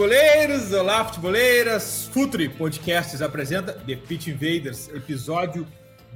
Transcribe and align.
Futeboleiros! 0.00 0.72
Olá, 0.72 1.04
futeboleiras! 1.04 2.06
Futuri 2.06 2.48
Podcasts 2.48 3.20
apresenta 3.20 3.74
The 3.74 3.96
Pitch 3.96 4.28
Invaders, 4.28 4.88
episódio 4.94 5.66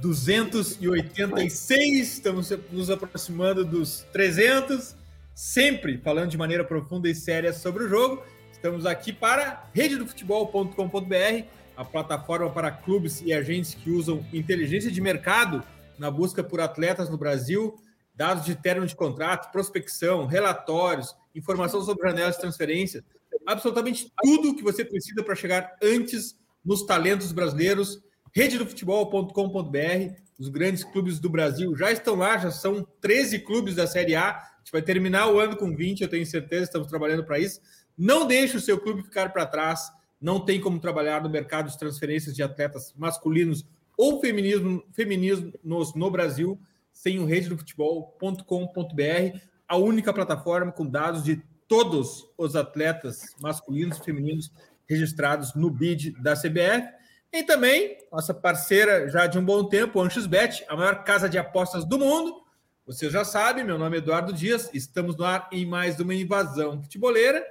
286. 0.01 2.13
Estamos 2.13 2.49
nos 2.71 2.89
aproximando 2.89 3.63
dos 3.63 4.03
300, 4.11 4.95
sempre 5.35 5.99
falando 5.99 6.31
de 6.31 6.37
maneira 6.37 6.63
profunda 6.63 7.07
e 7.07 7.13
séria 7.13 7.53
sobre 7.53 7.83
o 7.83 7.87
jogo. 7.87 8.23
Estamos 8.51 8.87
aqui 8.87 9.13
para 9.13 9.69
rededofutebol.com.br, 9.71 11.45
a 11.77 11.85
plataforma 11.85 12.49
para 12.49 12.71
clubes 12.71 13.21
e 13.21 13.31
agentes 13.31 13.75
que 13.75 13.91
usam 13.91 14.25
inteligência 14.33 14.89
de 14.89 14.99
mercado 14.99 15.63
na 15.99 16.09
busca 16.09 16.43
por 16.43 16.59
atletas 16.59 17.07
no 17.07 17.19
Brasil, 17.19 17.75
dados 18.15 18.45
de 18.45 18.55
término 18.55 18.87
de 18.87 18.95
contrato, 18.95 19.51
prospecção, 19.51 20.25
relatórios, 20.25 21.15
informação 21.35 21.83
sobre 21.83 22.09
janelas 22.09 22.33
de 22.33 22.41
transferência, 22.41 23.03
absolutamente 23.45 24.11
tudo 24.21 24.55
que 24.55 24.63
você 24.63 24.83
precisa 24.83 25.23
para 25.23 25.35
chegar 25.35 25.75
antes 25.81 26.37
nos 26.63 26.83
talentos 26.83 27.31
brasileiros. 27.31 28.01
Rededofutebol.com.br, 28.33 30.15
os 30.37 30.49
grandes 30.49 30.83
clubes 30.83 31.19
do 31.19 31.29
Brasil 31.29 31.75
já 31.75 31.91
estão 31.91 32.15
lá, 32.15 32.37
já 32.37 32.51
são 32.51 32.85
13 32.99 33.39
clubes 33.39 33.75
da 33.75 33.87
Série 33.87 34.15
A. 34.15 34.31
A 34.31 34.57
gente 34.59 34.71
vai 34.71 34.81
terminar 34.81 35.31
o 35.31 35.39
ano 35.39 35.55
com 35.55 35.75
20, 35.75 36.01
eu 36.01 36.09
tenho 36.09 36.25
certeza, 36.25 36.63
estamos 36.63 36.87
trabalhando 36.87 37.23
para 37.23 37.39
isso. 37.39 37.61
Não 37.97 38.27
deixe 38.27 38.57
o 38.57 38.61
seu 38.61 38.79
clube 38.79 39.03
ficar 39.03 39.31
para 39.31 39.45
trás. 39.45 39.89
Não 40.19 40.39
tem 40.39 40.59
como 40.59 40.79
trabalhar 40.79 41.23
no 41.23 41.29
mercado 41.29 41.69
de 41.69 41.77
transferências 41.77 42.35
de 42.35 42.43
atletas 42.43 42.93
masculinos 42.97 43.65
ou 43.97 44.19
femininos, 44.19 44.83
femininos 44.93 45.93
no 45.93 46.11
Brasil 46.11 46.59
sem 46.91 47.19
o 47.19 47.25
rededofutebol.com.br 47.25 49.39
a 49.67 49.77
única 49.77 50.13
plataforma 50.13 50.71
com 50.71 50.85
dados 50.85 51.23
de 51.23 51.41
todos 51.67 52.27
os 52.37 52.55
atletas 52.55 53.35
masculinos 53.41 53.97
e 53.97 54.03
femininos 54.03 54.51
registrados 54.87 55.53
no 55.55 55.69
BID 55.69 56.11
da 56.21 56.35
CBF. 56.35 56.87
E 57.31 57.43
também 57.43 57.97
nossa 58.11 58.33
parceira 58.33 59.09
já 59.09 59.27
de 59.27 59.37
um 59.37 59.43
bom 59.43 59.65
tempo, 59.65 59.99
AnxosBet, 59.99 60.63
a 60.69 60.75
maior 60.75 61.03
casa 61.03 61.27
de 61.27 61.37
apostas 61.37 61.83
do 61.83 61.97
mundo. 61.99 62.41
Você 62.85 63.09
já 63.09 63.25
sabe, 63.25 63.63
meu 63.63 63.77
nome 63.77 63.97
é 63.97 63.99
Eduardo 63.99 64.31
Dias, 64.31 64.69
estamos 64.73 65.17
no 65.17 65.25
ar 65.25 65.49
em 65.51 65.65
mais 65.65 65.99
uma 65.99 66.13
invasão 66.13 66.81
futeboleira. 66.81 67.43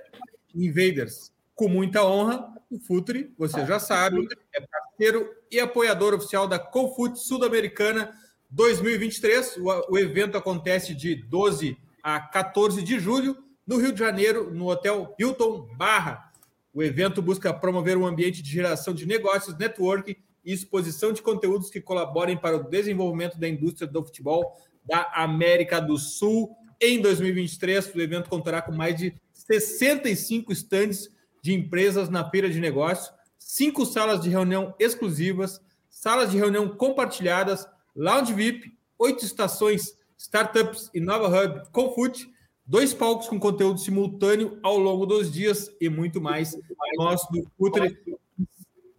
Invaders, 0.54 1.32
com 1.54 1.68
muita 1.68 2.04
honra, 2.04 2.54
o 2.70 2.78
Futre, 2.78 3.34
você 3.36 3.66
já 3.66 3.78
sabe, 3.78 4.26
é 4.54 4.60
parceiro 4.60 5.28
e 5.50 5.58
apoiador 5.58 6.14
oficial 6.14 6.46
da 6.46 6.58
Confut 6.58 7.18
Sul-Americana 7.18 8.14
2023. 8.50 9.56
O, 9.56 9.92
o 9.94 9.98
evento 9.98 10.38
acontece 10.38 10.94
de 10.94 11.16
12 11.16 11.76
a 12.02 12.20
14 12.20 12.82
de 12.82 12.98
julho, 12.98 13.43
no 13.66 13.78
Rio 13.78 13.92
de 13.92 13.98
Janeiro, 13.98 14.52
no 14.52 14.68
Hotel 14.68 15.14
Hilton 15.18 15.68
Barra. 15.76 16.32
O 16.72 16.82
evento 16.82 17.22
busca 17.22 17.52
promover 17.52 17.96
um 17.96 18.06
ambiente 18.06 18.42
de 18.42 18.50
geração 18.50 18.92
de 18.92 19.06
negócios, 19.06 19.56
network 19.56 20.16
e 20.44 20.52
exposição 20.52 21.12
de 21.12 21.22
conteúdos 21.22 21.70
que 21.70 21.80
colaborem 21.80 22.36
para 22.36 22.56
o 22.56 22.64
desenvolvimento 22.64 23.38
da 23.38 23.48
indústria 23.48 23.86
do 23.86 24.04
futebol 24.04 24.56
da 24.84 25.10
América 25.14 25.80
do 25.80 25.96
Sul. 25.96 26.54
Em 26.80 27.00
2023, 27.00 27.94
o 27.94 28.00
evento 28.00 28.28
contará 28.28 28.60
com 28.60 28.72
mais 28.72 28.96
de 28.96 29.14
65 29.32 30.52
estandes 30.52 31.10
de 31.40 31.54
empresas 31.54 32.08
na 32.08 32.28
feira 32.28 32.50
de 32.50 32.60
negócios, 32.60 33.12
cinco 33.38 33.86
salas 33.86 34.20
de 34.20 34.28
reunião 34.28 34.74
exclusivas, 34.78 35.60
salas 35.88 36.30
de 36.30 36.38
reunião 36.38 36.68
compartilhadas, 36.68 37.66
lounge 37.94 38.32
VIP, 38.32 38.76
oito 38.98 39.24
estações 39.24 39.96
Startups 40.16 40.90
e 40.94 41.00
Nova 41.00 41.28
Hub 41.28 41.62
Confute, 41.70 42.33
dois 42.66 42.94
palcos 42.94 43.28
com 43.28 43.38
conteúdo 43.38 43.78
simultâneo 43.78 44.58
ao 44.62 44.78
longo 44.78 45.04
dos 45.06 45.32
dias 45.32 45.70
e 45.80 45.88
muito 45.88 46.20
mais. 46.20 46.56
Nós 46.96 47.22
do 47.30 47.48
Futre 47.56 47.96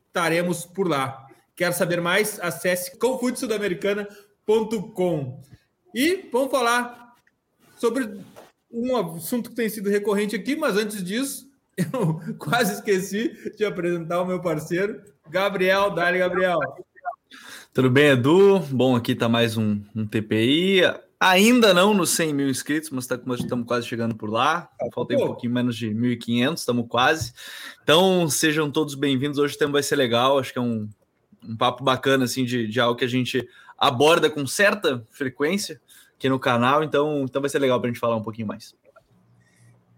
estaremos 0.08 0.66
por 0.66 0.88
lá. 0.88 1.28
Quer 1.56 1.72
saber 1.74 2.02
mais? 2.02 2.40
Acesse 2.40 2.98
confutesudamericana.com. 2.98 5.42
E 5.94 6.28
vamos 6.32 6.50
falar 6.52 7.14
sobre 7.78 8.18
um 8.72 8.96
assunto 8.98 9.50
que 9.50 9.56
tem 9.56 9.68
sido 9.70 9.90
recorrente 9.90 10.36
aqui, 10.36 10.56
mas 10.56 10.76
antes 10.76 11.04
disso, 11.04 11.48
eu 11.78 12.20
quase 12.38 12.74
esqueci 12.74 13.32
de 13.56 13.64
apresentar 13.64 14.22
o 14.22 14.26
meu 14.26 14.42
parceiro, 14.42 15.02
Gabriel. 15.30 15.92
Dali, 15.92 16.18
Gabriel. 16.20 16.60
Tudo 17.74 17.90
bem, 17.90 18.12
Edu? 18.12 18.60
Bom, 18.72 18.96
aqui 18.96 19.14
está 19.14 19.28
mais 19.28 19.58
um, 19.58 19.82
um 19.96 20.06
TPI. 20.06 20.82
Ainda 21.28 21.74
não 21.74 21.92
nos 21.92 22.12
100 22.12 22.36
mil 22.36 22.48
inscritos, 22.48 22.92
mas 22.92 23.08
tá, 23.08 23.16
estamos 23.16 23.66
quase 23.66 23.88
chegando 23.88 24.16
por 24.16 24.30
lá. 24.30 24.70
Falta 24.94 25.16
um 25.16 25.26
pouquinho 25.26 25.52
menos 25.52 25.76
de 25.76 25.90
1.500, 25.90 26.54
estamos 26.54 26.86
quase. 26.88 27.34
Então, 27.82 28.30
sejam 28.30 28.70
todos 28.70 28.94
bem-vindos. 28.94 29.40
Hoje 29.40 29.56
o 29.56 29.58
tempo 29.58 29.72
vai 29.72 29.82
ser 29.82 29.96
legal. 29.96 30.38
Acho 30.38 30.54
que 30.54 30.60
é 30.60 30.62
um, 30.62 30.88
um 31.44 31.58
papo 31.58 31.84
bacana, 31.84 32.26
assim, 32.26 32.46
de, 32.46 32.68
de 32.68 32.80
algo 32.80 32.96
que 32.96 33.06
a 33.06 33.08
gente 33.08 33.44
aborda 33.76 34.30
com 34.30 34.46
certa 34.46 35.04
frequência 35.10 35.82
aqui 36.16 36.30
no 36.30 36.38
canal. 36.38 36.84
Então, 36.84 37.24
então 37.24 37.42
vai 37.42 37.50
ser 37.50 37.58
legal 37.58 37.82
para 37.82 37.90
a 37.90 37.92
gente 37.92 38.00
falar 38.00 38.18
um 38.18 38.24
pouquinho 38.24 38.48
mais. 38.48 38.76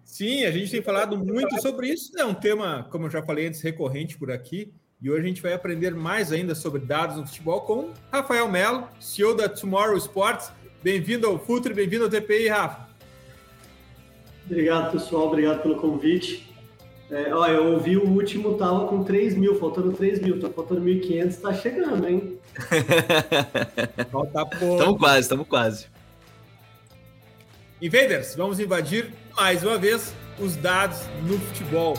Sim, 0.05 0.45
a 0.45 0.51
gente 0.51 0.71
tem 0.71 0.81
falado 0.81 1.17
muito 1.17 1.61
sobre 1.61 1.89
isso. 1.89 2.17
É 2.17 2.23
um 2.23 2.33
tema, 2.33 2.87
como 2.89 3.07
eu 3.07 3.09
já 3.09 3.21
falei 3.21 3.47
antes, 3.47 3.59
recorrente 3.59 4.17
por 4.17 4.31
aqui. 4.31 4.71
E 5.01 5.11
hoje 5.11 5.25
a 5.25 5.27
gente 5.27 5.41
vai 5.41 5.51
aprender 5.51 5.93
mais 5.93 6.31
ainda 6.31 6.55
sobre 6.55 6.79
dados 6.79 7.17
no 7.17 7.27
futebol 7.27 7.59
com 7.59 7.91
Rafael 8.13 8.49
Melo, 8.49 8.87
CEO 8.97 9.35
da 9.35 9.49
Tomorrow 9.49 9.97
Sports. 9.97 10.55
Bem-vindo 10.87 11.27
ao 11.27 11.37
Futre, 11.37 11.73
bem-vindo 11.73 12.05
ao 12.05 12.09
TPI, 12.09 12.47
Rafa. 12.47 12.87
Obrigado, 14.45 14.93
pessoal. 14.93 15.27
Obrigado 15.27 15.61
pelo 15.61 15.75
convite. 15.75 16.49
É, 17.11 17.35
ó, 17.35 17.45
eu 17.45 17.73
ouvi 17.73 17.97
o 17.97 18.07
último, 18.07 18.53
tava 18.53 18.87
com 18.87 19.03
3 19.03 19.35
mil, 19.35 19.59
faltando 19.59 19.91
3 19.91 20.21
mil, 20.21 20.39
tá 20.39 20.49
faltando 20.49 20.79
1.500, 20.79 21.41
tá 21.41 21.53
chegando, 21.53 22.07
hein? 22.07 22.39
Falta 24.09 24.45
pouco. 24.45 24.75
Estamos 24.75 24.97
quase, 24.97 25.19
estamos 25.19 25.47
quase. 25.49 25.87
Invaders, 27.81 28.33
vamos 28.37 28.57
invadir 28.57 29.11
mais 29.35 29.63
uma 29.63 29.77
vez 29.77 30.15
os 30.39 30.55
dados 30.55 31.01
no 31.27 31.37
futebol. 31.37 31.97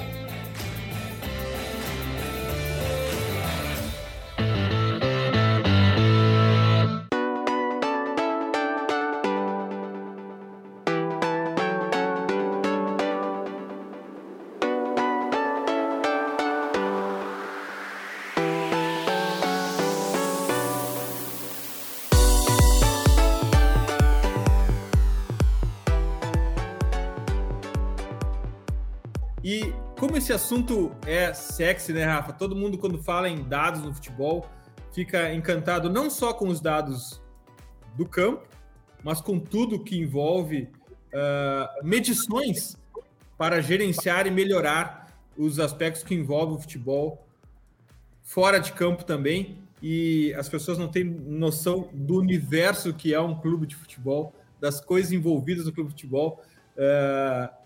Esse 30.28 30.34
assunto 30.34 30.92
é 31.06 31.32
sexy, 31.32 31.90
né, 31.94 32.04
Rafa? 32.04 32.34
Todo 32.34 32.54
mundo, 32.54 32.76
quando 32.76 33.02
fala 33.02 33.30
em 33.30 33.42
dados 33.44 33.80
no 33.80 33.94
futebol, 33.94 34.46
fica 34.92 35.32
encantado 35.32 35.88
não 35.88 36.10
só 36.10 36.34
com 36.34 36.48
os 36.48 36.60
dados 36.60 37.18
do 37.96 38.04
campo, 38.04 38.46
mas 39.02 39.22
com 39.22 39.40
tudo 39.40 39.82
que 39.82 39.96
envolve 39.96 40.68
uh, 41.14 41.82
medições 41.82 42.76
para 43.38 43.62
gerenciar 43.62 44.26
e 44.26 44.30
melhorar 44.30 45.18
os 45.34 45.58
aspectos 45.58 46.02
que 46.02 46.14
envolvem 46.14 46.56
o 46.56 46.60
futebol 46.60 47.26
fora 48.22 48.58
de 48.58 48.72
campo 48.72 49.04
também. 49.04 49.56
E 49.80 50.34
as 50.34 50.46
pessoas 50.46 50.76
não 50.76 50.88
têm 50.88 51.04
noção 51.04 51.88
do 51.90 52.18
universo 52.18 52.92
que 52.92 53.14
é 53.14 53.20
um 53.20 53.34
clube 53.34 53.66
de 53.66 53.76
futebol, 53.76 54.34
das 54.60 54.78
coisas 54.78 55.10
envolvidas 55.10 55.64
no 55.64 55.72
clube 55.72 55.88
de 55.88 55.94
futebol. 55.94 56.42
Uh, 56.76 57.57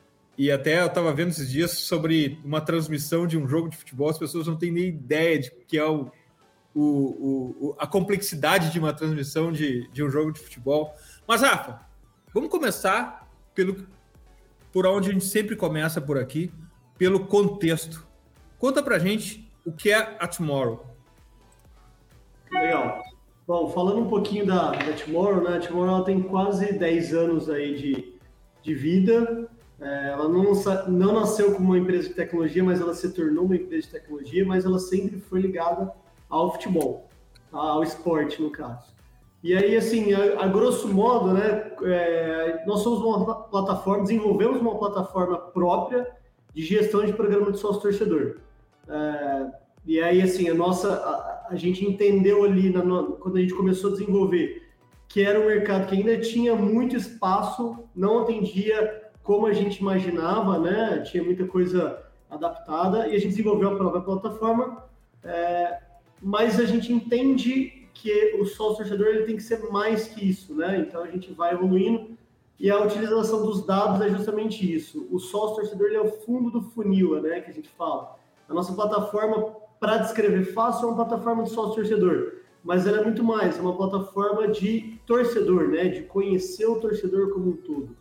e 0.43 0.51
até 0.51 0.81
eu 0.81 0.87
estava 0.87 1.13
vendo 1.13 1.29
esses 1.29 1.49
dias 1.49 1.71
sobre 1.71 2.41
uma 2.45 2.61
transmissão 2.61 3.29
de 3.29 3.39
um 3.39 3.47
jogo 3.47 3.69
de 3.69 3.77
futebol, 3.77 4.11
as 4.11 4.19
pessoas 4.19 4.49
não 4.49 4.57
têm 4.57 4.73
nem 4.73 4.89
ideia 4.89 5.39
de 5.39 5.53
que 5.69 5.79
é 5.79 5.87
o, 5.87 6.11
o, 6.75 6.83
o, 6.83 7.77
a 7.79 7.87
complexidade 7.87 8.73
de 8.73 8.81
uma 8.81 8.93
transmissão 8.93 9.53
de, 9.53 9.89
de 9.93 10.03
um 10.03 10.11
jogo 10.11 10.33
de 10.33 10.41
futebol. 10.41 10.97
Mas, 11.29 11.43
Rafa, 11.43 11.87
vamos 12.35 12.51
começar 12.51 13.31
pelo, 13.55 13.87
por 14.73 14.85
onde 14.85 15.11
a 15.11 15.13
gente 15.13 15.27
sempre 15.27 15.55
começa 15.55 16.01
por 16.01 16.19
aqui, 16.19 16.53
pelo 16.99 17.25
contexto. 17.27 18.05
Conta 18.59 18.83
pra 18.83 18.99
gente 18.99 19.49
o 19.65 19.71
que 19.71 19.93
é 19.93 20.17
a 20.19 20.27
Tomorrow. 20.27 20.85
Legal. 22.51 23.01
Bom, 23.47 23.69
falando 23.71 24.01
um 24.01 24.09
pouquinho 24.09 24.45
da, 24.45 24.73
da 24.73 24.93
Tomorrow, 24.93 25.49
né? 25.49 25.59
A 25.59 25.61
Tomorrow 25.61 26.03
tem 26.03 26.21
quase 26.21 26.73
10 26.73 27.15
anos 27.15 27.49
aí 27.49 27.77
de, 27.77 28.19
de 28.61 28.75
vida. 28.75 29.49
É, 29.83 30.11
ela 30.11 30.29
não, 30.29 30.53
não 30.87 31.13
nasceu 31.13 31.53
como 31.53 31.71
uma 31.71 31.79
empresa 31.79 32.09
de 32.09 32.15
tecnologia, 32.15 32.63
mas 32.63 32.81
ela 32.81 32.95
se 32.95 33.13
tornou 33.13 33.45
uma 33.47 33.57
empresa 33.57 33.83
de 33.83 33.93
tecnologia, 33.93 34.47
mas 34.47 34.65
ela 34.65 34.79
sempre 34.79 35.19
foi 35.19 35.41
ligada 35.41 35.93
ao 36.31 36.53
futebol, 36.53 37.09
ao 37.51 37.83
esporte, 37.83 38.41
no 38.41 38.49
caso. 38.49 38.95
E 39.43 39.57
aí, 39.57 39.77
assim, 39.77 40.13
a, 40.13 40.45
a 40.45 40.47
grosso 40.47 40.87
modo, 40.87 41.33
né, 41.33 41.73
é, 41.83 42.63
nós 42.65 42.81
somos 42.81 43.01
uma 43.01 43.43
plataforma, 43.43 44.05
desenvolvemos 44.05 44.61
uma 44.61 44.79
plataforma 44.79 45.37
própria 45.37 46.09
de 46.55 46.63
gestão 46.63 47.05
de 47.05 47.13
programa 47.13 47.51
de 47.51 47.59
sócio 47.59 47.83
torcedor. 47.83 48.37
É, 48.89 49.47
e 49.85 50.01
aí, 50.01 50.23
assim, 50.23 50.49
a 50.49 50.55
nossa, 50.55 50.93
a, 50.93 51.49
a 51.51 51.57
gente 51.57 51.85
entendeu 51.85 52.45
ali, 52.45 52.71
na, 52.71 52.83
quando 53.19 53.37
a 53.37 53.41
gente 53.41 53.55
começou 53.55 53.91
a 53.91 53.95
desenvolver, 53.95 54.63
que 55.09 55.23
era 55.23 55.41
um 55.41 55.47
mercado 55.47 55.89
que 55.89 55.97
ainda 55.97 56.17
tinha 56.21 56.55
muito 56.55 56.95
espaço, 56.95 57.81
não 57.97 58.21
atendia 58.21 59.02
como 59.23 59.47
a 59.47 59.53
gente 59.53 59.79
imaginava, 59.79 60.59
né? 60.59 61.01
Tinha 61.01 61.23
muita 61.23 61.47
coisa 61.47 62.03
adaptada 62.31 63.09
e 63.09 63.15
a 63.15 63.19
gente 63.19 63.29
desenvolveu 63.29 63.71
a 63.71 63.77
própria 63.77 64.01
plataforma, 64.01 64.85
é, 65.23 65.81
mas 66.21 66.59
a 66.59 66.65
gente 66.65 66.93
entende 66.93 67.89
que 67.95 68.37
o 68.41 68.45
sócio 68.47 68.79
torcedor 68.79 69.25
tem 69.25 69.37
que 69.37 69.43
ser 69.43 69.71
mais 69.71 70.09
que 70.09 70.29
isso, 70.29 70.55
né? 70.55 70.79
Então 70.79 71.03
a 71.03 71.07
gente 71.07 71.33
vai 71.33 71.53
evoluindo 71.53 72.17
e 72.59 72.71
a 72.71 72.81
utilização 72.81 73.45
dos 73.45 73.67
dados 73.67 74.01
é 74.01 74.09
justamente 74.09 74.73
isso. 74.73 75.07
O 75.11 75.19
sócio 75.19 75.57
torcedor 75.57 75.91
é 75.93 76.01
o 76.01 76.11
fundo 76.11 76.51
do 76.51 76.63
funil, 76.63 77.21
né? 77.21 77.41
Que 77.41 77.51
a 77.51 77.55
gente 77.55 77.69
fala. 77.69 78.17
A 78.49 78.55
nossa 78.55 78.73
plataforma, 78.73 79.57
para 79.79 79.99
descrever 79.99 80.45
fácil, 80.53 80.85
é 80.85 80.93
uma 80.93 81.05
plataforma 81.05 81.43
de 81.43 81.51
sócio 81.51 81.75
torcedor, 81.75 82.35
mas 82.63 82.87
ela 82.87 82.99
é 82.99 83.05
muito 83.05 83.23
mais, 83.23 83.59
é 83.59 83.61
uma 83.61 83.77
plataforma 83.77 84.49
de 84.49 84.99
torcedor, 85.07 85.69
né? 85.69 85.89
De 85.89 86.03
conhecer 86.03 86.67
o 86.67 86.81
torcedor 86.81 87.31
como 87.33 87.51
um 87.51 87.57
todo. 87.57 87.97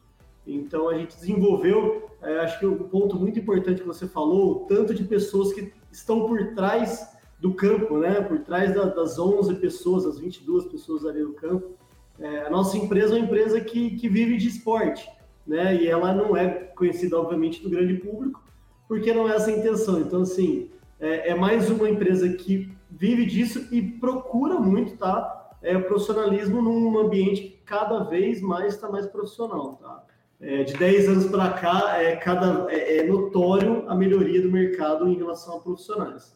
Então 0.56 0.90
a 0.90 0.98
gente 0.98 1.16
desenvolveu, 1.16 2.10
é, 2.22 2.40
acho 2.40 2.60
que 2.60 2.66
um 2.66 2.78
ponto 2.78 3.16
muito 3.18 3.40
importante 3.40 3.82
que 3.82 3.88
você 3.88 4.08
falou, 4.08 4.52
o 4.52 4.60
tanto 4.66 4.94
de 4.94 5.04
pessoas 5.04 5.54
que 5.54 5.72
estão 5.92 6.28
por 6.28 6.54
trás 6.54 7.10
do 7.40 7.54
campo, 7.54 7.98
né? 7.98 8.22
Por 8.22 8.40
trás 8.40 8.74
da, 8.74 8.86
das 8.86 9.18
11 9.18 9.56
pessoas, 9.56 10.06
as 10.06 10.20
22 10.20 10.66
pessoas 10.66 11.06
ali 11.06 11.22
no 11.22 11.34
campo. 11.34 11.72
É, 12.20 12.46
a 12.46 12.50
nossa 12.50 12.78
empresa 12.78 13.16
é 13.16 13.18
uma 13.18 13.26
empresa 13.26 13.60
que, 13.60 13.92
que 13.98 14.08
vive 14.08 14.38
de 14.38 14.48
esporte, 14.48 15.10
né? 15.46 15.76
E 15.76 15.88
ela 15.88 16.14
não 16.14 16.38
é 16.38 16.50
conhecida, 16.50 17.20
obviamente, 17.20 17.64
do 17.64 17.70
grande 17.70 17.96
público, 17.96 18.44
porque 18.88 19.14
não 19.14 19.28
é 19.28 19.36
essa 19.36 19.50
a 19.50 19.54
intenção. 19.54 20.00
Então, 20.00 20.22
assim, 20.22 20.70
é, 21.00 21.30
é 21.30 21.36
mais 21.36 21.70
uma 21.70 21.90
empresa 21.90 22.30
que 22.30 22.72
vive 22.90 23.26
disso 23.26 23.68
e 23.72 23.82
procura 23.82 24.60
muito, 24.60 24.98
tá? 24.98 25.40
É, 25.64 25.78
profissionalismo 25.78 26.62
num 26.62 26.98
ambiente 27.00 27.42
que 27.42 27.58
cada 27.66 28.04
vez 28.04 28.42
mais 28.42 28.76
está 28.76 28.90
mais 28.90 29.08
profissional, 29.08 29.76
tá? 29.82 30.04
É, 30.42 30.64
de 30.64 30.74
10 30.74 31.08
anos 31.08 31.26
para 31.28 31.52
cá, 31.52 32.02
é, 32.02 32.16
cada, 32.16 32.66
é, 32.72 32.98
é, 32.98 33.04
notório 33.04 33.86
a 33.88 33.96
melhoria 33.96 34.42
do 34.42 34.52
mercado 34.52 35.08
em 35.08 35.16
relação 35.16 35.58
a 35.58 35.60
profissionais. 35.60 36.36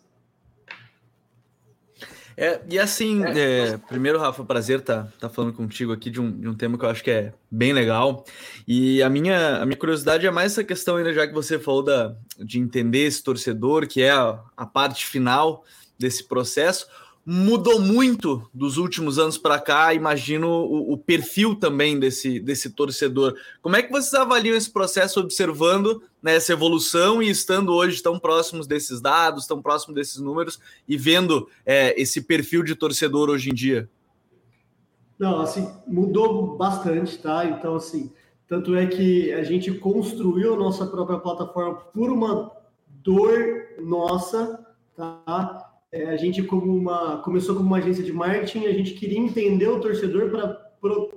É, 2.37 2.59
e 2.69 2.77
assim, 2.77 3.23
é, 3.23 3.77
primeiro, 3.77 4.19
Rafa, 4.19 4.43
prazer 4.43 4.79
estar 4.79 5.03
tá, 5.03 5.11
tá 5.21 5.29
falando 5.29 5.53
contigo 5.53 5.93
aqui 5.93 6.09
de 6.09 6.19
um, 6.19 6.29
de 6.31 6.47
um 6.49 6.53
tema 6.53 6.77
que 6.77 6.83
eu 6.83 6.89
acho 6.89 7.03
que 7.03 7.09
é 7.09 7.33
bem 7.49 7.71
legal. 7.71 8.25
E 8.67 9.01
a 9.01 9.09
minha, 9.09 9.61
a 9.61 9.65
minha 9.65 9.77
curiosidade 9.77 10.27
é 10.27 10.31
mais 10.31 10.51
essa 10.51 10.63
questão 10.63 10.97
ainda, 10.97 11.13
já 11.13 11.25
que 11.25 11.33
você 11.33 11.57
falou 11.57 11.81
da, 11.81 12.13
de 12.37 12.59
entender 12.59 13.05
esse 13.05 13.23
torcedor, 13.23 13.87
que 13.87 14.01
é 14.01 14.11
a, 14.11 14.39
a 14.55 14.65
parte 14.65 15.05
final 15.05 15.63
desse 15.97 16.27
processo 16.27 16.87
mudou 17.25 17.81
muito 17.81 18.47
dos 18.53 18.77
últimos 18.77 19.17
anos 19.17 19.35
para 19.35 19.59
cá, 19.59 19.93
imagino 19.95 20.47
o, 20.47 20.93
o, 20.93 20.97
perfil 20.97 21.55
também 21.55 21.99
desse, 21.99 22.39
desse 22.39 22.69
torcedor. 22.69 23.35
Como 23.63 23.75
é 23.75 23.81
que 23.81 23.91
vocês 23.91 24.13
avaliam 24.13 24.55
esse 24.55 24.69
processo 24.69 25.19
observando 25.19 26.03
né, 26.21 26.35
essa 26.35 26.53
evolução 26.53 27.23
e 27.23 27.29
estando 27.29 27.73
hoje 27.73 28.03
tão 28.03 28.19
próximos 28.19 28.67
desses 28.67 29.01
dados, 29.01 29.47
tão 29.47 29.59
próximos 29.59 29.95
desses 29.95 30.21
números 30.21 30.59
e 30.87 30.95
vendo 30.97 31.49
é, 31.65 31.99
esse 31.99 32.21
perfil 32.21 32.61
de 32.61 32.75
torcedor 32.75 33.29
hoje 33.29 33.49
em 33.49 33.53
dia? 33.53 33.89
Não, 35.17 35.41
assim, 35.41 35.67
mudou 35.87 36.55
bastante, 36.55 37.17
tá? 37.17 37.45
Então, 37.45 37.75
assim, 37.75 38.11
tanto 38.47 38.75
é 38.75 38.85
que 38.85 39.33
a 39.33 39.43
gente 39.43 39.71
construiu 39.73 40.53
a 40.53 40.57
nossa 40.57 40.85
própria 40.85 41.17
plataforma 41.17 41.75
por 41.75 42.11
uma 42.11 42.51
dor 42.87 43.65
nossa, 43.79 44.63
tá? 44.95 45.64
É, 45.95 46.07
a 46.07 46.17
gente 46.17 46.43
como 46.43 46.75
uma 46.75 47.19
começou 47.19 47.55
como 47.55 47.67
uma 47.67 47.77
agência 47.77 48.03
de 48.03 48.11
marketing, 48.11 48.65
a 48.65 48.73
gente 48.73 48.95
queria 48.95 49.17
entender 49.17 49.69
o 49.69 49.79
torcedor 49.79 50.29
para 50.29 50.47
pro, 50.81 51.13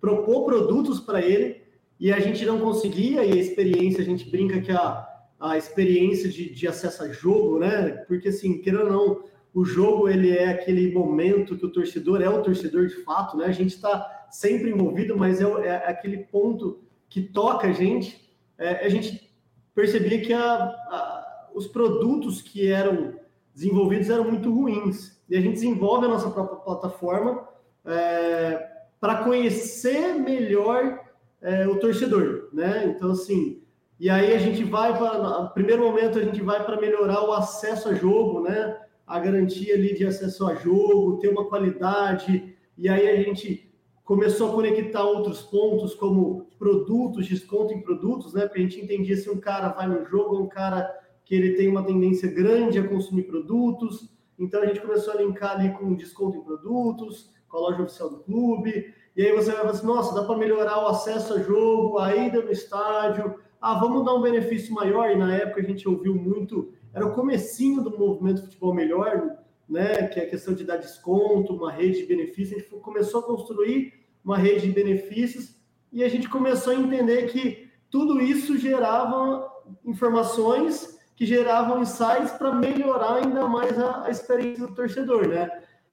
propor 0.00 0.44
produtos 0.44 1.00
para 1.00 1.20
ele 1.20 1.62
e 1.98 2.12
a 2.12 2.20
gente 2.20 2.46
não 2.46 2.60
conseguia 2.60 3.24
e 3.24 3.32
a 3.32 3.34
experiência 3.34 4.02
a 4.02 4.04
gente 4.04 4.30
brinca 4.30 4.60
que 4.60 4.70
a, 4.70 5.04
a 5.40 5.58
experiência 5.58 6.28
de, 6.28 6.48
de 6.48 6.68
acesso 6.68 7.02
a 7.02 7.08
jogo, 7.08 7.58
né? 7.58 7.88
Porque 8.06 8.28
assim, 8.28 8.58
querendo 8.62 8.84
ou 8.84 8.90
não, 8.90 9.24
o 9.52 9.64
jogo 9.64 10.08
ele 10.08 10.30
é 10.30 10.50
aquele 10.50 10.92
momento 10.92 11.56
que 11.56 11.66
o 11.66 11.72
torcedor 11.72 12.22
é 12.22 12.28
o 12.28 12.40
torcedor 12.40 12.86
de 12.86 13.02
fato, 13.02 13.36
né? 13.36 13.46
A 13.46 13.52
gente 13.52 13.74
está 13.74 14.28
sempre 14.30 14.70
envolvido, 14.70 15.16
mas 15.16 15.40
é, 15.40 15.44
é, 15.66 15.74
aquele 15.88 16.18
ponto 16.18 16.84
que 17.08 17.20
toca 17.20 17.66
a 17.66 17.72
gente. 17.72 18.30
É, 18.56 18.86
a 18.86 18.88
gente 18.88 19.28
percebia 19.74 20.20
que 20.20 20.32
a, 20.32 20.54
a, 20.54 21.48
os 21.52 21.66
produtos 21.66 22.40
que 22.40 22.70
eram 22.70 23.18
desenvolvidos 23.60 24.08
eram 24.08 24.24
muito 24.24 24.52
ruins. 24.52 25.20
E 25.28 25.36
a 25.36 25.40
gente 25.40 25.54
desenvolve 25.54 26.06
a 26.06 26.08
nossa 26.08 26.30
própria 26.30 26.56
plataforma 26.56 27.46
é, 27.84 28.66
para 28.98 29.22
conhecer 29.22 30.14
melhor 30.14 30.98
é, 31.42 31.68
o 31.68 31.78
torcedor, 31.78 32.48
né? 32.54 32.86
Então, 32.86 33.10
assim, 33.10 33.62
e 33.98 34.08
aí 34.08 34.32
a 34.32 34.38
gente 34.38 34.64
vai 34.64 34.96
para, 34.96 35.44
primeiro 35.48 35.82
momento, 35.82 36.18
a 36.18 36.22
gente 36.22 36.40
vai 36.40 36.64
para 36.64 36.80
melhorar 36.80 37.22
o 37.22 37.32
acesso 37.32 37.90
a 37.90 37.94
jogo, 37.94 38.40
né? 38.40 38.78
A 39.06 39.18
garantia 39.20 39.74
ali 39.74 39.94
de 39.94 40.06
acesso 40.06 40.46
a 40.46 40.54
jogo, 40.54 41.18
ter 41.18 41.28
uma 41.28 41.46
qualidade, 41.46 42.56
e 42.78 42.88
aí 42.88 43.08
a 43.10 43.22
gente 43.22 43.70
começou 44.04 44.50
a 44.50 44.54
conectar 44.54 45.04
outros 45.04 45.42
pontos, 45.42 45.94
como 45.94 46.46
produtos, 46.58 47.26
desconto 47.26 47.74
em 47.74 47.82
produtos, 47.82 48.32
né? 48.32 48.46
Porque 48.46 48.58
a 48.58 48.62
gente 48.62 48.80
entendia 48.80 49.16
se 49.16 49.28
um 49.28 49.38
cara 49.38 49.68
vai 49.68 49.86
no 49.86 50.04
jogo, 50.06 50.40
um 50.40 50.48
cara 50.48 50.90
que 51.30 51.36
ele 51.36 51.52
tem 51.52 51.68
uma 51.68 51.84
tendência 51.84 52.28
grande 52.28 52.76
a 52.76 52.88
consumir 52.88 53.22
produtos. 53.22 54.10
Então 54.36 54.62
a 54.62 54.66
gente 54.66 54.80
começou 54.80 55.14
a 55.14 55.18
linkar 55.18 55.52
ali 55.52 55.70
com 55.74 55.94
desconto 55.94 56.38
em 56.38 56.42
produtos, 56.42 57.32
com 57.48 57.56
a 57.56 57.60
loja 57.60 57.84
oficial 57.84 58.10
do 58.10 58.18
clube. 58.18 58.92
E 59.16 59.22
aí 59.24 59.32
você 59.32 59.52
vai 59.52 59.60
falar 59.60 59.70
assim, 59.70 59.86
nossa, 59.86 60.12
dá 60.12 60.24
para 60.24 60.36
melhorar 60.36 60.82
o 60.82 60.88
acesso 60.88 61.34
a 61.34 61.38
jogo, 61.38 61.98
a 61.98 62.16
ida 62.16 62.42
no 62.42 62.50
estádio. 62.50 63.36
Ah, 63.60 63.78
vamos 63.78 64.04
dar 64.04 64.14
um 64.14 64.22
benefício 64.22 64.74
maior. 64.74 65.08
E 65.08 65.14
na 65.14 65.32
época 65.36 65.60
a 65.60 65.64
gente 65.64 65.88
ouviu 65.88 66.16
muito, 66.16 66.72
era 66.92 67.06
o 67.06 67.14
comecinho 67.14 67.80
do 67.80 67.96
movimento 67.96 68.42
futebol 68.42 68.74
melhor, 68.74 69.38
né? 69.68 70.08
Que 70.08 70.18
é 70.18 70.24
a 70.24 70.30
questão 70.30 70.52
de 70.52 70.64
dar 70.64 70.78
desconto, 70.78 71.54
uma 71.54 71.70
rede 71.70 72.00
de 72.00 72.06
benefícios. 72.06 72.58
A 72.58 72.60
gente 72.60 72.74
começou 72.80 73.20
a 73.20 73.22
construir 73.22 73.92
uma 74.24 74.36
rede 74.36 74.66
de 74.66 74.72
benefícios 74.72 75.54
e 75.92 76.02
a 76.02 76.08
gente 76.08 76.28
começou 76.28 76.72
a 76.72 76.76
entender 76.76 77.28
que 77.28 77.70
tudo 77.88 78.20
isso 78.20 78.58
gerava 78.58 79.48
informações 79.84 80.98
que 81.20 81.26
geravam 81.26 81.82
insights 81.82 82.30
para 82.30 82.54
melhorar 82.54 83.16
ainda 83.16 83.46
mais 83.46 83.78
a, 83.78 84.06
a, 84.06 84.10
experiência 84.10 84.66
do 84.66 84.74
torcedor, 84.74 85.28
né? 85.28 85.50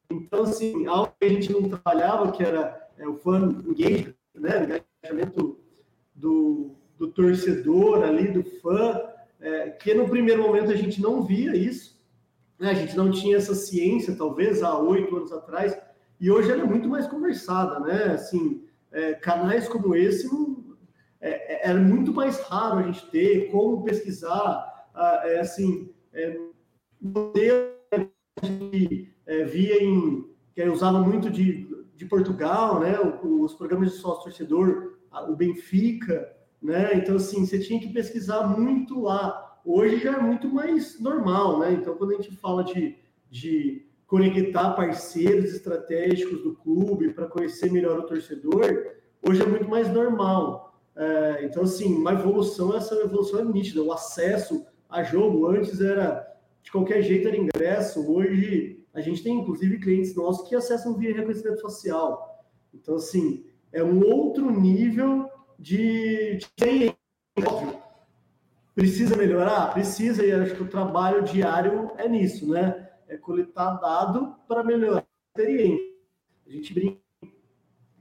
Então, 0.10 0.44
assim, 0.44 0.88
algo 0.88 1.12
que 1.20 1.26
a 1.26 1.30
gente 1.30 1.52
não 1.52 1.68
trabalhava, 1.68 2.32
que 2.32 2.42
era 2.42 2.88
é, 2.98 3.06
o 3.06 3.14
fan 3.18 3.62
engagement, 3.68 4.16
né? 4.34 4.86
Engajamento 5.04 5.60
do, 6.16 6.72
do 6.98 7.10
torcedor 7.10 8.06
ali, 8.06 8.30
do 8.30 8.42
fã, 8.62 9.02
é, 9.42 9.72
que 9.72 9.94
no 9.94 10.08
primeiro 10.08 10.44
momento 10.44 10.72
a 10.72 10.78
gente 10.78 11.02
não 11.02 11.22
via 11.26 11.54
isso, 11.58 12.00
né? 12.58 12.70
A 12.70 12.76
gente 12.76 12.96
não 12.96 13.12
tinha 13.12 13.36
essa 13.36 13.54
ciência, 13.54 14.16
talvez, 14.16 14.64
há 14.64 14.80
oito 14.80 15.14
anos 15.14 15.34
atrás, 15.34 15.78
e 16.22 16.32
hoje 16.32 16.50
ela 16.50 16.64
é 16.64 16.66
muito 16.66 16.88
mais 16.88 17.06
conversada, 17.06 17.82
né? 17.82 18.14
Assim, 18.14 18.64
é, 18.94 19.14
canais 19.16 19.68
como 19.68 19.94
esse 19.94 20.26
não, 20.26 20.78
é, 21.20 21.66
é, 21.66 21.70
era 21.70 21.78
muito 21.82 22.14
mais 22.14 22.40
raro 22.44 22.80
a 22.80 22.84
gente 22.84 23.06
ter, 23.12 23.52
como 23.52 23.84
pesquisar, 23.84 24.77
é, 25.24 25.40
assim, 25.40 25.90
é, 26.14 26.38
modelo 27.02 27.78
é, 29.26 29.44
via 29.44 29.84
em 29.84 30.26
que 30.54 30.62
é 30.62 30.70
usava 30.70 31.00
muito 31.00 31.30
de, 31.30 31.68
de 31.96 32.06
Portugal, 32.06 32.80
né? 32.80 33.00
Os 33.00 33.54
programas 33.54 33.92
de 33.92 33.98
sócio 33.98 34.24
torcedor, 34.24 34.98
o 35.30 35.36
Benfica, 35.36 36.32
né? 36.62 36.96
Então 36.96 37.18
assim, 37.18 37.46
você 37.46 37.60
tinha 37.60 37.80
que 37.80 37.94
pesquisar 37.94 38.48
muito 38.48 39.02
lá. 39.02 39.60
Hoje 39.64 40.00
já 40.00 40.16
é 40.16 40.20
muito 40.20 40.50
mais 40.50 41.00
normal, 41.00 41.60
né? 41.60 41.74
Então 41.74 41.96
quando 41.96 42.14
a 42.14 42.16
gente 42.16 42.36
fala 42.38 42.64
de, 42.64 42.96
de 43.30 43.86
conectar 44.08 44.72
parceiros 44.72 45.54
estratégicos 45.54 46.42
do 46.42 46.56
clube 46.56 47.14
para 47.14 47.28
conhecer 47.28 47.72
melhor 47.72 48.00
o 48.00 48.08
torcedor, 48.08 48.96
hoje 49.22 49.42
é 49.42 49.46
muito 49.46 49.70
mais 49.70 49.92
normal. 49.94 50.68
É, 50.96 51.46
então, 51.46 51.62
assim, 51.64 51.94
uma 51.94 52.14
evolução, 52.14 52.76
essa 52.76 52.96
evolução 52.96 53.40
é 53.40 53.46
nítida. 53.46 53.84
O 53.84 53.94
acesso 53.94 54.66
a 54.90 55.04
jogo 55.04 55.48
antes 55.48 55.82
era 55.82 56.26
de 56.64 56.72
qualquer 56.72 57.02
jeito 57.02 57.28
era 57.28 57.38
ingresso. 57.38 58.12
Hoje 58.12 58.86
a 58.94 59.02
gente 59.02 59.24
tem 59.24 59.40
inclusive 59.40 59.80
clientes 59.80 60.16
nossos 60.16 60.48
que 60.48 60.56
acessam 60.56 60.96
via 60.96 61.16
reconhecimento 61.16 61.62
facial. 61.62 62.46
Então, 62.74 62.96
assim, 62.96 63.46
é 63.72 63.84
um 63.84 64.04
outro 64.04 64.50
nível 64.50 65.30
de, 65.58 66.40
de. 66.58 66.96
Precisa 68.74 69.16
melhorar? 69.16 69.74
Precisa, 69.74 70.26
e 70.26 70.32
acho 70.32 70.56
que 70.56 70.64
o 70.64 70.70
trabalho 70.70 71.24
diário 71.24 71.92
é 71.98 72.08
nisso, 72.08 72.50
né? 72.50 72.90
É 73.08 73.18
coletar 73.18 73.76
dado 73.76 74.36
para 74.48 74.64
melhorar 74.64 75.00
a 75.00 75.42
experiência. 75.42 75.86
A 76.46 76.52
gente 76.52 76.74
brinca, 76.74 77.00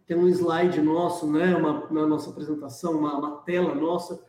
tem 0.06 0.16
um 0.16 0.28
slide 0.28 0.80
nosso, 0.82 1.30
né? 1.30 1.56
Uma, 1.56 1.88
na 1.90 2.06
nossa 2.06 2.30
apresentação, 2.30 2.98
uma, 2.98 3.18
uma 3.18 3.36
tela 3.42 3.74
nossa, 3.74 4.22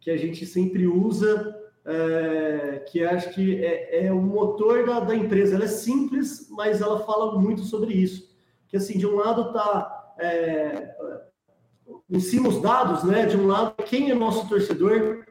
que 0.00 0.10
a 0.10 0.16
gente 0.16 0.46
sempre 0.46 0.86
usa 0.86 1.57
é, 1.88 2.84
que 2.86 3.02
acho 3.02 3.30
que 3.30 3.64
é, 3.64 4.06
é 4.06 4.12
o 4.12 4.20
motor 4.20 4.84
da, 4.84 5.00
da, 5.00 5.16
empresa. 5.16 5.54
Ela 5.54 5.64
é 5.64 5.68
simples, 5.68 6.48
mas 6.50 6.82
ela 6.82 7.00
fala 7.00 7.40
muito 7.40 7.62
sobre 7.62 7.94
isso. 7.94 8.28
Que 8.68 8.76
assim, 8.76 8.98
de 8.98 9.06
um 9.06 9.16
lado 9.16 9.48
está 9.48 10.14
é, 10.18 10.94
em 12.10 12.20
cima 12.20 12.50
os 12.50 12.60
dados, 12.60 13.04
né? 13.04 13.24
De 13.24 13.38
um 13.38 13.46
lado, 13.46 13.74
quem 13.84 14.10
é 14.10 14.14
nosso 14.14 14.46
torcedor, 14.46 15.24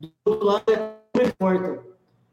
do 0.00 0.10
outro 0.24 0.46
lado 0.46 0.64
é 0.70 0.76
como 1.12 1.26
importa. 1.26 1.86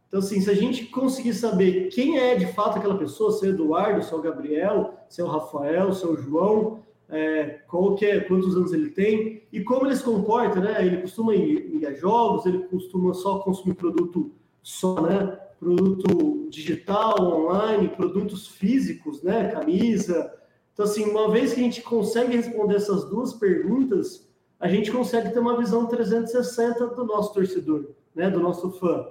Então, 0.08 0.20
assim, 0.20 0.40
se 0.40 0.50
a 0.50 0.54
gente 0.54 0.86
conseguir 0.86 1.34
saber 1.34 1.90
quem 1.90 2.18
é 2.18 2.36
de 2.36 2.48
fato 2.48 2.78
aquela 2.78 2.98
pessoa, 2.98 3.34
se 3.34 3.46
é 3.46 3.50
Eduardo, 3.50 4.02
se 4.02 4.14
é 4.14 4.16
o 4.16 4.22
Gabriel, 4.22 4.94
se 5.10 5.20
é 5.20 5.24
o 5.26 5.28
Rafael, 5.28 5.92
se 5.92 6.06
é 6.06 6.08
o 6.08 6.16
João, 6.16 6.85
é, 7.10 7.60
qual 7.68 7.96
que 7.96 8.06
é, 8.06 8.20
quantos 8.20 8.56
anos 8.56 8.74
ele 8.74 8.90
tem 8.90 9.44
e 9.52 9.62
como 9.62 9.86
ele 9.86 9.96
se 9.96 10.04
comporta, 10.04 10.60
né? 10.60 10.86
Ele 10.86 10.98
costuma 10.98 11.36
ir, 11.36 11.76
ir 11.76 11.86
a 11.86 11.94
jogos, 11.94 12.46
ele 12.46 12.60
costuma 12.66 13.14
só 13.14 13.40
consumir 13.40 13.76
produto 13.76 14.32
só, 14.62 15.02
né? 15.02 15.40
Produto 15.60 16.48
digital, 16.50 17.22
online, 17.22 17.90
produtos 17.90 18.48
físicos, 18.48 19.22
né? 19.22 19.50
Camisa. 19.50 20.34
Então, 20.74 20.86
assim, 20.86 21.06
uma 21.06 21.30
vez 21.30 21.54
que 21.54 21.60
a 21.60 21.64
gente 21.64 21.82
consegue 21.82 22.36
responder 22.36 22.76
essas 22.76 23.06
duas 23.06 23.34
perguntas, 23.34 24.28
a 24.60 24.68
gente 24.68 24.92
consegue 24.92 25.32
ter 25.32 25.40
uma 25.40 25.58
visão 25.58 25.86
360 25.86 26.88
do 26.88 27.06
nosso 27.06 27.34
torcedor, 27.34 27.92
né? 28.14 28.30
Do 28.30 28.40
nosso 28.40 28.72
fã. 28.72 29.08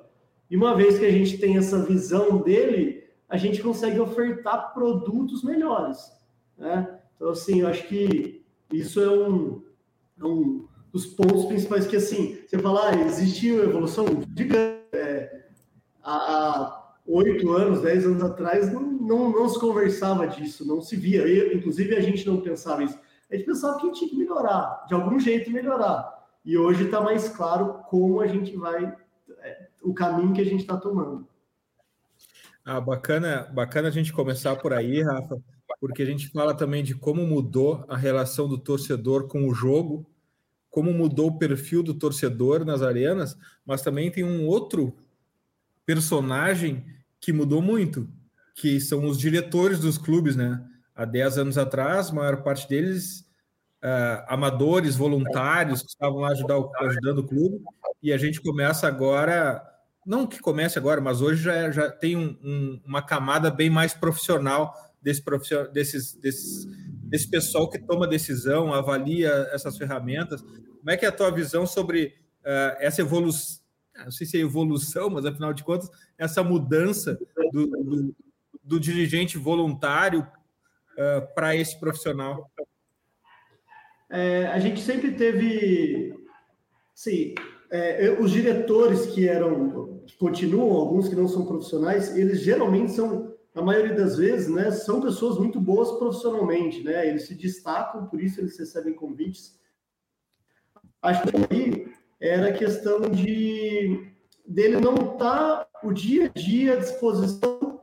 E 0.51 0.57
uma 0.57 0.75
vez 0.75 0.99
que 0.99 1.07
a 1.07 1.11
gente 1.11 1.39
tem 1.39 1.57
essa 1.57 1.83
visão 1.83 2.39
dele, 2.39 3.05
a 3.29 3.37
gente 3.37 3.63
consegue 3.63 3.99
ofertar 3.99 4.75
produtos 4.75 5.43
melhores, 5.43 6.13
né? 6.59 7.01
Então, 7.17 7.31
assim, 7.31 7.61
eu 7.61 7.69
acho 7.69 7.87
que 7.89 8.45
isso 8.73 9.01
é 9.01 9.11
um, 9.11 9.63
é 10.21 10.25
um 10.25 10.67
dos 10.93 11.07
pontos 11.07 11.45
principais 11.47 11.87
que, 11.87 11.97
assim, 11.97 12.39
você 12.47 12.59
fala, 12.59 12.91
ah, 12.91 13.01
existiu 13.01 13.63
evolução 13.63 14.07
gigante. 14.37 14.85
É, 14.93 15.47
há 16.03 16.93
oito 17.07 17.51
anos, 17.53 17.83
dez 17.83 18.05
anos 18.05 18.23
atrás, 18.23 18.73
não, 18.73 18.83
não, 18.83 19.33
não, 19.33 19.49
se 19.49 19.59
conversava 19.59 20.27
disso, 20.27 20.67
não 20.67 20.81
se 20.81 20.97
via. 20.97 21.27
Eu, 21.27 21.57
inclusive, 21.57 21.95
a 21.95 22.01
gente 22.01 22.27
não 22.27 22.41
pensava 22.41 22.83
isso. 22.85 22.99
A 23.31 23.37
gente 23.37 23.47
pensava 23.47 23.79
que 23.81 23.91
tinha 23.93 24.11
que 24.11 24.17
melhorar, 24.17 24.85
de 24.87 24.95
algum 24.95 25.19
jeito 25.19 25.51
melhorar. 25.51 26.13
E 26.45 26.57
hoje 26.57 26.85
está 26.85 27.01
mais 27.01 27.29
claro 27.29 27.81
como 27.89 28.21
a 28.21 28.27
gente 28.27 28.57
vai, 28.57 28.95
é, 29.41 29.69
o 29.83 29.95
caminho 29.95 30.33
que 30.33 30.41
a 30.41 30.45
gente 30.45 30.61
está 30.61 30.77
tomando. 30.77 31.27
Ah, 32.65 32.81
bacana, 32.81 33.51
bacana 33.53 33.89
a 33.89 33.91
gente 33.91 34.13
começar 34.13 34.57
por 34.57 34.73
aí, 34.73 35.03
Rafa 35.03 35.37
porque 35.87 36.03
a 36.03 36.07
gente 36.07 36.29
fala 36.29 36.55
também 36.55 36.83
de 36.83 36.95
como 36.95 37.27
mudou 37.27 37.85
a 37.91 37.95
relação 37.95 38.49
do 38.49 38.57
torcedor 38.57 39.29
com 39.29 39.47
o 39.47 39.53
jogo, 39.53 40.11
como 40.71 40.91
mudou 40.95 41.27
o 41.27 41.39
perfil 41.39 41.83
do 41.83 41.93
torcedor 41.93 42.65
nas 42.65 42.81
arenas, 42.81 43.37
mas 43.67 43.83
também 43.83 44.11
tem 44.11 44.25
um 44.25 44.47
outro 44.47 44.97
personagem 45.85 46.87
que 47.21 47.35
mudou 47.35 47.61
muito, 47.61 48.09
que 48.55 48.81
são 48.81 49.05
os 49.05 49.19
diretores 49.19 49.79
dos 49.79 49.99
clubes, 49.99 50.37
né? 50.37 50.67
Há 50.97 51.05
10 51.05 51.37
anos 51.37 51.59
atrás, 51.59 52.09
a 52.09 52.15
maior 52.15 52.43
parte 52.43 52.67
deles 52.67 53.21
uh, 53.83 54.25
amadores, 54.27 54.97
voluntários, 54.97 55.83
que 55.83 55.89
estavam 55.89 56.21
lá 56.21 56.31
ajudar, 56.31 56.65
ajudando 56.81 57.19
o 57.19 57.29
clube, 57.29 57.61
e 58.03 58.11
a 58.11 58.17
gente 58.17 58.41
começa 58.41 58.89
agora, 58.89 59.63
não 60.07 60.27
que 60.27 60.39
comece 60.39 60.79
agora, 60.79 61.03
mas 61.03 61.21
hoje 61.21 61.43
já, 61.43 61.71
já 61.71 61.91
tem 61.91 62.17
um, 62.17 62.39
um, 62.43 62.81
uma 62.87 63.03
camada 63.03 63.51
bem 63.51 63.69
mais 63.69 63.93
profissional 63.93 64.75
desse 65.05 65.23
profissional, 65.23 65.71
desses, 65.71 66.15
desses, 66.15 66.67
desse 67.05 67.29
pessoal 67.29 67.69
que 67.69 67.79
toma 67.79 68.09
decisão, 68.09 68.73
avalia 68.73 69.29
essas 69.53 69.77
ferramentas. 69.77 70.41
Como 70.41 70.91
é 70.91 70.97
que 70.97 71.05
é 71.05 71.09
a 71.09 71.13
tua 71.13 71.31
visão 71.31 71.67
sobre 71.67 72.15
uh, 72.41 72.77
essa 72.81 73.03
evolução? 73.03 73.63
Não 74.03 74.11
sei 74.11 74.27
se 74.27 74.39
é 74.39 74.41
evolução, 74.41 75.11
mas 75.11 75.27
afinal 75.27 75.53
de 75.53 75.63
contas, 75.63 75.89
essa 76.19 76.43
mudança 76.43 77.19
do, 77.53 77.67
do, 77.67 78.17
do 78.63 78.81
dirigente 78.81 79.37
voluntário 79.37 80.21
uh, 80.23 81.35
para 81.35 81.55
esse 81.55 81.79
profissional? 81.79 82.51
É, 84.11 84.47
a 84.47 84.59
gente 84.59 84.81
sempre 84.81 85.13
teve, 85.13 86.15
sim, 86.95 87.35
é, 87.71 88.17
os 88.19 88.31
diretores 88.31 89.07
que 89.07 89.29
eram, 89.29 90.03
que 90.07 90.17
continuam, 90.17 90.77
alguns 90.77 91.09
que 91.09 91.17
não 91.17 91.29
são 91.29 91.45
profissionais, 91.45 92.17
eles 92.17 92.41
geralmente 92.41 92.93
são 92.93 93.34
na 93.55 93.63
maioria 93.63 93.95
das 93.95 94.17
vezes, 94.17 94.49
né, 94.49 94.71
são 94.73 95.01
pessoas 95.01 95.39
muito 95.39 95.61
boas 95.61 95.93
profissionalmente, 95.93 96.83
né? 96.83 97.07
Eles 97.07 97.27
se 97.27 97.37
destacam, 97.37 98.07
por 98.07 98.21
isso 98.21 98.41
eles 98.41 98.59
recebem 98.59 98.93
convites. 98.93 99.61
Acho 101.01 101.23
que 101.23 101.37
aí 101.55 101.89
era 102.21 102.53
questão 102.53 103.01
de 103.11 104.13
dele 104.47 104.81
não 104.81 104.95
estar 104.95 105.65
tá 105.65 105.69
o 105.85 105.93
dia 105.93 106.27
a 106.27 106.39
dia 106.39 106.75
à 106.75 106.77
disposição 106.77 107.81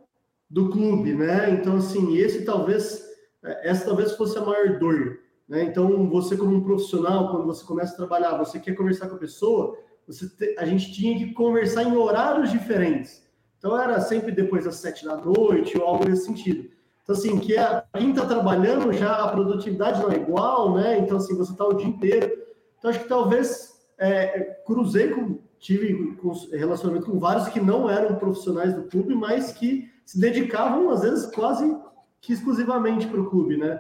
do 0.50 0.70
clube, 0.70 1.14
né? 1.14 1.52
Então 1.52 1.78
assim, 1.78 2.18
esse 2.18 2.44
talvez 2.44 3.10
essa 3.42 3.86
talvez 3.86 4.12
fosse 4.12 4.38
a 4.38 4.46
maior 4.46 4.78
dor, 4.78 5.20
né? 5.48 5.64
Então 5.64 6.10
você 6.10 6.36
como 6.36 6.54
um 6.54 6.64
profissional, 6.64 7.32
quando 7.32 7.46
você 7.46 7.66
começa 7.66 7.94
a 7.94 7.98
trabalhar, 7.98 8.38
você 8.38 8.60
quer 8.60 8.76
conversar 8.76 9.08
com 9.08 9.16
a 9.16 9.20
pessoa, 9.20 9.78
você 10.06 10.28
te, 10.28 10.54
a 10.60 10.66
gente 10.66 10.92
tinha 10.92 11.18
que 11.18 11.34
conversar 11.34 11.84
em 11.84 11.96
horários 11.96 12.52
diferentes. 12.52 13.24
Então 13.62 13.80
era 13.80 14.02
sempre 14.02 14.32
depois 14.32 14.66
das 14.66 14.78
sete 14.78 15.06
da 15.06 15.16
noite 15.16 15.78
ou 15.78 15.86
algo 15.86 16.10
nesse 16.10 16.26
sentido. 16.26 16.68
Então, 17.04 17.16
assim, 17.16 17.38
que 17.38 17.56
a, 17.56 17.84
quem 17.96 18.10
está 18.10 18.26
trabalhando 18.26 18.92
já 18.92 19.18
a 19.18 19.28
produtividade 19.28 20.02
não 20.02 20.12
é 20.12 20.16
igual, 20.16 20.74
né? 20.74 20.98
Então, 20.98 21.18
assim, 21.18 21.38
você 21.38 21.52
está 21.52 21.68
o 21.68 21.74
dia 21.74 21.86
inteiro. 21.86 22.32
Então, 22.80 22.90
acho 22.90 23.02
que 23.02 23.08
talvez 23.08 23.80
é, 24.00 24.62
cruzei 24.66 25.10
com, 25.10 25.38
tive 25.60 26.18
relacionamento 26.52 27.06
com 27.06 27.20
vários 27.20 27.50
que 27.50 27.60
não 27.60 27.88
eram 27.88 28.16
profissionais 28.16 28.74
do 28.74 28.86
clube, 28.86 29.14
mas 29.14 29.52
que 29.52 29.92
se 30.04 30.20
dedicavam, 30.20 30.90
às 30.90 31.02
vezes, 31.02 31.28
quase 31.28 31.78
que 32.20 32.34
exclusivamente 32.34 33.06
para 33.06 33.22
o 33.22 33.30
clube, 33.30 33.58
né? 33.58 33.80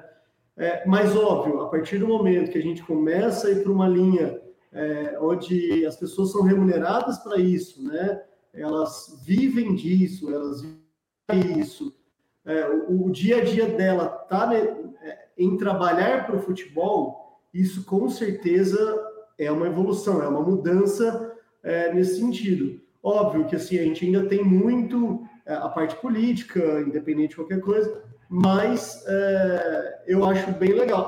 É, 0.55 0.85
mas, 0.85 1.15
óbvio, 1.15 1.61
a 1.61 1.69
partir 1.69 1.97
do 1.97 2.07
momento 2.07 2.51
que 2.51 2.57
a 2.59 2.61
gente 2.61 2.83
começa 2.83 3.47
a 3.47 3.51
ir 3.51 3.63
para 3.63 3.71
uma 3.71 3.87
linha 3.87 4.39
é, 4.71 5.17
onde 5.19 5.83
as 5.87 5.97
pessoas 5.97 6.31
são 6.31 6.43
remuneradas 6.43 7.17
para 7.17 7.37
isso, 7.37 7.83
né? 7.83 8.21
Elas 8.53 9.21
vivem 9.25 9.75
disso, 9.75 10.33
elas 10.33 10.61
vivem 10.61 11.59
isso. 11.59 11.95
É, 12.45 12.67
o, 12.67 13.05
o, 13.05 13.11
dia 13.11 13.37
a 13.37 13.43
dia 13.43 13.67
dela 13.67 14.07
tá 14.07 14.47
ne, 14.47 14.55
é, 14.55 15.27
em 15.37 15.57
trabalhar 15.57 16.25
para 16.25 16.35
o 16.35 16.41
futebol, 16.41 17.39
isso 17.53 17.85
com 17.85 18.09
certeza 18.09 18.99
é 19.37 19.51
uma 19.51 19.67
evolução, 19.67 20.21
é 20.21 20.27
uma 20.27 20.41
mudança 20.41 21.35
é, 21.63 21.93
nesse 21.93 22.19
sentido. 22.19 22.81
Óbvio 23.03 23.45
que 23.45 23.55
assim, 23.55 23.77
a 23.79 23.83
gente 23.83 24.05
ainda 24.05 24.27
tem 24.27 24.43
muito 24.43 25.25
é, 25.45 25.53
a 25.53 25.69
parte 25.69 25.95
política, 25.95 26.81
independente 26.81 27.29
de 27.29 27.35
qualquer 27.35 27.61
coisa, 27.61 28.03
mas 28.29 29.03
é, 29.07 30.03
eu 30.07 30.23
acho 30.25 30.51
bem 30.53 30.73
legal. 30.73 31.05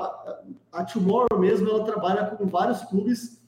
A, 0.72 0.80
a 0.80 0.84
Tomorrow 0.84 1.38
mesmo, 1.38 1.68
ela 1.68 1.84
trabalha 1.84 2.26
com 2.26 2.46
vários 2.46 2.82
clubes 2.82 3.42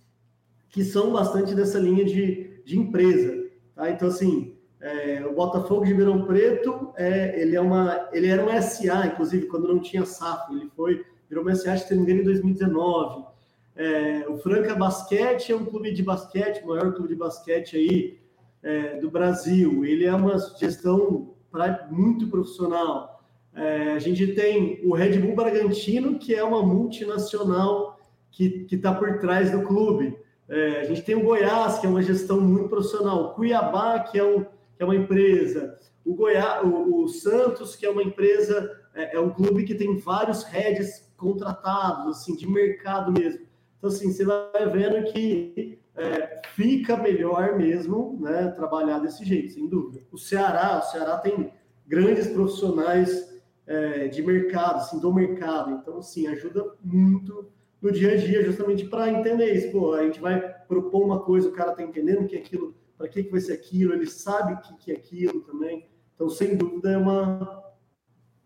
que 0.69 0.85
são 0.85 1.13
bastante 1.13 1.55
dessa 1.55 1.79
linha 1.79 2.05
de, 2.05 2.63
de 2.65 2.79
empresa. 2.79 3.36
Tá? 3.77 3.91
Então, 3.91 4.09
assim, 4.09 4.57
é, 4.81 5.25
o 5.25 5.35
Botafogo 5.35 5.85
de 5.85 5.91
Ribeirão 5.91 6.25
Preto, 6.25 6.93
é, 6.97 7.41
ele, 7.41 7.55
é 7.55 7.61
uma, 7.61 8.09
ele 8.13 8.27
era 8.27 8.45
um 8.45 8.63
SA, 8.63 9.07
inclusive, 9.07 9.47
quando 9.47 9.69
não 9.69 9.79
tinha 9.79 10.05
SAF, 10.05 10.53
ele 10.53 10.71
foi, 10.75 11.05
virou 11.29 11.47
um 11.47 11.55
SA, 11.55 11.77
se 11.77 11.95
não 11.95 12.09
em 12.09 12.25
2019. 12.25 13.25
É, 13.77 14.27
o 14.29 14.39
Franca 14.39 14.75
Basquete 14.75 15.53
é 15.53 15.57
um 15.57 15.67
clube 15.67 15.93
de 15.93 16.03
basquete, 16.03 16.65
o 16.65 16.69
maior 16.69 16.93
clube 16.95 17.11
de 17.11 17.15
basquete 17.15 17.77
aí 17.77 18.19
é, 18.63 18.99
do 18.99 19.11
Brasil. 19.11 19.85
Ele 19.85 20.07
é 20.07 20.15
uma 20.15 20.39
gestão 20.59 21.35
pra, 21.53 21.87
muito 21.91 22.27
profissional. 22.29 23.23
É, 23.55 23.93
a 23.93 23.99
gente 23.99 24.35
tem 24.35 24.81
o 24.85 24.95
Red 24.95 25.19
Bull 25.19 25.35
Bragantino, 25.35 26.19
que 26.19 26.35
é 26.35 26.43
uma 26.43 26.63
multinacional 26.63 27.99
que 28.31 28.67
está 28.71 28.95
por 28.95 29.19
trás 29.19 29.51
do 29.51 29.63
clube. 29.63 30.17
É, 30.49 30.81
a 30.81 30.85
gente 30.85 31.03
tem 31.03 31.15
o 31.15 31.25
Goiás, 31.25 31.79
que 31.79 31.87
é 31.87 31.89
uma 31.89 32.03
gestão 32.03 32.41
muito 32.41 32.69
profissional, 32.69 33.25
o 33.25 33.35
Cuiabá, 33.35 34.01
que 34.01 34.19
é, 34.19 34.25
um, 34.25 34.45
que 34.45 34.81
é 34.81 34.85
uma 34.85 34.95
empresa, 34.95 35.79
o 36.05 36.15
Goiás, 36.15 36.65
o, 36.65 37.03
o 37.03 37.09
Santos, 37.09 37.75
que 37.75 37.85
é 37.85 37.91
uma 37.91 38.03
empresa, 38.03 38.81
é, 38.95 39.17
é, 39.17 39.21
um 39.21 39.31
clube 39.31 39.65
que 39.65 39.75
tem 39.75 39.99
vários 39.99 40.45
heads 40.45 41.13
contratados, 41.17 42.19
assim, 42.19 42.37
de 42.37 42.49
mercado 42.49 43.11
mesmo. 43.13 43.45
Então, 43.79 43.91
assim, 43.91 44.13
você 44.13 44.25
vai 44.25 44.71
vendo 44.71 45.13
que 45.13 45.79
é, 45.97 46.43
fica 46.55 46.97
melhor 46.97 47.57
mesmo, 47.57 48.19
né, 48.21 48.49
trabalhar 48.49 49.01
desse 49.01 49.25
jeito, 49.25 49.53
sem 49.53 49.69
dúvida. 49.69 50.01
O 50.13 50.19
Ceará, 50.19 50.79
o 50.79 50.83
Ceará 50.83 51.19
tem 51.19 51.53
grandes 51.87 52.29
profissionais 52.29 53.35
é, 53.67 54.07
de 54.07 54.23
mercado, 54.23 54.77
assim, 54.77 55.01
do 55.01 55.13
mercado. 55.13 55.73
Então, 55.73 55.99
assim, 55.99 56.29
ajuda 56.29 56.75
muito 56.85 57.51
no 57.81 57.93
dia 57.93 58.13
a 58.13 58.17
dia, 58.17 58.45
justamente 58.45 58.85
para 58.87 59.11
entender 59.11 59.53
isso. 59.55 59.71
Pô, 59.71 59.95
a 59.95 60.03
gente 60.03 60.21
vai 60.21 60.41
propor 60.67 61.05
uma 61.05 61.21
coisa, 61.21 61.49
o 61.49 61.53
cara 61.53 61.73
está 61.73 61.83
entendendo 61.83 62.27
que 62.27 62.37
é 62.37 62.39
aquilo, 62.39 62.75
para 62.97 63.09
que, 63.09 63.23
que 63.23 63.31
vai 63.31 63.41
ser 63.41 63.53
aquilo, 63.53 63.93
ele 63.93 64.07
sabe 64.07 64.55
o 64.55 64.61
que, 64.61 64.77
que 64.77 64.93
é 64.93 64.95
aquilo 64.95 65.41
também. 65.43 65.89
Então, 66.15 66.29
sem 66.29 66.57
dúvida, 66.57 66.93
é 66.93 66.97
uma, 66.97 67.63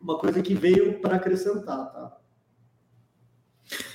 uma 0.00 0.18
coisa 0.18 0.42
que 0.42 0.54
veio 0.54 1.00
para 1.00 1.16
acrescentar, 1.16 1.92
tá? 1.92 2.16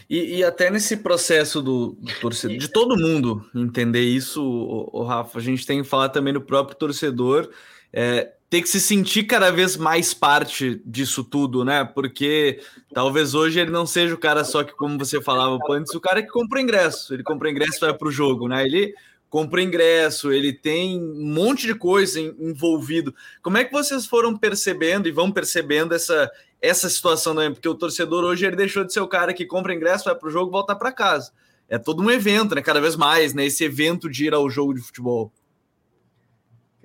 E, 0.10 0.38
e, 0.38 0.44
até 0.44 0.70
nesse 0.70 0.98
processo 0.98 1.62
do, 1.62 1.98
do, 2.00 2.20
torcedor, 2.22 2.58
de 2.58 2.68
todo 2.68 2.96
mundo 2.96 3.44
entender 3.56 4.04
isso, 4.04 4.42
o, 4.44 5.02
o, 5.02 5.04
Rafa, 5.04 5.40
a 5.40 5.42
gente 5.42 5.66
tem 5.66 5.82
que 5.82 5.90
falar 5.90 6.10
também 6.10 6.32
do 6.32 6.42
próprio 6.42 6.78
torcedor. 6.78 7.50
É, 7.92 8.35
ter 8.50 8.62
que 8.62 8.70
se 8.70 8.80
sentir 8.80 9.24
cada 9.24 9.52
vez 9.52 9.76
mais 9.76 10.14
parte 10.14 10.82
disso 10.86 11.24
tudo, 11.24 11.66
né? 11.66 11.84
Porque 11.84 12.60
talvez 12.94 13.34
hoje 13.34 13.60
ele 13.60 13.72
não 13.72 13.86
seja 13.86 14.14
o 14.14 14.20
cara 14.20 14.44
só 14.44 14.64
que, 14.64 14.74
como 14.74 14.98
você 14.98 15.22
falava 15.22 15.58
antes, 15.72 15.94
o 15.94 16.00
cara 16.00 16.22
que 16.22 16.30
compra 16.30 16.62
ingresso. 16.62 17.14
Ele 17.14 17.24
compra 17.24 17.50
ingresso 17.50 17.80
vai 17.80 17.94
para 17.94 18.08
o 18.08 18.12
jogo, 18.12 18.48
né? 18.48 18.64
Ele 18.64 18.94
compra 19.30 19.62
ingresso, 19.62 20.32
ele 20.32 20.54
tem 20.54 20.98
um 20.98 21.34
monte 21.34 21.66
de 21.68 21.76
coisa 21.76 22.22
envolvido. 22.22 23.14
Como 23.42 23.58
é 23.58 23.66
que 23.66 23.74
vocês 23.74 24.06
foram 24.06 24.38
percebendo 24.38 25.08
e 25.08 25.12
vão 25.12 25.32
percebendo 25.32 25.94
essa, 25.94 26.32
essa 26.62 26.88
situação 26.88 27.34
também? 27.36 27.52
Porque 27.52 27.68
o 27.68 27.76
torcedor 27.76 28.24
hoje 28.24 28.46
ele 28.46 28.56
deixou 28.56 28.86
de 28.86 28.94
ser 28.94 29.02
o 29.02 29.08
cara 29.08 29.34
que 29.34 29.46
compra 29.46 29.74
ingresso, 29.74 30.06
vai 30.06 30.16
para 30.16 30.30
o 30.30 30.32
jogo, 30.32 30.52
volta 30.52 30.76
para 30.76 30.92
casa. 30.92 31.34
É 31.68 31.78
todo 31.80 32.02
um 32.02 32.12
evento, 32.12 32.54
né? 32.56 32.62
Cada 32.62 32.80
vez 32.80 32.96
mais, 32.96 33.34
né? 33.34 33.46
Esse 33.46 33.64
evento 33.64 34.10
de 34.10 34.26
ir 34.26 34.34
ao 34.34 34.50
jogo 34.50 34.74
de 34.74 34.82
futebol. 34.82 35.34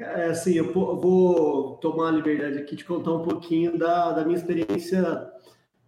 É, 0.00 0.30
assim, 0.30 0.54
eu 0.54 0.72
vou 0.72 1.76
tomar 1.76 2.08
a 2.08 2.12
liberdade 2.12 2.56
aqui 2.56 2.74
de 2.74 2.86
contar 2.86 3.12
um 3.12 3.22
pouquinho 3.22 3.76
da, 3.76 4.12
da 4.12 4.24
minha 4.24 4.38
experiência 4.38 5.30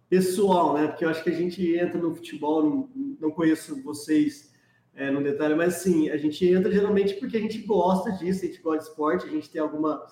pessoal, 0.07 0.75
né? 0.75 0.85
Porque 0.85 1.03
eu 1.03 1.09
acho 1.09 1.23
que 1.23 1.31
a 1.31 1.33
gente 1.33 1.75
entra 1.75 1.99
no 1.99 2.13
futebol, 2.13 2.61
não, 2.61 2.89
não 3.19 3.31
conheço 3.31 3.81
vocês 3.81 4.53
é, 4.93 5.09
no 5.09 5.23
detalhe, 5.23 5.55
mas 5.55 5.77
sim, 5.77 6.11
a 6.11 6.17
gente 6.17 6.47
entra 6.47 6.71
geralmente 6.71 7.15
porque 7.15 7.37
a 7.37 7.39
gente 7.39 7.57
gosta 7.63 8.11
disso, 8.11 8.45
a 8.45 8.47
gente 8.47 8.61
gosta 8.61 8.83
de 8.83 8.89
esporte, 8.89 9.25
a 9.25 9.31
gente 9.31 9.49
tem 9.49 9.59
alguma, 9.59 10.05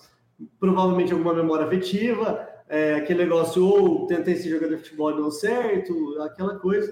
provavelmente 0.59 1.13
alguma 1.13 1.35
memória 1.35 1.67
afetiva, 1.67 2.49
é, 2.67 2.95
aquele 2.95 3.25
negócio, 3.25 3.63
ou 3.63 4.07
tentei 4.07 4.35
ser 4.35 4.49
jogador 4.49 4.77
de 4.77 4.81
futebol 4.81 5.11
e 5.11 5.21
não 5.21 5.29
certo, 5.29 6.19
aquela 6.23 6.57
coisa. 6.57 6.91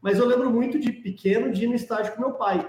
Mas 0.00 0.18
eu 0.18 0.24
lembro 0.24 0.50
muito 0.50 0.78
de 0.78 0.90
pequeno 0.90 1.52
de 1.52 1.64
ir 1.64 1.68
no 1.68 1.74
estádio 1.74 2.14
com 2.14 2.22
meu 2.22 2.32
pai, 2.32 2.66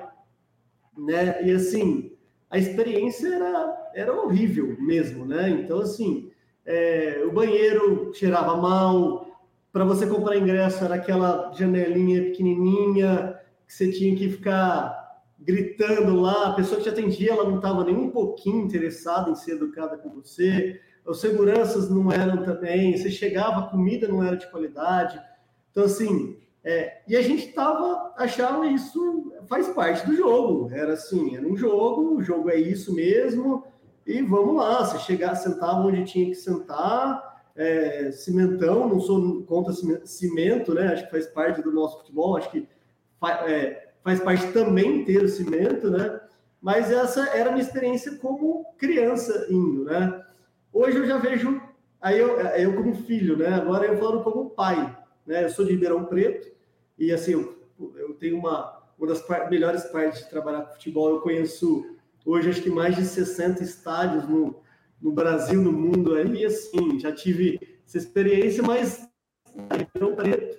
né? 0.98 1.42
E 1.42 1.52
assim, 1.54 2.17
a 2.50 2.58
experiência 2.58 3.28
era, 3.28 3.92
era 3.94 4.14
horrível 4.14 4.76
mesmo, 4.80 5.26
né? 5.26 5.50
Então, 5.50 5.80
assim, 5.80 6.32
é, 6.66 7.24
o 7.26 7.32
banheiro 7.32 8.12
cheirava 8.14 8.56
mal, 8.58 9.28
para 9.72 9.86
você 9.86 10.08
comprar 10.08 10.38
ingresso 10.38 10.84
era 10.84 10.96
aquela 10.96 11.52
janelinha 11.54 12.24
pequenininha 12.24 13.40
que 13.68 13.74
você 13.74 13.92
tinha 13.92 14.16
que 14.16 14.30
ficar 14.30 14.98
gritando 15.40 16.20
lá, 16.20 16.48
a 16.48 16.54
pessoa 16.54 16.78
que 16.78 16.84
te 16.84 16.90
atendia, 16.90 17.32
ela 17.32 17.48
não 17.48 17.58
estava 17.58 17.84
nem 17.84 17.96
um 17.96 18.10
pouquinho 18.10 18.66
interessada 18.66 19.30
em 19.30 19.36
ser 19.36 19.54
educada 19.54 19.98
com 19.98 20.10
você, 20.10 20.82
os 21.06 21.22
seguranças 21.22 21.90
não 21.90 22.12
eram 22.12 22.44
também, 22.44 22.98
você 22.98 23.10
chegava, 23.12 23.60
a 23.60 23.70
comida 23.70 24.08
não 24.08 24.24
era 24.24 24.36
de 24.36 24.50
qualidade, 24.50 25.22
então, 25.72 25.86
assim, 25.86 26.38
é, 26.68 27.00
e 27.08 27.16
a 27.16 27.22
gente 27.22 27.54
tava 27.54 28.14
achando 28.18 28.66
isso 28.66 29.32
faz 29.48 29.70
parte 29.70 30.06
do 30.06 30.14
jogo. 30.14 30.70
Era 30.70 30.96
assim, 30.96 31.38
era 31.38 31.48
um 31.48 31.56
jogo, 31.56 32.18
o 32.18 32.22
jogo 32.22 32.50
é 32.50 32.58
isso 32.58 32.94
mesmo, 32.94 33.64
e 34.06 34.22
vamos 34.22 34.58
lá. 34.58 34.84
Você 34.84 35.00
chegar, 35.00 35.34
sentava 35.36 35.80
onde 35.80 36.04
tinha 36.04 36.26
que 36.26 36.36
sentar, 36.36 37.42
é, 37.56 38.12
cimentão, 38.12 38.90
não 38.90 39.00
sou 39.00 39.44
contra 39.44 39.74
cimento, 40.04 40.74
né? 40.74 40.90
Acho 40.90 41.06
que 41.06 41.12
faz 41.12 41.28
parte 41.28 41.62
do 41.62 41.72
nosso 41.72 42.00
futebol, 42.00 42.36
acho 42.36 42.52
que 42.52 42.68
faz, 43.18 43.50
é, 43.50 43.88
faz 44.04 44.20
parte 44.20 44.52
também 44.52 45.06
ter 45.06 45.24
o 45.24 45.30
cimento, 45.30 45.90
né? 45.90 46.20
Mas 46.62 46.92
essa 46.92 47.30
era 47.30 47.48
a 47.48 47.54
minha 47.54 47.64
experiência 47.64 48.18
como 48.18 48.66
criança 48.78 49.48
indo, 49.50 49.86
né? 49.86 50.22
Hoje 50.74 50.98
eu 50.98 51.08
já 51.08 51.18
vejo, 51.18 51.62
aí 52.02 52.20
eu, 52.20 52.38
eu 52.42 52.76
como 52.76 52.94
filho, 52.94 53.38
né? 53.38 53.54
Agora 53.54 53.86
eu 53.86 53.98
falo 53.98 54.22
como 54.22 54.50
pai, 54.50 54.98
né? 55.26 55.46
Eu 55.46 55.50
sou 55.50 55.64
de 55.64 55.72
Ribeirão 55.72 56.04
Preto, 56.04 56.57
e 56.98 57.12
assim, 57.12 57.34
eu, 57.34 57.58
eu 57.96 58.14
tenho 58.16 58.38
uma, 58.38 58.82
uma 58.98 59.08
das 59.08 59.22
par 59.22 59.50
melhores 59.50 59.84
partes 59.86 60.24
de 60.24 60.30
trabalhar 60.30 60.62
com 60.62 60.74
futebol. 60.74 61.10
Eu 61.10 61.22
conheço 61.22 61.86
hoje 62.26 62.50
acho 62.50 62.62
que 62.62 62.70
mais 62.70 62.96
de 62.96 63.06
60 63.06 63.64
estádios 63.64 64.28
no, 64.28 64.62
no 65.02 65.12
Brasil, 65.12 65.62
no 65.62 65.72
mundo 65.72 66.16
aí, 66.16 66.42
e 66.42 66.46
assim, 66.46 67.00
já 67.00 67.12
tive 67.12 67.60
essa 67.86 67.98
experiência, 67.98 68.64
mas 68.64 69.08
Ribeirão 69.56 70.16
Preto. 70.16 70.58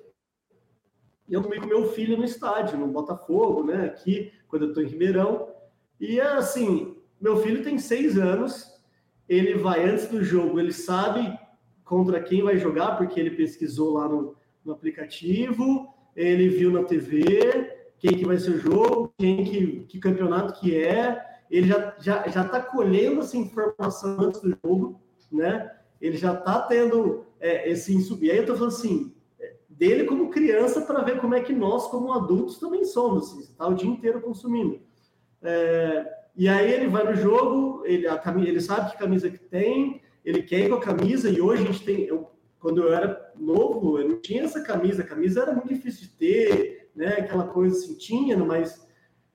Eu 1.29 1.42
comi 1.42 1.61
com 1.61 1.66
meu 1.66 1.92
filho 1.92 2.16
no 2.16 2.24
estádio, 2.24 2.79
no 2.79 2.87
Botafogo, 2.87 3.64
né? 3.64 3.85
Aqui, 3.85 4.33
quando 4.48 4.62
eu 4.62 4.68
estou 4.68 4.83
em 4.83 4.87
Ribeirão. 4.87 5.53
E 6.01 6.20
assim, 6.20 6.96
meu 7.20 7.37
filho 7.38 7.62
tem 7.62 7.79
seis 7.79 8.16
anos, 8.16 8.81
ele 9.29 9.55
vai 9.55 9.85
antes 9.85 10.07
do 10.07 10.24
jogo, 10.24 10.59
ele 10.59 10.72
sabe 10.72 11.38
contra 11.85 12.22
quem 12.22 12.42
vai 12.42 12.57
jogar, 12.57 12.96
porque 12.96 13.20
ele 13.20 13.33
pesquisou 13.33 13.94
lá 13.94 14.09
no, 14.09 14.37
no 14.64 14.72
aplicativo 14.72 15.92
ele 16.18 16.48
viu 16.48 16.72
na 16.72 16.83
TV 16.83 17.76
quem 17.98 18.16
que 18.16 18.26
vai 18.26 18.38
ser 18.38 18.50
o 18.50 18.59
jogo, 18.59 19.12
quem 19.16 19.44
que, 19.44 19.85
que 19.88 20.00
campeonato 20.00 20.59
que 20.61 20.74
é, 20.74 21.24
ele 21.48 21.68
já 21.68 21.94
já 22.00 22.26
já 22.28 22.42
está 22.44 22.61
colhendo 22.61 23.20
essa 23.20 23.37
informação 23.37 24.20
antes 24.20 24.40
do 24.40 24.57
jogo, 24.64 25.00
né? 25.31 25.70
Ele 26.00 26.16
já 26.16 26.35
está 26.35 26.61
tendo 26.62 27.24
é, 27.40 27.70
esse 27.70 27.94
insubir. 27.94 28.31
Aí 28.31 28.38
eu 28.38 28.42
estou 28.42 28.57
falando 28.57 28.72
assim, 28.72 29.14
dele 29.68 30.04
como 30.04 30.31
criança 30.31 30.81
para 30.81 31.02
ver 31.02 31.20
como 31.20 31.35
é 31.35 31.40
que 31.40 31.52
nós 31.52 31.87
como 31.87 32.12
adultos 32.12 32.59
também 32.59 32.85
somos, 32.85 33.33
assim, 33.33 33.54
tá 33.54 33.68
o 33.68 33.74
dia 33.74 33.88
inteiro 33.88 34.20
consumindo. 34.20 34.81
É, 35.40 36.04
e 36.37 36.48
aí 36.48 36.72
ele 36.72 36.88
vai 36.88 37.04
no 37.04 37.14
jogo, 37.14 37.83
ele, 37.85 38.07
a 38.09 38.18
camisa, 38.18 38.48
ele 38.48 38.61
sabe 38.61 38.90
que 38.90 38.98
camisa 38.98 39.31
que 39.31 39.38
tem, 39.38 40.00
ele 40.24 40.42
quer 40.42 40.61
ir 40.61 40.68
com 40.68 40.76
a 40.76 40.81
camisa, 40.81 41.31
e 41.31 41.40
hoje 41.40 41.62
a 41.62 41.66
gente 41.66 41.85
tem, 41.85 42.04
eu 42.04 42.31
quando 42.61 42.83
eu 42.83 42.92
era 42.92 43.33
novo, 43.37 43.99
eu 43.99 44.09
não 44.09 44.21
tinha 44.21 44.44
essa 44.44 44.62
camisa. 44.62 45.03
A 45.03 45.07
camisa 45.07 45.42
era 45.42 45.53
muito 45.53 45.68
difícil 45.68 46.03
de 46.03 46.11
ter, 46.11 46.90
né? 46.94 47.18
Aquela 47.18 47.44
coisa 47.44 47.77
assim, 47.77 47.94
tinha, 47.97 48.37
mas. 48.37 48.87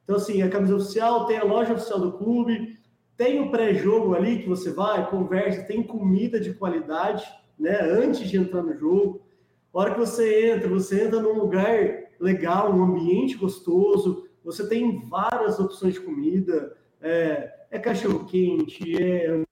Então, 0.04 0.18
assim, 0.18 0.42
a 0.42 0.50
camisa 0.50 0.76
oficial, 0.76 1.26
tem 1.26 1.38
a 1.38 1.46
loja 1.46 1.74
oficial 1.74 2.00
do 2.00 2.14
clube, 2.14 2.78
tem 3.16 3.40
o 3.40 3.52
pré-jogo 3.52 4.14
ali 4.14 4.40
que 4.40 4.50
você 4.50 4.72
vai, 4.72 5.10
conversa, 5.10 5.64
tem 5.64 5.82
comida 5.82 6.40
de 6.40 6.54
qualidade, 6.54 7.26
né? 7.58 7.80
Antes 7.80 8.30
de 8.30 8.38
entrar 8.38 8.62
no 8.62 8.78
jogo. 8.78 9.22
A 9.74 9.80
hora 9.80 9.94
que 9.94 10.00
você 10.00 10.52
entra, 10.52 10.68
você 10.68 11.06
entra 11.06 11.22
num 11.22 11.34
lugar 11.34 12.04
legal, 12.20 12.72
um 12.72 12.84
ambiente 12.84 13.36
gostoso, 13.36 14.28
você 14.44 14.68
tem 14.68 15.00
várias 15.08 15.60
opções 15.60 15.94
de 15.94 16.02
comida, 16.02 16.76
é, 17.02 17.52
é 17.72 17.80
cachorro-quente, 17.80 19.02
é, 19.02 19.44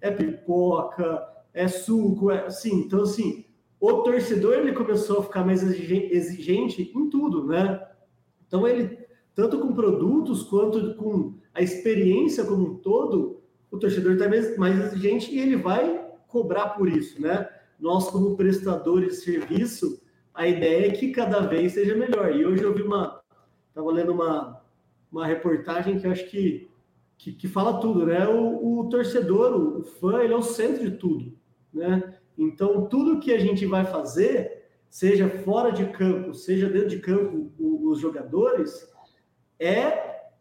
é 0.00 0.10
pipoca, 0.10 1.24
é 1.58 1.66
suco, 1.66 2.30
é 2.30 2.46
assim. 2.46 2.82
Então, 2.82 3.02
assim, 3.02 3.44
o 3.80 3.94
torcedor 4.02 4.54
ele 4.54 4.72
começou 4.72 5.18
a 5.18 5.22
ficar 5.24 5.44
mais 5.44 5.60
exigente 5.64 6.92
em 6.94 7.10
tudo, 7.10 7.46
né? 7.46 7.84
Então, 8.46 8.66
ele, 8.66 8.96
tanto 9.34 9.58
com 9.58 9.74
produtos 9.74 10.44
quanto 10.44 10.94
com 10.94 11.34
a 11.52 11.60
experiência 11.60 12.44
como 12.44 12.64
um 12.64 12.74
todo, 12.76 13.42
o 13.72 13.76
torcedor 13.76 14.12
está 14.12 14.28
mais, 14.56 14.78
exigente 14.78 15.34
e 15.34 15.40
ele 15.40 15.56
vai 15.56 16.06
cobrar 16.28 16.70
por 16.70 16.88
isso, 16.88 17.20
né? 17.20 17.48
Nós, 17.78 18.08
como 18.08 18.36
prestadores 18.36 19.16
de 19.16 19.24
serviço, 19.24 20.00
a 20.32 20.46
ideia 20.46 20.86
é 20.86 20.92
que 20.92 21.10
cada 21.10 21.40
vez 21.40 21.72
seja 21.72 21.96
melhor. 21.96 22.36
E 22.36 22.46
hoje 22.46 22.62
eu 22.62 22.72
vi 22.72 22.82
uma. 22.82 23.20
Estava 23.68 23.90
lendo 23.90 24.12
uma, 24.12 24.62
uma 25.10 25.26
reportagem 25.26 25.98
que 25.98 26.06
acho 26.06 26.28
que, 26.30 26.70
que, 27.16 27.32
que 27.32 27.48
fala 27.48 27.80
tudo, 27.80 28.06
né? 28.06 28.28
O, 28.28 28.80
o 28.80 28.88
torcedor, 28.88 29.54
o 29.56 29.82
fã, 29.82 30.22
ele 30.22 30.32
é 30.32 30.36
o 30.36 30.42
centro 30.42 30.88
de 30.88 30.96
tudo 30.96 31.37
né? 31.72 32.14
Então, 32.36 32.86
tudo 32.86 33.18
que 33.18 33.32
a 33.32 33.38
gente 33.38 33.66
vai 33.66 33.84
fazer, 33.84 34.68
seja 34.88 35.28
fora 35.28 35.70
de 35.70 35.86
campo, 35.86 36.32
seja 36.32 36.68
dentro 36.68 36.88
de 36.88 37.00
campo, 37.00 37.52
os 37.58 37.98
jogadores, 37.98 38.88
é 39.58 39.90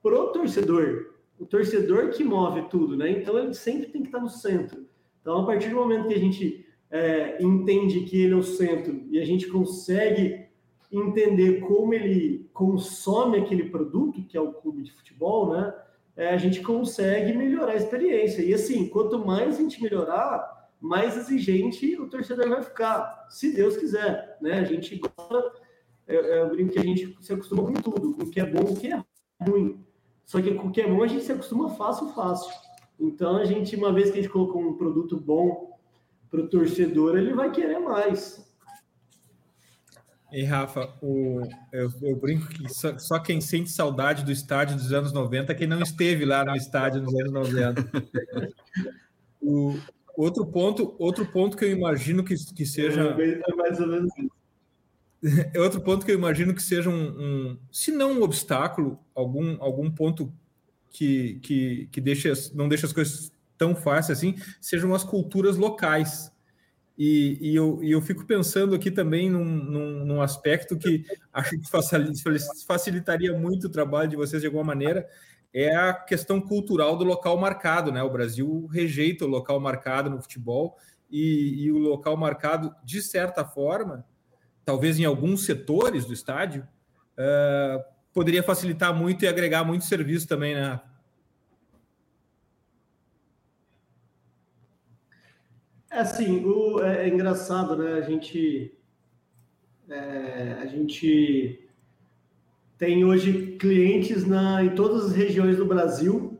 pro 0.01 0.31
torcedor. 0.31 1.15
O 1.39 1.45
torcedor 1.45 2.09
que 2.09 2.23
move 2.23 2.63
tudo, 2.69 2.95
né? 2.95 3.09
Então, 3.09 3.37
ele 3.37 3.53
sempre 3.53 3.87
tem 3.87 4.01
que 4.01 4.09
estar 4.09 4.19
no 4.19 4.29
centro. 4.29 4.85
Então, 5.21 5.41
a 5.41 5.45
partir 5.45 5.69
do 5.69 5.75
momento 5.75 6.07
que 6.07 6.13
a 6.13 6.19
gente 6.19 6.65
é, 6.89 7.41
entende 7.41 8.01
que 8.01 8.21
ele 8.21 8.33
é 8.33 8.37
o 8.37 8.43
centro 8.43 9.03
e 9.09 9.19
a 9.19 9.25
gente 9.25 9.47
consegue 9.47 10.47
entender 10.91 11.59
como 11.59 11.93
ele 11.93 12.49
consome 12.53 13.39
aquele 13.39 13.69
produto, 13.69 14.23
que 14.23 14.37
é 14.37 14.41
o 14.41 14.53
clube 14.53 14.83
de 14.83 14.93
futebol, 14.93 15.51
né? 15.51 15.73
é, 16.17 16.29
a 16.29 16.37
gente 16.37 16.61
consegue 16.61 17.31
melhorar 17.33 17.73
a 17.73 17.75
experiência. 17.75 18.41
E 18.41 18.51
assim, 18.53 18.89
quanto 18.89 19.23
mais 19.23 19.55
a 19.55 19.61
gente 19.61 19.81
melhorar, 19.81 20.56
mais 20.79 21.17
exigente 21.17 21.99
o 21.99 22.07
torcedor 22.07 22.49
vai 22.49 22.63
ficar, 22.63 23.27
se 23.29 23.53
Deus 23.53 23.77
quiser. 23.77 24.37
Né? 24.41 24.59
A 24.59 24.63
gente 24.63 24.97
gosta, 24.97 25.51
é, 26.07 26.15
é, 26.15 26.41
eu 26.41 26.49
brinco 26.49 26.73
que 26.73 26.79
a 26.79 26.83
gente 26.83 27.17
se 27.21 27.33
acostuma 27.33 27.63
com 27.63 27.73
tudo, 27.73 28.13
com 28.13 28.23
o 28.23 28.29
que 28.29 28.39
é 28.39 28.45
bom, 28.45 28.61
o 28.61 28.75
que 28.75 28.91
é 28.91 29.03
ruim. 29.41 29.83
Só 30.25 30.41
que 30.41 30.53
com 30.55 30.67
o 30.67 30.71
que 30.71 30.81
é 30.81 30.87
bom 30.87 31.03
a 31.03 31.07
gente 31.07 31.23
se 31.23 31.31
acostuma 31.31 31.69
fácil, 31.69 32.09
fácil. 32.09 32.53
Então 32.99 33.37
a 33.37 33.45
gente, 33.45 33.75
uma 33.75 33.93
vez 33.93 34.11
que 34.11 34.19
a 34.19 34.21
gente 34.21 34.31
colocou 34.31 34.61
um 34.61 34.77
produto 34.77 35.19
bom 35.19 35.77
para 36.29 36.41
o 36.41 36.49
torcedor, 36.49 37.17
ele 37.17 37.33
vai 37.33 37.51
querer 37.51 37.79
mais. 37.79 38.45
E 40.31 40.43
Rafa, 40.43 40.93
o, 41.01 41.41
eu, 41.71 41.89
eu, 42.01 42.15
brinco 42.17 42.49
que 42.49 42.67
só, 42.67 42.97
só, 42.99 43.17
quem 43.17 43.39
sente 43.39 43.69
saudade 43.69 44.25
do 44.25 44.31
estádio 44.31 44.75
dos 44.75 44.91
anos 44.91 45.13
90 45.13 45.53
é 45.53 45.55
quem 45.55 45.67
não 45.67 45.81
esteve 45.81 46.25
lá 46.25 46.43
no 46.43 46.53
estádio 46.53 47.01
nos 47.01 47.13
anos 47.13 47.31
90. 47.31 47.89
o, 49.41 49.79
outro, 50.17 50.45
ponto, 50.47 50.95
outro 50.97 51.25
ponto 51.27 51.55
que 51.55 51.63
eu 51.63 51.71
imagino 51.71 52.23
que, 52.23 52.35
que 52.53 52.65
seja. 52.65 53.01
É 53.01 53.55
mais 53.55 53.79
ou 53.79 53.87
menos 53.87 54.11
isso. 54.17 54.37
Outro 55.57 55.81
ponto 55.81 56.05
que 56.05 56.11
eu 56.11 56.15
imagino 56.15 56.53
que 56.53 56.61
seja 56.61 56.91
um, 56.91 56.93
um, 56.93 57.59
se 57.71 57.91
não 57.91 58.19
um 58.19 58.21
obstáculo, 58.21 58.99
algum, 59.15 59.57
algum 59.59 59.89
ponto 59.89 60.31
que, 60.91 61.39
que, 61.41 61.89
que 61.91 61.99
deixa, 61.99 62.31
não 62.53 62.69
deixa 62.69 62.85
as 62.85 62.93
coisas 62.93 63.31
tão 63.57 63.75
fáceis 63.75 64.19
assim, 64.19 64.35
sejam 64.61 64.93
as 64.93 65.03
culturas 65.03 65.57
locais. 65.57 66.31
E, 66.97 67.37
e, 67.41 67.55
eu, 67.55 67.79
e 67.83 67.91
eu 67.91 68.01
fico 68.01 68.25
pensando 68.25 68.75
aqui 68.75 68.91
também 68.91 69.29
num, 69.29 69.43
num, 69.43 70.05
num, 70.05 70.21
aspecto 70.21 70.77
que 70.77 71.03
acho 71.31 71.51
que 71.59 71.69
facilitaria 72.67 73.37
muito 73.37 73.67
o 73.67 73.71
trabalho 73.71 74.09
de 74.09 74.15
vocês 74.15 74.41
de 74.41 74.47
alguma 74.47 74.63
maneira, 74.63 75.07
é 75.59 75.75
a 75.75 75.91
questão 75.91 76.39
cultural 76.39 76.95
do 76.95 77.03
local 77.03 77.35
marcado, 77.35 77.91
né? 77.91 78.03
O 78.03 78.11
Brasil 78.11 78.67
rejeita 78.67 79.25
o 79.25 79.27
local 79.27 79.59
marcado 79.59 80.07
no 80.07 80.21
futebol 80.21 80.77
e, 81.09 81.63
e 81.63 81.71
o 81.71 81.79
local 81.79 82.15
marcado, 82.15 82.75
de 82.83 83.01
certa 83.01 83.43
forma, 83.43 84.05
talvez 84.63 84.99
em 84.99 85.05
alguns 85.05 85.45
setores 85.45 86.05
do 86.05 86.13
estádio, 86.13 86.67
uh, 87.17 87.83
poderia 88.13 88.43
facilitar 88.43 88.93
muito 88.93 89.25
e 89.25 89.27
agregar 89.27 89.63
muito 89.63 89.85
serviço 89.85 90.27
também, 90.27 90.53
né? 90.53 90.79
É 95.89 96.01
assim, 96.01 96.45
o, 96.45 96.83
é, 96.83 97.05
é 97.05 97.07
engraçado, 97.07 97.75
né? 97.75 97.93
A 97.93 98.01
gente, 98.01 98.77
é, 99.89 100.57
a 100.61 100.67
gente 100.67 101.66
tem 102.77 103.03
hoje 103.03 103.57
clientes 103.59 104.25
na, 104.25 104.63
em 104.63 104.75
todas 104.75 105.05
as 105.05 105.11
regiões 105.13 105.57
do 105.57 105.65
Brasil 105.65 106.37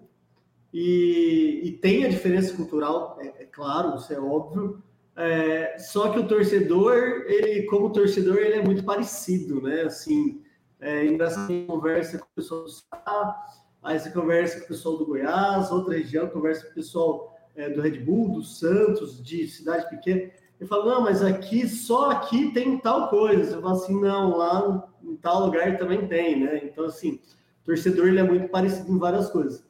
e, 0.73 1.61
e 1.63 1.71
tem 1.71 2.05
a 2.05 2.09
diferença 2.09 2.53
cultural, 2.53 3.17
é, 3.19 3.43
é 3.43 3.45
claro, 3.45 3.97
isso 3.97 4.13
é 4.13 4.19
óbvio. 4.19 4.81
É, 5.15 5.79
só 5.79 6.09
que 6.09 6.19
o 6.19 6.27
torcedor, 6.27 7.25
ele, 7.25 7.63
como 7.63 7.91
torcedor, 7.91 8.37
ele 8.37 8.57
é 8.57 8.63
muito 8.63 8.83
parecido, 8.83 9.59
né? 9.61 9.81
Assim, 9.81 10.43
é 10.79 11.07
engraçado, 11.07 11.51
conversa 11.65 12.19
com 12.19 12.25
o 12.25 12.35
pessoal 12.35 12.63
do 12.63 12.69
Sá, 12.69 13.45
aí 13.81 13.99
você 13.99 14.11
conversa 14.11 14.59
com 14.59 14.65
o 14.65 14.67
pessoal 14.67 14.97
do 14.97 15.07
Goiás, 15.07 15.71
outra 15.71 15.95
região, 15.95 16.27
conversa 16.27 16.65
com 16.65 16.71
o 16.71 16.75
pessoal 16.75 17.35
é, 17.55 17.67
do 17.67 17.81
Red 17.81 17.99
Bull, 18.01 18.33
do 18.33 18.43
Santos, 18.43 19.23
de 19.23 19.47
cidade 19.47 19.89
pequena. 19.89 20.29
Eu 20.59 20.67
falo, 20.67 20.85
não, 20.85 21.01
mas 21.01 21.23
aqui, 21.23 21.67
só 21.67 22.11
aqui 22.11 22.51
tem 22.51 22.79
tal 22.79 23.09
coisa. 23.09 23.55
Eu 23.55 23.61
falo 23.61 23.75
assim, 23.75 23.99
não, 23.99 24.35
lá 24.35 24.87
em 25.03 25.15
tal 25.15 25.45
lugar 25.45 25.77
também 25.77 26.07
tem, 26.07 26.39
né? 26.39 26.61
Então, 26.63 26.85
assim, 26.85 27.19
torcedor 27.63 28.07
ele 28.07 28.19
é 28.19 28.23
muito 28.23 28.49
parecido 28.49 28.91
em 28.91 28.97
várias 28.97 29.29
coisas. 29.29 29.63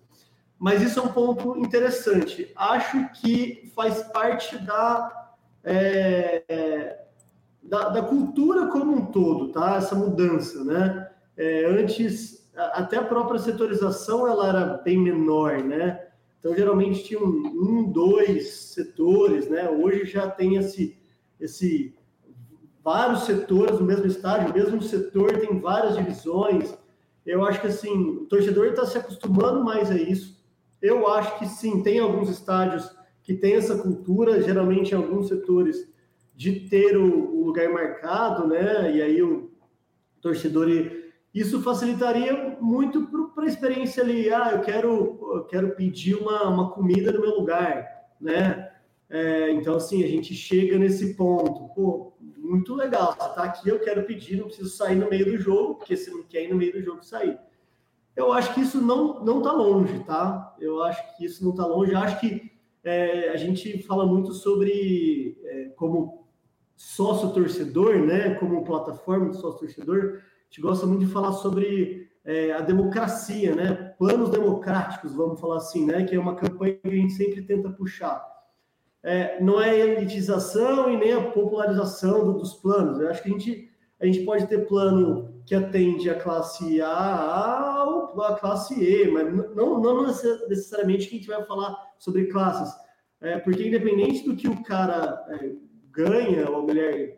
Mas 0.58 0.82
isso 0.82 1.00
é 1.00 1.04
um 1.04 1.10
ponto 1.10 1.58
interessante. 1.58 2.52
Acho 2.56 3.10
que 3.14 3.72
faz 3.76 4.02
parte 4.04 4.58
da, 4.60 5.30
é, 5.64 7.00
da, 7.62 7.90
da, 7.90 8.02
cultura 8.02 8.68
como 8.68 8.96
um 8.96 9.06
todo, 9.08 9.52
tá? 9.52 9.76
Essa 9.76 9.94
mudança, 9.94 10.64
né? 10.64 11.12
É, 11.36 11.66
antes, 11.66 12.50
até 12.56 12.98
a 12.98 13.04
própria 13.04 13.40
setorização 13.40 14.28
ela 14.28 14.48
era 14.48 14.66
bem 14.78 14.98
menor, 14.98 15.62
né? 15.64 16.08
Então, 16.48 16.56
geralmente 16.56 17.04
tinha 17.04 17.20
um, 17.20 17.46
um, 17.46 17.92
dois 17.92 18.54
setores, 18.54 19.50
né? 19.50 19.70
Hoje 19.70 20.06
já 20.06 20.32
tem 20.32 20.56
esse, 20.56 20.98
esse 21.38 21.94
vários 22.82 23.26
setores 23.26 23.78
no 23.78 23.86
mesmo 23.86 24.06
estádio, 24.08 24.52
o 24.52 24.54
mesmo 24.54 24.82
setor 24.82 25.40
tem 25.40 25.60
várias 25.60 25.98
divisões. 25.98 26.74
Eu 27.26 27.44
acho 27.44 27.60
que 27.60 27.68
assim, 27.68 28.12
o 28.12 28.26
torcedor 28.28 28.68
está 28.68 28.86
se 28.86 28.98
acostumando 28.98 29.62
mais 29.62 29.92
a 29.92 29.96
isso. 29.96 30.42
Eu 30.82 31.06
acho 31.10 31.38
que 31.38 31.46
sim, 31.46 31.84
tem 31.84 32.00
alguns 32.00 32.30
estádios 32.30 32.90
que 33.24 33.34
tem 33.34 33.56
essa 33.56 33.78
cultura, 33.78 34.42
geralmente 34.42 34.94
em 34.94 34.96
alguns 34.96 35.28
setores, 35.28 35.86
de 36.34 36.62
ter 36.70 36.96
o, 36.96 37.42
o 37.42 37.46
lugar 37.46 37.68
marcado, 37.68 38.48
né? 38.48 38.96
E 38.96 39.02
aí 39.02 39.22
o 39.22 39.52
torcedor 40.22 40.70
isso 41.40 41.62
facilitaria 41.62 42.58
muito 42.60 43.08
para 43.34 43.44
a 43.44 43.48
experiência 43.48 44.02
ali. 44.04 44.30
Ah, 44.30 44.52
eu 44.54 44.62
quero, 44.62 45.20
eu 45.36 45.46
quero 45.46 45.76
pedir 45.76 46.16
uma, 46.16 46.44
uma 46.44 46.72
comida 46.72 47.12
no 47.12 47.22
meu 47.22 47.36
lugar, 47.36 47.86
né? 48.20 48.72
É, 49.10 49.52
então, 49.52 49.76
assim, 49.76 50.04
a 50.04 50.08
gente 50.08 50.34
chega 50.34 50.78
nesse 50.78 51.16
ponto. 51.16 51.74
Pô, 51.74 52.14
muito 52.38 52.74
legal. 52.76 53.14
Você 53.14 53.28
está 53.30 53.44
aqui, 53.44 53.70
eu 53.70 53.80
quero 53.80 54.04
pedir, 54.04 54.38
não 54.38 54.46
preciso 54.46 54.70
sair 54.70 54.96
no 54.96 55.10
meio 55.10 55.26
do 55.26 55.38
jogo, 55.38 55.76
porque 55.76 55.96
você 55.96 56.10
não 56.12 56.24
quer 56.24 56.44
ir 56.44 56.50
no 56.50 56.58
meio 56.58 56.74
do 56.74 56.82
jogo 56.82 57.04
sair. 57.04 57.38
Eu 58.16 58.34
acho 58.34 58.54
que 58.54 58.62
isso 58.62 58.82
não 58.82 59.24
não 59.24 59.38
está 59.40 59.52
longe, 59.52 60.00
tá? 60.06 60.56
Eu 60.60 60.82
acho 60.82 61.18
que 61.18 61.26
isso 61.26 61.44
não 61.44 61.52
está 61.52 61.66
longe. 61.66 61.92
Eu 61.92 62.00
acho 62.00 62.20
que 62.20 62.52
é, 62.84 63.30
a 63.30 63.38
gente 63.38 63.84
fala 63.84 64.06
muito 64.06 64.34
sobre 64.34 65.38
é, 65.44 65.66
como 65.76 66.26
sócio 66.76 67.32
torcedor, 67.32 68.00
né? 68.00 68.34
Como 68.36 68.64
plataforma 68.64 69.30
de 69.30 69.38
sócio 69.38 69.60
torcedor 69.60 70.22
gente 70.50 70.62
gosta 70.62 70.86
muito 70.86 71.06
de 71.06 71.12
falar 71.12 71.34
sobre 71.34 72.10
é, 72.26 72.52
a 72.52 72.60
democracia, 72.60 73.56
né? 73.56 73.94
Planos 73.98 74.30
democráticos, 74.30 75.16
vamos 75.16 75.40
falar 75.40 75.58
assim, 75.58 75.86
né? 75.86 76.04
Que 76.04 76.16
é 76.16 76.20
uma 76.20 76.36
campanha 76.36 76.76
que 76.76 76.88
a 76.88 76.92
gente 76.92 77.14
sempre 77.14 77.42
tenta 77.42 77.70
puxar. 77.70 78.22
É, 79.02 79.42
não 79.42 79.62
é 79.62 79.70
a 79.70 79.86
elitização 79.86 80.92
e 80.92 80.98
nem 80.98 81.14
a 81.14 81.32
popularização 81.32 82.26
do, 82.26 82.34
dos 82.34 82.56
planos. 82.56 83.00
Eu 83.00 83.10
acho 83.10 83.24
que 83.24 83.30
a 83.30 83.32
gente, 83.32 83.72
a 84.02 84.06
gente 84.06 84.26
pode 84.26 84.48
ter 84.48 84.68
plano 84.68 85.42
que 85.46 85.56
atende 85.56 86.10
a 86.10 86.20
classe 86.20 86.82
A 86.82 87.86
ou 87.88 88.22
a 88.22 88.38
classe 88.38 88.74
E, 88.84 89.10
mas 89.10 89.34
não, 89.56 89.80
não 89.80 90.06
necessariamente 90.06 91.08
que 91.08 91.16
a 91.16 91.18
gente 91.20 91.28
vai 91.28 91.46
falar 91.46 91.76
sobre 91.98 92.26
classes. 92.26 92.74
É, 93.22 93.40
porque 93.40 93.68
independente 93.68 94.26
do 94.26 94.36
que 94.36 94.48
o 94.48 94.62
cara 94.64 95.26
é, 95.30 95.52
ganha, 95.92 96.50
ou 96.50 96.58
a 96.58 96.62
mulher 96.62 97.17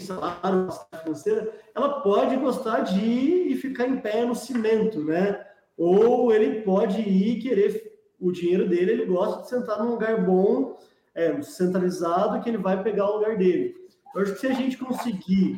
salário, 0.00 0.68
financeira, 1.02 1.52
ela 1.74 2.00
pode 2.00 2.36
gostar 2.36 2.80
de 2.80 2.98
ir 2.98 3.52
e 3.52 3.56
ficar 3.56 3.86
em 3.86 4.00
pé 4.00 4.24
no 4.24 4.34
cimento, 4.34 5.02
né? 5.04 5.44
Ou 5.76 6.32
ele 6.32 6.62
pode 6.62 7.00
ir 7.00 7.40
querer 7.40 7.90
o 8.18 8.30
dinheiro 8.30 8.68
dele, 8.68 8.92
ele 8.92 9.06
gosta 9.06 9.42
de 9.42 9.48
sentar 9.48 9.78
num 9.78 9.92
lugar 9.92 10.24
bom, 10.24 10.78
é, 11.14 11.40
centralizado, 11.42 12.42
que 12.42 12.50
ele 12.50 12.58
vai 12.58 12.82
pegar 12.82 13.08
o 13.08 13.16
lugar 13.16 13.36
dele. 13.36 13.74
Eu 14.14 14.22
acho 14.22 14.34
que 14.34 14.40
se 14.40 14.46
a 14.46 14.52
gente 14.52 14.76
conseguir 14.76 15.56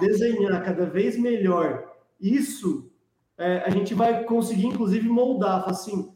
desenhar 0.00 0.64
cada 0.64 0.86
vez 0.86 1.18
melhor 1.18 1.92
isso, 2.20 2.90
é, 3.38 3.58
a 3.58 3.70
gente 3.70 3.94
vai 3.94 4.24
conseguir, 4.24 4.66
inclusive, 4.66 5.08
moldar, 5.08 5.68
assim, 5.68 6.12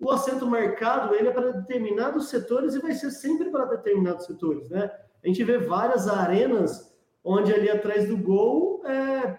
o 0.00 0.10
assento 0.10 0.46
marcado, 0.46 1.14
ele 1.14 1.28
é 1.28 1.30
para 1.30 1.52
determinados 1.52 2.28
setores 2.28 2.74
e 2.74 2.80
vai 2.80 2.92
ser 2.92 3.10
sempre 3.10 3.50
para 3.50 3.64
determinados 3.66 4.26
setores, 4.26 4.68
né? 4.68 4.90
A 5.22 5.26
gente 5.28 5.42
vê 5.44 5.58
várias 5.58 6.08
arenas 6.08 6.93
onde 7.24 7.52
ali 7.52 7.70
atrás 7.70 8.06
do 8.06 8.16
gol 8.16 8.82
é, 8.84 9.38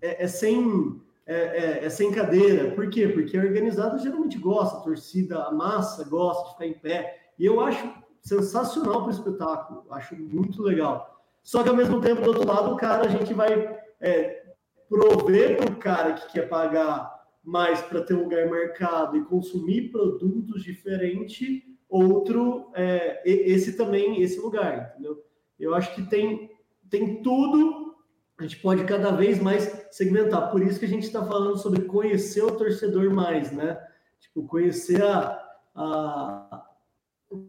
é, 0.00 0.24
é 0.24 0.26
sem, 0.26 1.00
é, 1.26 1.34
é, 1.34 1.84
é, 1.84 1.90
sem 1.90 2.10
cadeira. 2.10 2.70
Por 2.70 2.88
quê? 2.88 3.06
Porque 3.08 3.36
a 3.36 3.42
organizada 3.42 3.98
geralmente 3.98 4.38
gosta, 4.38 4.78
a 4.78 4.80
torcida, 4.80 5.44
a 5.44 5.52
massa 5.52 6.08
gosta 6.08 6.44
de 6.44 6.52
ficar 6.52 6.66
em 6.66 6.80
pé. 6.80 7.30
E 7.38 7.44
eu 7.44 7.60
acho 7.60 7.92
sensacional 8.22 9.02
para 9.02 9.08
o 9.08 9.10
espetáculo, 9.10 9.84
acho 9.90 10.16
muito 10.16 10.62
legal. 10.62 11.22
Só 11.42 11.62
que 11.62 11.68
ao 11.68 11.76
mesmo 11.76 12.00
tempo, 12.00 12.22
do 12.22 12.28
outro 12.28 12.46
lado, 12.46 12.72
o 12.72 12.76
cara, 12.76 13.04
a 13.04 13.08
gente 13.08 13.32
vai 13.32 13.78
é, 14.00 14.46
prover 14.88 15.58
para 15.58 15.72
o 15.72 15.76
cara 15.76 16.12
que 16.14 16.32
quer 16.32 16.48
pagar 16.48 17.14
mais 17.44 17.80
para 17.82 18.02
ter 18.02 18.14
um 18.14 18.24
lugar 18.24 18.48
marcado 18.48 19.16
e 19.16 19.24
consumir 19.24 19.92
produtos 19.92 20.64
diferentes, 20.64 21.62
outro, 21.88 22.72
é, 22.74 23.22
esse 23.24 23.76
também, 23.76 24.20
esse 24.20 24.40
lugar, 24.40 24.90
entendeu? 24.90 25.22
Eu 25.58 25.72
acho 25.72 25.94
que 25.94 26.02
tem 26.02 26.50
tem 26.90 27.22
tudo, 27.22 27.94
a 28.38 28.42
gente 28.42 28.58
pode 28.58 28.84
cada 28.84 29.10
vez 29.12 29.40
mais 29.40 29.86
segmentar. 29.90 30.50
Por 30.50 30.62
isso 30.62 30.78
que 30.78 30.84
a 30.84 30.88
gente 30.88 31.04
está 31.04 31.24
falando 31.24 31.58
sobre 31.58 31.82
conhecer 31.82 32.42
o 32.42 32.56
torcedor 32.56 33.12
mais, 33.12 33.50
né? 33.52 33.78
Tipo, 34.20 34.46
conhecer 34.46 35.02
a, 35.02 35.42
a 35.74 36.66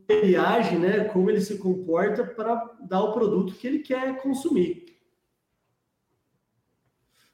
ele 0.07 0.35
age, 0.35 0.77
né? 0.77 1.05
Como 1.05 1.29
ele 1.29 1.41
se 1.41 1.57
comporta 1.57 2.23
para 2.23 2.75
dar 2.81 3.01
o 3.01 3.13
produto 3.13 3.53
que 3.53 3.67
ele 3.67 3.79
quer 3.79 4.21
consumir. 4.21 4.85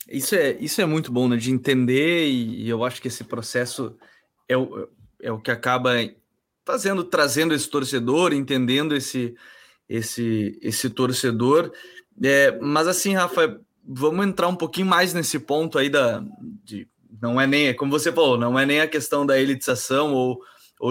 Isso 0.10 0.36
é, 0.36 0.52
isso 0.60 0.82
é 0.82 0.86
muito 0.86 1.12
bom, 1.12 1.28
né? 1.28 1.38
De 1.38 1.52
entender, 1.52 2.28
e, 2.28 2.64
e 2.64 2.70
eu 2.70 2.84
acho 2.84 3.02
que 3.02 3.08
esse 3.08 3.24
processo 3.24 3.98
é 4.48 4.58
o, 4.58 4.90
é 5.22 5.32
o 5.32 5.40
que 5.40 5.52
acaba 5.52 5.92
fazendo, 6.66 7.04
trazendo 7.04 7.54
esse 7.54 7.70
torcedor, 7.70 8.34
entendendo 8.34 8.96
esse, 8.96 9.36
esse, 9.88 10.58
esse 10.62 10.90
torcedor. 10.90 11.72
É, 12.24 12.58
mas 12.62 12.88
assim, 12.88 13.14
Rafa, 13.14 13.60
vamos 13.86 14.26
entrar 14.26 14.48
um 14.48 14.56
pouquinho 14.56 14.88
mais 14.88 15.14
nesse 15.14 15.40
ponto 15.40 15.78
aí 15.78 15.90
da. 15.90 16.24
De, 16.64 16.88
não 17.22 17.40
é 17.40 17.46
nem, 17.46 17.74
como 17.76 17.92
você 17.92 18.12
falou, 18.12 18.38
não 18.38 18.58
é 18.58 18.66
nem 18.66 18.82
a 18.82 18.88
questão 18.88 19.26
da 19.26 19.40
elitização 19.40 20.14
ou, 20.14 20.42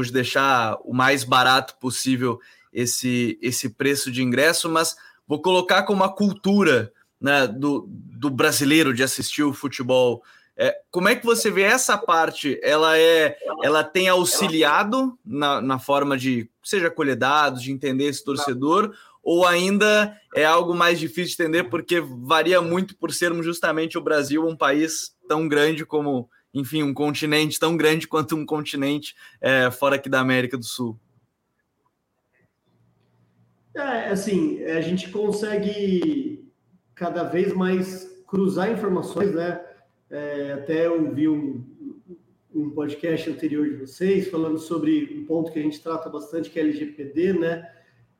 de 0.02 0.12
deixar 0.12 0.76
o 0.85 0.94
mais 0.94 1.24
barato 1.24 1.76
possível 1.78 2.38
esse, 2.72 3.38
esse 3.42 3.68
preço 3.70 4.11
de 4.11 4.22
ingresso, 4.22 4.68
mas 4.70 4.96
vou 5.26 5.42
colocar 5.42 5.83
como 5.83 6.02
uma 6.02 6.14
cultura 6.14 6.92
né, 7.20 7.46
do, 7.46 7.87
do 7.88 8.31
brasileiro 8.31 8.94
de 8.94 9.02
assistir 9.02 9.42
o 9.42 9.52
futebol. 9.52 10.22
É, 10.56 10.76
como 10.90 11.08
é 11.08 11.16
que 11.16 11.24
você 11.24 11.50
vê 11.50 11.62
essa 11.62 11.96
parte? 11.96 12.60
Ela 12.62 12.98
é, 12.98 13.36
ela 13.62 13.82
tem 13.82 14.08
auxiliado 14.08 15.18
na, 15.24 15.60
na 15.60 15.78
forma 15.78 16.16
de 16.16 16.50
seja 16.62 16.90
colher 16.90 17.16
dados, 17.16 17.62
de 17.62 17.72
entender 17.72 18.04
esse 18.04 18.22
torcedor, 18.22 18.94
ou 19.22 19.46
ainda 19.46 20.16
é 20.34 20.44
algo 20.44 20.74
mais 20.74 20.98
difícil 20.98 21.36
de 21.36 21.42
entender 21.42 21.64
porque 21.64 22.00
varia 22.00 22.60
muito 22.60 22.96
por 22.96 23.12
sermos 23.12 23.46
justamente 23.46 23.96
o 23.96 24.02
Brasil 24.02 24.46
um 24.46 24.56
país 24.56 25.16
tão 25.28 25.48
grande 25.48 25.86
como, 25.86 26.28
enfim, 26.52 26.82
um 26.82 26.92
continente 26.92 27.58
tão 27.58 27.76
grande 27.76 28.06
quanto 28.06 28.36
um 28.36 28.44
continente 28.44 29.14
é, 29.40 29.70
fora 29.70 29.96
aqui 29.96 30.08
da 30.08 30.20
América 30.20 30.58
do 30.58 30.64
Sul. 30.64 30.98
É, 33.74 34.08
assim, 34.10 34.62
a 34.64 34.82
gente 34.82 35.08
consegue 35.08 36.52
cada 36.94 37.22
vez 37.24 37.54
mais 37.54 38.22
cruzar 38.26 38.70
informações, 38.70 39.34
né? 39.34 39.64
É, 40.12 40.53
até 40.53 40.87
eu 40.87 41.11
vi 41.11 41.27
um, 41.27 41.64
um 42.55 42.68
podcast 42.68 43.31
anterior 43.31 43.66
de 43.66 43.77
vocês 43.77 44.29
falando 44.29 44.59
sobre 44.59 45.18
um 45.18 45.25
ponto 45.25 45.51
que 45.51 45.59
a 45.59 45.62
gente 45.62 45.83
trata 45.83 46.11
bastante, 46.11 46.51
que 46.51 46.61
é 46.61 46.62
LGPD, 46.62 47.33
né? 47.33 47.72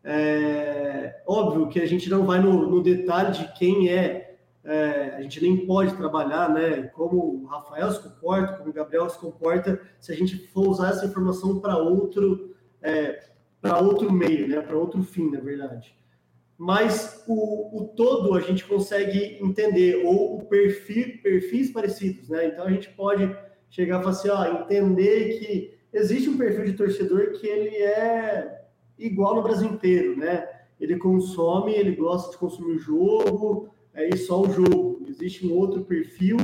É, 0.03 1.23
óbvio 1.27 1.69
que 1.69 1.79
a 1.79 1.87
gente 1.87 2.09
não 2.09 2.25
vai 2.25 2.41
no, 2.41 2.67
no 2.67 2.83
detalhe 2.83 3.33
de 3.33 3.53
quem 3.53 3.91
é, 3.91 4.39
é, 4.65 5.17
a 5.17 5.21
gente 5.21 5.43
nem 5.43 5.67
pode 5.67 5.95
trabalhar, 5.95 6.49
né? 6.49 6.85
Como 6.95 7.43
o 7.43 7.45
Rafael 7.45 7.93
se 7.93 8.03
comporta, 8.03 8.55
como 8.55 8.71
o 8.71 8.73
Gabriel 8.73 9.11
se 9.11 9.19
comporta, 9.19 9.79
se 10.01 10.11
a 10.13 10.17
gente 10.17 10.39
for 10.49 10.67
usar 10.69 10.93
essa 10.93 11.05
informação 11.05 11.61
para 11.61 11.77
outro, 11.77 12.57
é, 12.81 13.23
para 13.61 13.79
outro 13.79 14.11
meio, 14.11 14.49
né? 14.49 14.63
Para 14.63 14.79
outro 14.79 15.03
fim, 15.03 15.31
na 15.31 15.41
verdade. 15.41 15.95
Mas 16.65 17.25
o, 17.27 17.77
o, 17.77 17.89
todo 17.89 18.37
a 18.37 18.41
gente 18.41 18.65
consegue 18.65 19.37
entender, 19.43 20.07
ou 20.07 20.39
o 20.39 20.45
perfil, 20.45 21.21
perfis 21.21 21.73
parecidos, 21.73 22.29
né? 22.29 22.47
Então 22.47 22.67
a 22.67 22.71
gente 22.71 22.89
pode 22.91 23.37
chegar 23.69 23.99
e 23.99 24.05
falar 24.05 24.11
assim, 24.13 24.29
ó, 24.29 24.63
entender 24.63 25.41
que 25.41 25.75
existe 25.93 26.31
um 26.31 26.39
perfil 26.39 26.65
de 26.67 26.75
torcedor 26.75 27.33
que 27.33 27.49
ele 27.49 27.75
é 27.79 28.63
igual 28.97 29.35
no 29.35 29.43
Brasil 29.43 29.69
inteiro, 29.69 30.17
né? 30.17 30.49
Ele 30.79 30.97
consome, 30.99 31.73
ele 31.73 31.97
gosta 31.97 32.31
de 32.31 32.39
consumir 32.39 32.77
o 32.77 32.79
jogo, 32.79 33.75
é 33.93 34.15
só 34.15 34.41
o 34.41 34.49
jogo. 34.49 35.05
Existe 35.09 35.45
um 35.45 35.53
outro 35.55 35.83
perfil 35.83 36.37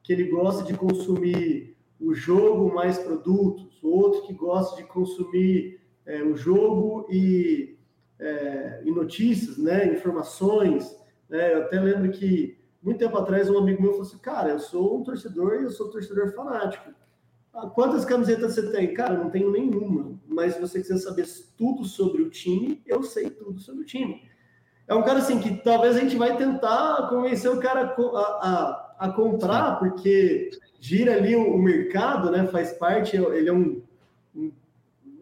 que 0.00 0.12
ele 0.12 0.28
gosta 0.28 0.62
de 0.62 0.78
consumir 0.78 1.76
o 1.98 2.14
jogo 2.14 2.72
mais 2.72 2.98
produtos, 2.98 3.82
outro 3.82 4.22
que 4.28 4.32
gosta 4.32 4.76
de 4.76 4.84
consumir 4.84 5.80
é, 6.06 6.22
o 6.22 6.36
jogo 6.36 7.08
e, 7.10 7.75
é, 8.18 8.82
e 8.84 8.90
notícias, 8.90 9.58
né? 9.58 9.92
Informações. 9.92 10.96
Né? 11.28 11.54
Eu 11.54 11.62
até 11.62 11.80
lembro 11.80 12.10
que 12.10 12.58
muito 12.82 12.98
tempo 12.98 13.16
atrás 13.18 13.50
um 13.50 13.58
amigo 13.58 13.82
meu 13.82 13.92
falou 13.92 14.06
assim, 14.06 14.18
cara, 14.18 14.50
eu 14.50 14.58
sou 14.58 14.98
um 14.98 15.02
torcedor 15.02 15.60
e 15.60 15.64
eu 15.64 15.70
sou 15.70 15.88
um 15.88 15.90
torcedor 15.90 16.32
fanático. 16.32 16.90
Ah, 17.52 17.68
quantas 17.68 18.04
camisetas 18.04 18.54
você 18.54 18.70
tem? 18.70 18.92
Cara, 18.92 19.16
não 19.16 19.30
tenho 19.30 19.50
nenhuma. 19.50 20.20
Mas 20.28 20.54
se 20.54 20.60
você 20.60 20.80
quiser 20.80 20.98
saber 20.98 21.26
tudo 21.56 21.84
sobre 21.84 22.22
o 22.22 22.30
time, 22.30 22.82
eu 22.86 23.02
sei 23.02 23.30
tudo 23.30 23.58
sobre 23.58 23.82
o 23.82 23.86
time. 23.86 24.22
É 24.86 24.94
um 24.94 25.02
cara 25.02 25.18
assim 25.18 25.40
que 25.40 25.56
talvez 25.56 25.96
a 25.96 26.00
gente 26.00 26.16
vai 26.16 26.36
tentar 26.36 27.08
convencer 27.08 27.50
o 27.50 27.58
cara 27.58 27.96
a, 27.96 28.96
a, 29.00 29.06
a 29.06 29.12
comprar, 29.12 29.78
porque 29.78 30.50
gira 30.78 31.14
ali 31.14 31.34
o, 31.34 31.54
o, 31.54 31.58
mercado, 31.58 32.30
né? 32.30 32.46
Faz 32.46 32.72
parte, 32.74 33.16
ele 33.16 33.48
é 33.48 33.52
um, 33.52 33.82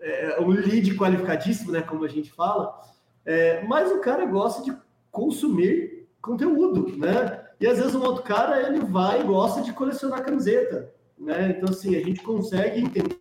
é 0.04 0.40
um 0.40 0.48
lead 0.48 0.94
qualificadíssimo, 0.96 1.72
né? 1.72 1.80
Como 1.80 2.04
a 2.04 2.08
gente 2.08 2.30
fala. 2.30 2.78
É, 3.24 3.64
mas 3.64 3.90
o 3.90 4.00
cara 4.00 4.26
gosta 4.26 4.62
de 4.62 4.76
consumir 5.10 6.06
conteúdo, 6.20 6.94
né? 6.98 7.42
E 7.58 7.66
às 7.66 7.78
vezes 7.78 7.94
um 7.94 8.02
outro 8.02 8.22
cara 8.22 8.66
ele 8.68 8.80
vai 8.80 9.22
e 9.22 9.24
gosta 9.24 9.62
de 9.62 9.72
colecionar 9.72 10.22
camiseta. 10.22 10.92
Né? 11.18 11.50
Então, 11.56 11.70
assim, 11.70 11.96
a 11.96 12.00
gente 12.00 12.20
consegue 12.22 12.80
entender 12.80 13.18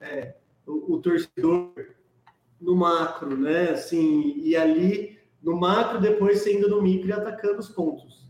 é, 0.00 0.36
o, 0.64 0.94
o, 0.94 1.00
torcedor 1.00 1.72
no 2.60 2.76
macro, 2.76 3.36
né? 3.36 3.70
Assim, 3.70 4.38
e 4.38 4.54
ali 4.54 5.18
no 5.42 5.58
macro, 5.58 6.00
depois 6.00 6.46
indo 6.46 6.68
no 6.68 6.80
micro 6.80 7.08
e 7.08 7.12
atacando 7.12 7.58
os 7.58 7.68
pontos. 7.68 8.28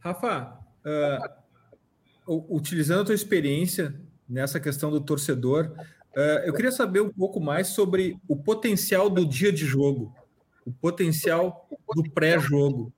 Rafa, 0.00 0.58
uh, 2.26 2.44
utilizando 2.50 3.02
a 3.02 3.04
tua 3.06 3.14
experiência 3.14 3.94
nessa 4.32 4.58
questão 4.58 4.90
do 4.90 5.00
torcedor, 5.00 5.72
uh, 6.16 6.20
eu 6.44 6.54
queria 6.54 6.72
saber 6.72 7.00
um 7.00 7.10
pouco 7.10 7.40
mais 7.40 7.68
sobre 7.68 8.16
o 8.26 8.36
potencial 8.36 9.10
do 9.10 9.26
dia 9.26 9.52
de 9.52 9.66
jogo, 9.66 10.14
o 10.64 10.72
potencial 10.72 11.68
do 11.94 12.10
pré-jogo 12.10 12.92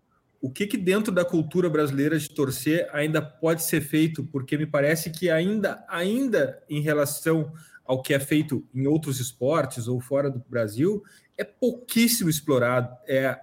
o 0.44 0.50
que, 0.50 0.66
que 0.66 0.76
dentro 0.76 1.10
da 1.10 1.24
cultura 1.24 1.70
brasileira 1.70 2.18
de 2.18 2.28
torcer 2.28 2.86
ainda 2.92 3.22
pode 3.22 3.62
ser 3.62 3.80
feito? 3.80 4.22
Porque 4.24 4.58
me 4.58 4.66
parece 4.66 5.08
que 5.08 5.30
ainda, 5.30 5.82
ainda 5.88 6.62
em 6.68 6.82
relação 6.82 7.50
ao 7.82 8.02
que 8.02 8.12
é 8.12 8.20
feito 8.20 8.62
em 8.74 8.86
outros 8.86 9.20
esportes 9.20 9.88
ou 9.88 10.02
fora 10.02 10.30
do 10.30 10.44
Brasil, 10.46 11.02
é 11.38 11.44
pouquíssimo 11.44 12.28
explorado, 12.28 12.94
é 13.08 13.40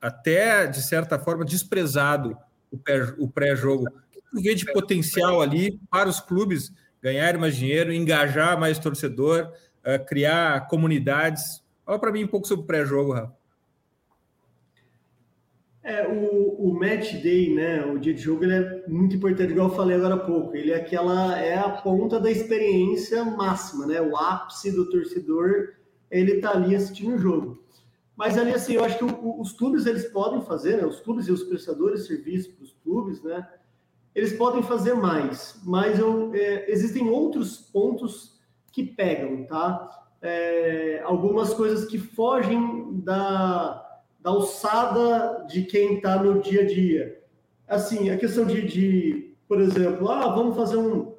até, 0.00 0.66
de 0.66 0.80
certa 0.80 1.18
forma, 1.18 1.44
desprezado 1.44 2.34
o 3.18 3.28
pré-jogo. 3.28 3.84
O 3.86 4.10
que 4.10 4.22
tu 4.22 4.42
vê 4.42 4.54
de 4.54 4.72
potencial 4.72 5.42
ali 5.42 5.78
para 5.90 6.08
os 6.08 6.18
clubes 6.18 6.72
ganharem 7.02 7.40
mais 7.40 7.56
dinheiro, 7.56 7.92
engajar 7.92 8.58
mais 8.58 8.78
torcedor, 8.78 9.52
eh, 9.84 9.98
criar 9.98 10.66
comunidades? 10.68 11.64
Fala 11.84 11.98
para 11.98 12.12
mim 12.12 12.24
um 12.24 12.28
pouco 12.28 12.46
sobre 12.46 12.64
o 12.64 12.66
pré-jogo, 12.66 13.12
Rafa. 13.12 13.36
É, 15.86 16.04
o, 16.08 16.66
o 16.68 16.74
match 16.74 17.22
day, 17.22 17.54
né, 17.54 17.86
o 17.86 17.96
dia 17.96 18.12
de 18.12 18.20
jogo, 18.20 18.42
ele 18.42 18.54
é 18.54 18.84
muito 18.88 19.14
importante, 19.14 19.52
igual 19.52 19.68
eu 19.68 19.74
falei 19.76 19.96
agora 19.96 20.14
há 20.14 20.18
pouco. 20.18 20.56
Ele 20.56 20.72
é 20.72 20.76
aquela, 20.76 21.38
é 21.38 21.56
a 21.56 21.68
ponta 21.70 22.18
da 22.18 22.28
experiência 22.28 23.24
máxima, 23.24 23.86
né? 23.86 24.00
O 24.00 24.16
ápice 24.16 24.72
do 24.72 24.90
torcedor, 24.90 25.74
ele 26.10 26.40
tá 26.40 26.50
ali 26.50 26.74
assistindo 26.74 27.14
o 27.14 27.18
jogo. 27.18 27.64
Mas 28.16 28.36
ali, 28.36 28.52
assim, 28.52 28.72
eu 28.72 28.84
acho 28.84 28.98
que 28.98 29.04
o, 29.04 29.40
os 29.40 29.52
clubes, 29.52 29.86
eles 29.86 30.06
podem 30.06 30.40
fazer, 30.40 30.78
né? 30.78 30.84
Os 30.84 30.98
clubes 30.98 31.28
e 31.28 31.30
os 31.30 31.44
prestadores 31.44 32.00
de 32.00 32.08
serviço 32.08 32.52
para 32.54 32.64
os 32.64 32.72
clubes, 32.82 33.22
né? 33.22 33.46
Eles 34.16 34.32
podem 34.32 34.64
fazer 34.64 34.94
mais, 34.94 35.60
mas 35.64 36.00
eu, 36.00 36.34
é, 36.34 36.68
existem 36.68 37.08
outros 37.08 37.58
pontos 37.58 38.40
que 38.72 38.82
pegam, 38.82 39.44
tá? 39.44 40.08
É, 40.20 41.02
algumas 41.04 41.54
coisas 41.54 41.84
que 41.84 41.98
fogem 41.98 43.00
da 43.04 43.86
da 44.26 44.32
alçada 44.32 45.46
de 45.48 45.62
quem 45.62 45.98
está 45.98 46.20
no 46.20 46.40
dia 46.40 46.62
a 46.62 46.66
dia. 46.66 47.22
Assim, 47.68 48.10
a 48.10 48.16
questão 48.18 48.44
de, 48.44 48.66
de 48.66 49.36
por 49.46 49.60
exemplo, 49.60 50.10
ah, 50.10 50.34
vamos 50.34 50.56
fazer 50.56 50.78
um, 50.78 51.14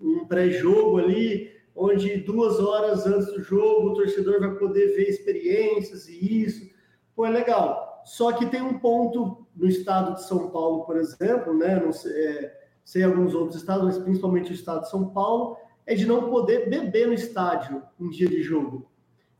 um 0.00 0.24
pré-jogo 0.26 0.98
ali, 0.98 1.50
onde 1.74 2.18
duas 2.18 2.60
horas 2.60 3.04
antes 3.04 3.32
do 3.32 3.42
jogo 3.42 3.88
o 3.88 3.94
torcedor 3.94 4.38
vai 4.38 4.54
poder 4.54 4.94
ver 4.94 5.08
experiências 5.08 6.08
e 6.08 6.44
isso. 6.44 6.70
Pô, 7.16 7.26
é 7.26 7.30
legal. 7.30 7.89
Só 8.04 8.32
que 8.32 8.46
tem 8.46 8.62
um 8.62 8.78
ponto 8.78 9.46
no 9.54 9.66
estado 9.66 10.14
de 10.14 10.24
São 10.24 10.50
Paulo, 10.50 10.84
por 10.84 10.96
exemplo, 10.96 11.56
né? 11.56 11.76
Não 11.76 11.92
sei, 11.92 12.12
é, 12.12 12.60
sei 12.84 13.02
alguns 13.02 13.34
outros 13.34 13.56
estados, 13.56 13.84
mas 13.84 13.98
principalmente 13.98 14.50
o 14.50 14.54
estado 14.54 14.82
de 14.82 14.90
São 14.90 15.08
Paulo, 15.10 15.56
é 15.86 15.94
de 15.94 16.06
não 16.06 16.30
poder 16.30 16.68
beber 16.68 17.06
no 17.06 17.14
estádio 17.14 17.82
um 17.98 18.08
dia 18.08 18.28
de 18.28 18.42
jogo. 18.42 18.90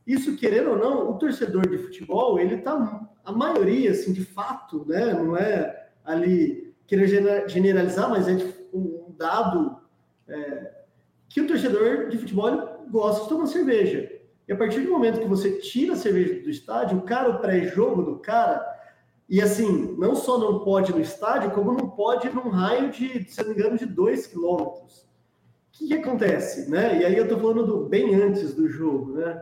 Isso, 0.05 0.35
querendo 0.35 0.71
ou 0.71 0.77
não, 0.77 1.11
o 1.11 1.17
torcedor 1.17 1.67
de 1.69 1.77
futebol, 1.77 2.39
ele 2.39 2.57
tá, 2.57 3.07
a 3.23 3.31
maioria, 3.31 3.91
assim, 3.91 4.11
de 4.11 4.25
fato, 4.25 4.85
né, 4.87 5.13
não 5.13 5.37
é 5.37 5.89
ali 6.03 6.73
querer 6.87 7.47
generalizar, 7.47 8.09
mas 8.09 8.27
é 8.27 8.35
um 8.73 9.13
dado 9.17 9.77
é, 10.27 10.73
que 11.29 11.39
o 11.39 11.47
torcedor 11.47 12.09
de 12.09 12.17
futebol 12.17 12.85
gosta 12.89 13.23
de 13.23 13.29
tomar 13.29 13.45
cerveja. 13.45 14.10
E 14.51 14.53
a 14.53 14.57
partir 14.57 14.81
do 14.81 14.91
momento 14.91 15.21
que 15.21 15.27
você 15.29 15.59
tira 15.59 15.93
a 15.93 15.95
cerveja 15.95 16.43
do 16.43 16.49
estádio, 16.49 16.97
o 16.97 17.03
cara, 17.03 17.29
o 17.29 17.39
pré-jogo 17.39 18.01
do 18.01 18.17
cara, 18.17 18.61
e 19.29 19.41
assim, 19.41 19.95
não 19.97 20.13
só 20.13 20.37
não 20.37 20.59
pode 20.59 20.91
no 20.91 20.99
estádio, 20.99 21.51
como 21.51 21.71
não 21.71 21.89
pode 21.91 22.29
num 22.29 22.49
raio 22.49 22.89
de, 22.89 23.23
se 23.31 23.41
não 23.41 23.47
me 23.47 23.55
engano, 23.55 23.77
de 23.77 23.85
dois 23.85 24.27
quilômetros. 24.27 25.03
O 25.03 25.07
que, 25.71 25.87
que 25.87 25.93
acontece, 25.93 26.69
né? 26.69 26.99
E 26.99 27.05
aí 27.05 27.15
eu 27.15 27.29
tô 27.29 27.37
falando 27.37 27.65
do 27.65 27.85
bem 27.85 28.13
antes 28.13 28.53
do 28.53 28.67
jogo, 28.67 29.13
né? 29.13 29.41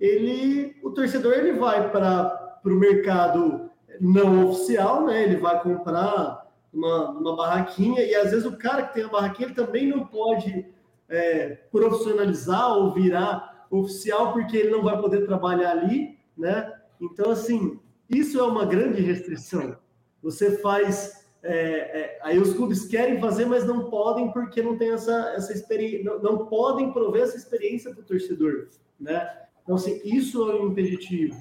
ele, 0.00 0.74
o 0.82 0.88
torcedor 0.88 1.34
ele 1.34 1.52
vai 1.52 1.90
para 1.90 2.62
o 2.64 2.70
mercado 2.70 3.70
não 4.00 4.48
oficial, 4.48 5.04
né? 5.04 5.22
Ele 5.22 5.36
vai 5.36 5.62
comprar 5.62 6.50
numa, 6.72 7.12
numa 7.12 7.36
barraquinha, 7.36 8.02
e 8.02 8.14
às 8.14 8.30
vezes 8.30 8.46
o 8.46 8.56
cara 8.56 8.84
que 8.84 8.94
tem 8.94 9.04
a 9.04 9.08
barraquinha 9.08 9.48
ele 9.48 9.54
também 9.54 9.86
não 9.86 10.06
pode 10.06 10.64
é, 11.10 11.58
profissionalizar 11.70 12.72
ou 12.78 12.90
virar 12.90 13.49
oficial 13.70 14.32
porque 14.32 14.56
ele 14.56 14.70
não 14.70 14.82
vai 14.82 15.00
poder 15.00 15.24
trabalhar 15.24 15.70
ali, 15.70 16.18
né? 16.36 16.72
Então, 17.00 17.30
assim, 17.30 17.78
isso 18.08 18.38
é 18.38 18.42
uma 18.42 18.66
grande 18.66 19.00
restrição. 19.00 19.76
Você 20.22 20.58
faz. 20.58 21.20
É, 21.42 21.54
é, 21.54 22.18
aí 22.22 22.38
os 22.38 22.52
clubes 22.52 22.84
querem 22.84 23.18
fazer, 23.18 23.46
mas 23.46 23.64
não 23.64 23.88
podem 23.88 24.30
porque 24.30 24.62
não 24.62 24.76
tem 24.76 24.90
essa, 24.90 25.32
essa 25.34 25.54
experiência, 25.54 26.04
não, 26.04 26.18
não 26.20 26.46
podem 26.46 26.92
prover 26.92 27.22
essa 27.22 27.36
experiência 27.36 27.92
para 27.92 28.02
o 28.02 28.04
torcedor, 28.04 28.68
né? 28.98 29.26
Então, 29.62 29.76
assim, 29.76 30.00
isso 30.04 30.50
é 30.50 30.60
um 30.60 30.68
impeditivo. 30.68 31.34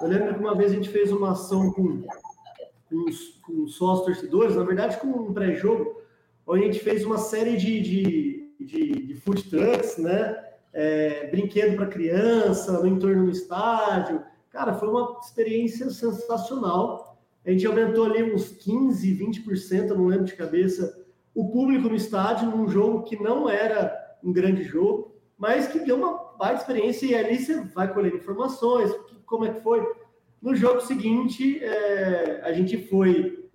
Eu 0.00 0.08
lembro 0.08 0.34
que 0.34 0.40
uma 0.40 0.54
vez 0.54 0.72
a 0.72 0.74
gente 0.74 0.88
fez 0.88 1.12
uma 1.12 1.32
ação 1.32 1.70
com, 1.72 2.02
com, 2.88 3.04
com 3.42 3.66
sócios 3.66 4.06
torcedores, 4.06 4.56
na 4.56 4.64
verdade, 4.64 4.98
com 4.98 5.08
um 5.08 5.34
pré-jogo, 5.34 6.00
onde 6.46 6.62
a 6.62 6.66
gente 6.66 6.80
fez 6.80 7.04
uma 7.04 7.18
série 7.18 7.56
de, 7.56 7.80
de, 7.80 8.54
de, 8.58 9.06
de 9.06 9.14
food 9.16 9.42
trucks, 9.50 9.98
né? 9.98 10.51
É, 10.72 11.26
brinquedo 11.28 11.76
para 11.76 11.86
criança, 11.86 12.80
no 12.80 12.86
entorno 12.86 13.26
do 13.26 13.30
estádio. 13.30 14.22
Cara, 14.50 14.74
foi 14.74 14.88
uma 14.88 15.18
experiência 15.22 15.90
sensacional. 15.90 17.18
A 17.44 17.50
gente 17.50 17.66
aumentou 17.66 18.04
ali 18.04 18.22
uns 18.22 18.48
15, 18.48 19.18
20%, 19.18 19.88
não 19.88 20.06
lembro 20.06 20.26
de 20.26 20.36
cabeça, 20.36 21.02
o 21.34 21.50
público 21.50 21.88
no 21.88 21.94
estádio, 21.94 22.50
num 22.50 22.68
jogo 22.68 23.02
que 23.02 23.20
não 23.20 23.48
era 23.48 23.92
um 24.22 24.32
grande 24.32 24.62
jogo, 24.62 25.14
mas 25.36 25.66
que 25.66 25.80
deu 25.80 25.96
uma 25.96 26.32
baita 26.38 26.60
experiência. 26.60 27.06
E 27.06 27.14
ali 27.14 27.38
você 27.38 27.60
vai 27.60 27.92
colher 27.92 28.14
informações, 28.14 28.92
como 29.26 29.44
é 29.44 29.52
que 29.52 29.60
foi. 29.60 29.84
No 30.40 30.54
jogo 30.54 30.80
seguinte, 30.80 31.62
é, 31.62 32.42
a 32.44 32.52
gente 32.52 32.76
foi, 32.88 33.48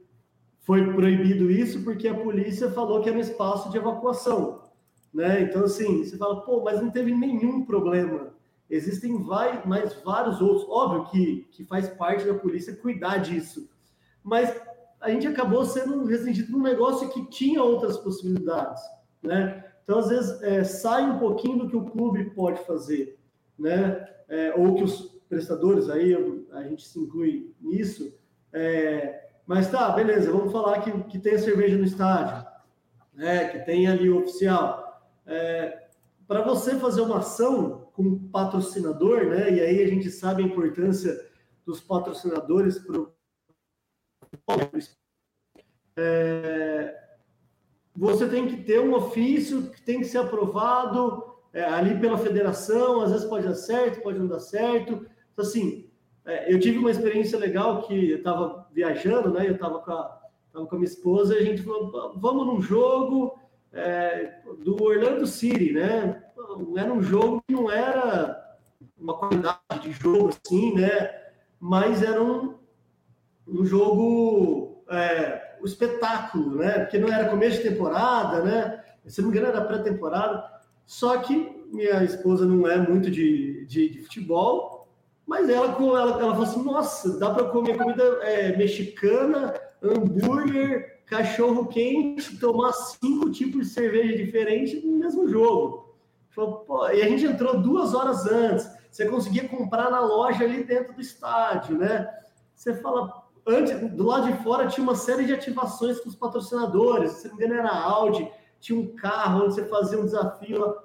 foi 0.61 0.91
proibido 0.93 1.51
isso 1.51 1.83
porque 1.83 2.07
a 2.07 2.13
polícia 2.13 2.71
falou 2.71 3.01
que 3.01 3.09
era 3.09 3.17
um 3.17 3.21
espaço 3.21 3.69
de 3.69 3.77
evacuação. 3.77 4.66
Né? 5.13 5.41
Então, 5.41 5.63
assim, 5.63 6.03
você 6.03 6.17
fala, 6.17 6.41
pô, 6.41 6.61
mas 6.63 6.81
não 6.81 6.91
teve 6.91 7.13
nenhum 7.13 7.65
problema. 7.65 8.33
Existem 8.69 9.21
vai, 9.23 9.65
mais 9.65 9.93
vários 10.03 10.41
outros. 10.41 10.67
Óbvio 10.69 11.05
que, 11.05 11.47
que 11.51 11.63
faz 11.65 11.87
parte 11.87 12.25
da 12.25 12.33
polícia 12.33 12.75
cuidar 12.75 13.17
disso. 13.17 13.69
Mas 14.23 14.53
a 14.99 15.09
gente 15.09 15.27
acabou 15.27 15.65
sendo 15.65 16.03
restringido 16.05 16.51
num 16.51 16.61
negócio 16.61 17.09
que 17.09 17.25
tinha 17.27 17.63
outras 17.63 17.97
possibilidades. 17.97 18.81
Né? 19.23 19.63
Então, 19.83 19.99
às 19.99 20.09
vezes, 20.09 20.41
é, 20.41 20.63
sai 20.63 21.09
um 21.09 21.19
pouquinho 21.19 21.59
do 21.59 21.69
que 21.69 21.77
o 21.77 21.85
clube 21.85 22.31
pode 22.31 22.59
fazer. 22.65 23.17
Né? 23.57 24.05
É, 24.27 24.53
ou 24.55 24.75
que 24.75 24.83
os 24.83 25.17
prestadores, 25.29 25.89
aí 25.89 26.15
a 26.51 26.63
gente 26.63 26.85
se 26.85 26.99
inclui 26.99 27.53
nisso. 27.61 28.13
É, 28.51 29.27
mas 29.45 29.69
tá, 29.71 29.89
beleza, 29.91 30.31
vamos 30.31 30.51
falar 30.51 30.81
que, 30.81 30.91
que 31.03 31.19
tem 31.19 31.35
a 31.35 31.39
cerveja 31.39 31.77
no 31.77 31.85
estádio, 31.85 32.45
né, 33.13 33.47
que 33.47 33.59
tem 33.59 33.87
ali 33.87 34.09
o 34.09 34.19
oficial. 34.19 34.86
É, 35.27 35.89
Para 36.25 36.41
você 36.41 36.75
fazer 36.79 37.01
uma 37.01 37.19
ação 37.19 37.89
com 37.93 38.27
patrocinador, 38.29 39.25
né, 39.25 39.51
e 39.51 39.61
aí 39.61 39.83
a 39.83 39.87
gente 39.87 40.09
sabe 40.09 40.41
a 40.41 40.45
importância 40.45 41.19
dos 41.65 41.81
patrocinadores 41.81 42.79
para 42.79 43.01
o. 43.01 43.13
É, 45.97 46.95
você 47.95 48.29
tem 48.29 48.47
que 48.47 48.63
ter 48.63 48.79
um 48.79 48.93
ofício 48.93 49.69
que 49.71 49.81
tem 49.81 49.99
que 49.99 50.05
ser 50.05 50.19
aprovado 50.19 51.35
é, 51.51 51.63
ali 51.63 51.99
pela 51.99 52.17
federação, 52.17 53.01
às 53.01 53.11
vezes 53.11 53.27
pode 53.27 53.47
dar 53.47 53.55
certo, 53.55 54.01
pode 54.01 54.19
não 54.19 54.27
dar 54.27 54.39
certo. 54.39 55.05
Então, 55.33 55.43
assim, 55.43 55.89
é, 56.23 56.53
eu 56.53 56.59
tive 56.59 56.77
uma 56.77 56.91
experiência 56.91 57.39
legal 57.39 57.81
que 57.81 58.11
eu 58.11 58.17
estava 58.17 58.67
viajando, 58.71 59.31
né? 59.31 59.47
Eu 59.47 59.55
estava 59.55 59.79
com, 59.79 60.67
com 60.67 60.75
a 60.75 60.77
minha 60.77 60.89
esposa 60.89 61.35
e 61.35 61.39
a 61.39 61.43
gente 61.43 61.63
falou, 61.63 62.13
vamos 62.17 62.45
num 62.45 62.61
jogo 62.61 63.39
é, 63.73 64.41
do 64.59 64.81
Orlando 64.81 65.25
City, 65.27 65.73
né? 65.73 66.23
Era 66.75 66.91
um 66.91 67.01
jogo 67.01 67.43
que 67.47 67.53
não 67.53 67.69
era 67.69 68.57
uma 68.97 69.15
qualidade 69.15 69.59
de 69.81 69.91
jogo 69.91 70.29
assim, 70.29 70.73
né? 70.75 71.09
Mas 71.59 72.01
era 72.01 72.21
um, 72.21 72.55
um 73.47 73.65
jogo, 73.65 74.83
é, 74.89 75.57
um 75.61 75.65
espetáculo, 75.65 76.55
né? 76.55 76.79
Porque 76.79 76.97
não 76.97 77.11
era 77.11 77.29
começo 77.29 77.61
de 77.61 77.69
temporada, 77.69 78.41
né? 78.43 78.83
Se 79.05 79.21
não 79.21 79.29
me 79.29 79.37
engano, 79.37 79.53
era 79.53 79.65
pré-temporada. 79.65 80.43
Só 80.85 81.17
que 81.19 81.65
minha 81.71 82.03
esposa 82.03 82.45
não 82.45 82.67
é 82.67 82.77
muito 82.77 83.11
de, 83.11 83.65
de, 83.65 83.89
de 83.89 84.01
futebol, 84.03 84.87
mas 85.25 85.49
ela, 85.49 85.67
ela, 85.67 86.21
ela 86.21 86.31
falou 86.31 86.43
assim: 86.43 86.63
nossa, 86.63 87.19
dá 87.19 87.29
para 87.29 87.49
comer 87.49 87.77
comida 87.77 88.03
é, 88.21 88.55
mexicana, 88.55 89.53
hambúrguer, 89.81 91.01
cachorro 91.05 91.67
quente, 91.67 92.37
tomar 92.37 92.73
cinco 92.73 93.29
tipos 93.31 93.67
de 93.67 93.73
cerveja 93.73 94.15
diferentes 94.17 94.83
no 94.83 94.97
mesmo 94.97 95.27
jogo. 95.27 95.95
Pô, 96.35 96.87
e 96.89 97.01
a 97.01 97.07
gente 97.07 97.25
entrou 97.25 97.59
duas 97.59 97.95
horas 97.95 98.27
antes. 98.27 98.69
Você 98.91 99.07
conseguia 99.07 99.47
comprar 99.47 99.89
na 99.89 99.99
loja 99.99 100.43
ali 100.43 100.63
dentro 100.63 100.93
do 100.93 101.01
estádio, 101.01 101.77
né? 101.77 102.07
Você 102.53 102.75
fala, 102.75 103.23
antes, 103.45 103.91
do 103.91 104.05
lado 104.05 104.31
de 104.31 104.43
fora 104.43 104.67
tinha 104.67 104.83
uma 104.83 104.95
série 104.95 105.25
de 105.25 105.33
ativações 105.33 105.99
com 105.99 106.09
os 106.09 106.15
patrocinadores. 106.15 107.11
Se 107.13 107.27
não 107.27 107.37
me 107.37 107.45
engano, 107.45 107.59
era 107.59 107.71
Audi, 107.71 108.29
tinha 108.59 108.79
um 108.79 108.95
carro 108.95 109.45
onde 109.45 109.55
você 109.55 109.65
fazia 109.65 109.99
um 109.99 110.05
desafio 110.05 110.75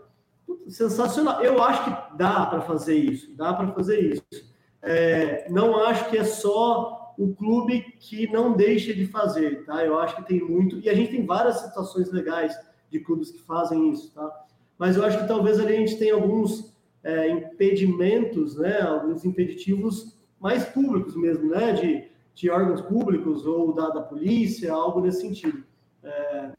sensacional. 0.68 1.42
Eu 1.42 1.62
acho 1.62 1.84
que 1.84 2.16
dá 2.16 2.46
para 2.46 2.60
fazer 2.62 2.96
isso, 2.96 3.34
dá 3.36 3.52
para 3.52 3.68
fazer 3.72 4.00
isso. 4.00 4.52
É, 4.80 5.46
não 5.50 5.78
acho 5.84 6.08
que 6.10 6.16
é 6.16 6.24
só 6.24 7.01
o 7.18 7.34
clube 7.34 7.82
que 7.98 8.26
não 8.30 8.54
deixa 8.54 8.94
de 8.94 9.06
fazer, 9.06 9.64
tá? 9.64 9.84
Eu 9.84 9.98
acho 9.98 10.16
que 10.16 10.26
tem 10.26 10.40
muito, 10.40 10.78
e 10.80 10.88
a 10.88 10.94
gente 10.94 11.12
tem 11.12 11.26
várias 11.26 11.60
situações 11.60 12.10
legais 12.10 12.58
de 12.90 13.00
clubes 13.00 13.30
que 13.30 13.40
fazem 13.40 13.90
isso, 13.90 14.12
tá? 14.14 14.44
Mas 14.78 14.96
eu 14.96 15.04
acho 15.04 15.18
que 15.18 15.28
talvez 15.28 15.58
ali 15.60 15.74
a 15.74 15.76
gente 15.76 15.98
tenha 15.98 16.14
alguns 16.14 16.72
é, 17.02 17.28
impedimentos, 17.28 18.56
né? 18.56 18.80
Alguns 18.80 19.24
impeditivos 19.24 20.16
mais 20.40 20.64
públicos 20.64 21.16
mesmo, 21.16 21.50
né? 21.50 21.72
De, 21.72 22.04
de 22.34 22.50
órgãos 22.50 22.80
públicos 22.80 23.46
ou 23.46 23.72
da, 23.72 23.90
da 23.90 24.02
polícia, 24.02 24.72
algo 24.72 25.00
nesse 25.00 25.20
sentido. 25.20 25.62
É, 26.02 26.50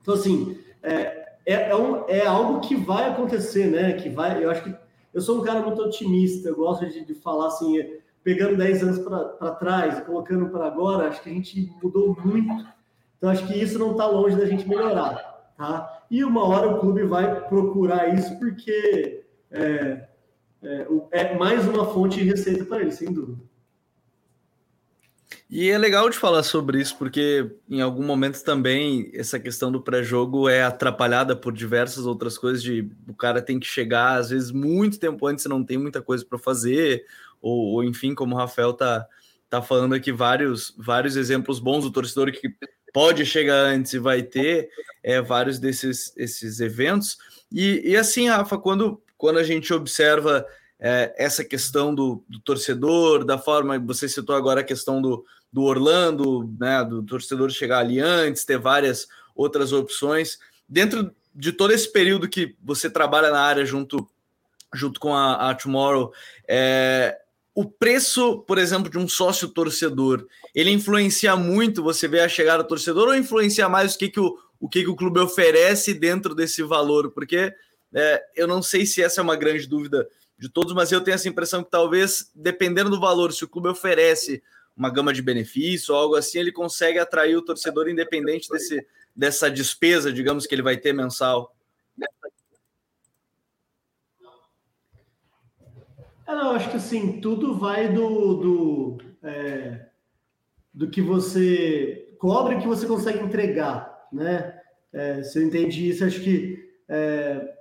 então, 0.00 0.14
assim, 0.14 0.58
é, 0.82 1.36
é, 1.44 1.70
é, 1.70 1.76
um, 1.76 2.08
é 2.08 2.26
algo 2.26 2.60
que 2.60 2.76
vai 2.76 3.10
acontecer, 3.10 3.66
né? 3.66 3.94
Que 3.94 4.08
vai, 4.08 4.44
eu 4.44 4.50
acho 4.50 4.62
que 4.62 4.74
eu 5.12 5.20
sou 5.20 5.40
um 5.40 5.44
cara 5.44 5.60
muito 5.60 5.82
otimista, 5.82 6.48
eu 6.48 6.56
gosto 6.56 6.86
de, 6.88 7.04
de 7.04 7.14
falar 7.14 7.48
assim, 7.48 7.78
pegando 8.30 8.56
10 8.56 8.82
anos 8.84 8.98
para 9.00 9.50
trás 9.56 9.98
e 9.98 10.02
colocando 10.02 10.48
para 10.50 10.68
agora, 10.68 11.08
acho 11.08 11.20
que 11.20 11.30
a 11.30 11.32
gente 11.32 11.74
mudou 11.82 12.16
muito. 12.24 12.64
Então 13.18 13.28
acho 13.28 13.44
que 13.44 13.60
isso 13.60 13.76
não 13.76 13.90
está 13.90 14.06
longe 14.06 14.36
da 14.36 14.46
gente 14.46 14.68
melhorar, 14.68 15.52
tá? 15.58 16.04
E 16.08 16.22
uma 16.22 16.46
hora 16.46 16.68
o 16.68 16.78
clube 16.78 17.02
vai 17.02 17.40
procurar 17.48 18.14
isso 18.14 18.38
porque 18.38 19.24
é, 19.50 20.06
é, 20.62 20.86
é 21.10 21.36
mais 21.36 21.66
uma 21.66 21.92
fonte 21.92 22.20
de 22.20 22.24
receita 22.24 22.64
para 22.64 22.82
ele, 22.82 22.92
sem 22.92 23.12
dúvida. 23.12 23.42
E 25.50 25.68
é 25.68 25.76
legal 25.76 26.08
de 26.08 26.16
falar 26.16 26.44
sobre 26.44 26.80
isso, 26.80 26.96
porque 26.96 27.50
em 27.68 27.80
algum 27.80 28.04
momento 28.04 28.40
também 28.44 29.10
essa 29.12 29.40
questão 29.40 29.72
do 29.72 29.82
pré-jogo 29.82 30.48
é 30.48 30.62
atrapalhada 30.62 31.34
por 31.34 31.52
diversas 31.52 32.06
outras 32.06 32.38
coisas 32.38 32.62
de 32.62 32.88
o 33.08 33.14
cara 33.14 33.42
tem 33.42 33.58
que 33.58 33.66
chegar, 33.66 34.18
às 34.20 34.30
vezes, 34.30 34.52
muito 34.52 35.00
tempo 35.00 35.26
antes, 35.26 35.44
não 35.46 35.64
tem 35.64 35.76
muita 35.76 36.00
coisa 36.00 36.24
para 36.24 36.38
fazer, 36.38 37.04
ou, 37.40 37.74
ou, 37.74 37.84
enfim, 37.84 38.14
como 38.14 38.34
o 38.34 38.38
Rafael 38.38 38.72
tá, 38.72 39.06
tá 39.48 39.62
falando 39.62 39.94
aqui, 39.94 40.12
vários, 40.12 40.74
vários 40.76 41.16
exemplos 41.16 41.58
bons 41.58 41.84
do 41.84 41.90
torcedor 41.90 42.30
que 42.32 42.54
pode 42.92 43.24
chegar 43.24 43.56
antes 43.56 43.92
e 43.92 43.98
vai 43.98 44.22
ter 44.22 44.68
é, 45.02 45.20
vários 45.20 45.58
desses 45.58 46.12
esses 46.16 46.60
eventos. 46.60 47.18
E, 47.50 47.82
e 47.84 47.96
assim, 47.96 48.28
Rafa, 48.28 48.58
quando, 48.58 49.02
quando 49.16 49.38
a 49.38 49.44
gente 49.44 49.72
observa 49.72 50.46
é, 50.78 51.14
essa 51.16 51.44
questão 51.44 51.94
do, 51.94 52.24
do, 52.28 52.40
torcedor, 52.40 53.24
da 53.24 53.38
forma, 53.38 53.78
você 53.78 54.08
citou 54.08 54.34
agora 54.34 54.60
a 54.60 54.64
questão 54.64 55.00
do, 55.00 55.24
do 55.52 55.62
Orlando, 55.62 56.52
né, 56.58 56.84
do 56.84 57.02
torcedor 57.02 57.50
chegar 57.50 57.78
ali 57.80 58.00
antes, 58.00 58.44
ter 58.44 58.58
várias 58.58 59.06
outras 59.34 59.72
opções. 59.72 60.38
Dentro 60.68 61.14
de 61.34 61.52
todo 61.52 61.72
esse 61.72 61.90
período 61.90 62.28
que 62.28 62.56
você 62.62 62.88
trabalha 62.88 63.30
na 63.30 63.40
área 63.40 63.64
junto, 63.64 64.08
junto 64.72 64.98
com 64.98 65.14
a, 65.14 65.50
a 65.50 65.54
Tomorrow, 65.54 66.12
é, 66.48 67.18
o 67.54 67.68
preço, 67.68 68.40
por 68.42 68.58
exemplo, 68.58 68.90
de 68.90 68.98
um 68.98 69.08
sócio 69.08 69.48
torcedor, 69.48 70.26
ele 70.54 70.70
influencia 70.70 71.34
muito 71.36 71.82
você 71.82 72.06
ver 72.06 72.20
a 72.20 72.28
chegada 72.28 72.62
do 72.62 72.68
torcedor 72.68 73.08
ou 73.08 73.14
influencia 73.14 73.68
mais 73.68 73.94
o 73.94 73.98
que, 73.98 74.08
que, 74.08 74.20
o, 74.20 74.38
o, 74.58 74.68
que, 74.68 74.82
que 74.82 74.90
o 74.90 74.96
clube 74.96 75.20
oferece 75.20 75.92
dentro 75.92 76.34
desse 76.34 76.62
valor? 76.62 77.10
Porque 77.10 77.52
é, 77.92 78.22
eu 78.36 78.46
não 78.46 78.62
sei 78.62 78.86
se 78.86 79.02
essa 79.02 79.20
é 79.20 79.22
uma 79.22 79.36
grande 79.36 79.66
dúvida 79.66 80.08
de 80.38 80.48
todos, 80.48 80.72
mas 80.72 80.90
eu 80.90 81.00
tenho 81.00 81.16
essa 81.16 81.28
impressão 81.28 81.62
que 81.62 81.70
talvez, 81.70 82.30
dependendo 82.34 82.88
do 82.88 83.00
valor, 83.00 83.32
se 83.32 83.44
o 83.44 83.48
clube 83.48 83.68
oferece 83.68 84.42
uma 84.76 84.88
gama 84.88 85.12
de 85.12 85.20
benefício 85.20 85.94
ou 85.94 86.00
algo 86.00 86.14
assim, 86.14 86.38
ele 86.38 86.52
consegue 86.52 86.98
atrair 86.98 87.36
o 87.36 87.42
torcedor 87.42 87.88
independente 87.88 88.48
desse, 88.48 88.86
dessa 89.14 89.50
despesa, 89.50 90.12
digamos, 90.12 90.46
que 90.46 90.54
ele 90.54 90.62
vai 90.62 90.76
ter 90.76 90.92
mensal. 90.92 91.54
É, 96.30 96.34
não, 96.34 96.52
acho 96.52 96.70
que 96.70 96.76
assim, 96.76 97.20
tudo 97.20 97.56
vai 97.56 97.92
do, 97.92 98.34
do, 98.34 98.98
é, 99.20 99.86
do 100.72 100.88
que 100.88 101.02
você 101.02 102.14
cobre 102.20 102.58
que 102.58 102.68
você 102.68 102.86
consegue 102.86 103.18
entregar, 103.18 104.08
né? 104.12 104.56
É, 104.92 105.24
se 105.24 105.38
eu 105.38 105.42
entendi 105.42 105.88
isso, 105.88 106.04
acho 106.04 106.20
que 106.20 106.70
é, 106.88 107.52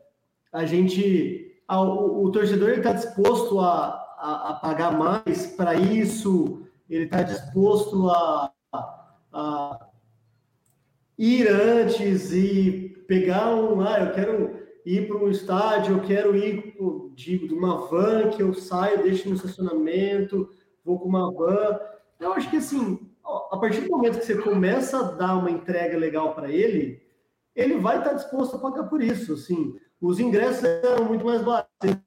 a 0.51 0.65
gente, 0.65 1.63
a, 1.67 1.81
o, 1.81 2.25
o, 2.25 2.31
torcedor 2.31 2.69
está 2.69 2.93
disposto 2.93 3.59
a, 3.59 3.87
a, 4.19 4.49
a, 4.49 4.53
pagar 4.53 4.95
mais 4.95 5.47
para 5.47 5.73
isso, 5.73 6.61
ele 6.87 7.05
está 7.05 7.23
disposto 7.23 8.07
a, 8.07 8.51
a, 9.33 9.87
ir 11.17 11.47
antes 11.47 12.31
e 12.31 13.03
pegar 13.07 13.55
um, 13.55 13.81
ah, 13.81 13.99
eu 13.99 14.11
quero 14.11 14.59
ir 14.85 15.07
para 15.07 15.17
um 15.17 15.29
estádio, 15.31 15.97
eu 15.97 16.01
quero 16.01 16.35
ir 16.35 16.75
de, 17.19 17.37
de 17.37 17.53
uma 17.53 17.85
van 17.87 18.29
que 18.29 18.41
eu 18.41 18.53
saio, 18.53 19.03
deixo 19.03 19.27
no 19.27 19.35
estacionamento, 19.35 20.49
vou 20.85 20.97
com 20.97 21.09
uma 21.09 21.29
van. 21.29 21.77
Eu 22.17 22.31
acho 22.31 22.49
que 22.49 22.57
assim, 22.57 23.11
a 23.51 23.57
partir 23.57 23.81
do 23.81 23.89
momento 23.89 24.19
que 24.19 24.25
você 24.25 24.37
começa 24.37 24.99
a 24.99 25.11
dar 25.11 25.35
uma 25.35 25.51
entrega 25.51 25.97
legal 25.97 26.33
para 26.33 26.49
ele, 26.49 27.01
ele 27.53 27.77
vai 27.77 27.97
estar 27.97 28.13
disposto 28.13 28.55
a 28.55 28.59
pagar 28.59 28.83
por 28.85 29.01
isso. 29.01 29.33
Assim, 29.33 29.77
os 29.99 30.17
ingressos 30.17 30.63
eram 30.63 31.03
muito 31.05 31.25
mais 31.25 31.41
baratos. 31.41 31.97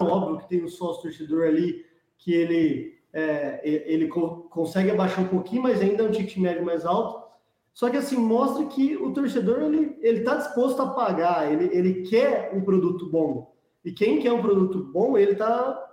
Óbvio 0.00 0.38
que 0.38 0.48
tem 0.48 0.64
um 0.64 0.68
sócio 0.68 1.02
torcedor 1.02 1.46
ali 1.46 1.86
que 2.18 2.34
ele, 2.34 2.98
é, 3.12 3.60
ele 3.62 4.08
consegue 4.08 4.90
abaixar 4.90 5.24
um 5.24 5.28
pouquinho, 5.28 5.62
mas 5.62 5.80
ainda 5.80 6.02
é 6.02 6.06
um 6.08 6.10
ticket 6.10 6.36
médio 6.36 6.64
mais 6.64 6.84
alto. 6.84 7.28
Só 7.72 7.88
que 7.88 7.96
assim 7.96 8.16
mostra 8.16 8.66
que 8.66 8.96
o 8.96 9.12
torcedor 9.12 9.62
ele 9.62 10.00
está 10.02 10.34
disposto 10.34 10.82
a 10.82 10.88
pagar, 10.88 11.52
ele, 11.52 11.70
ele 11.72 12.02
quer 12.02 12.50
um 12.52 12.60
produto 12.60 13.08
bom. 13.08 13.56
E 13.84 13.92
quem 13.92 14.20
quer 14.20 14.32
um 14.32 14.42
produto 14.42 14.84
bom, 14.92 15.16
ele 15.16 15.32
está 15.32 15.84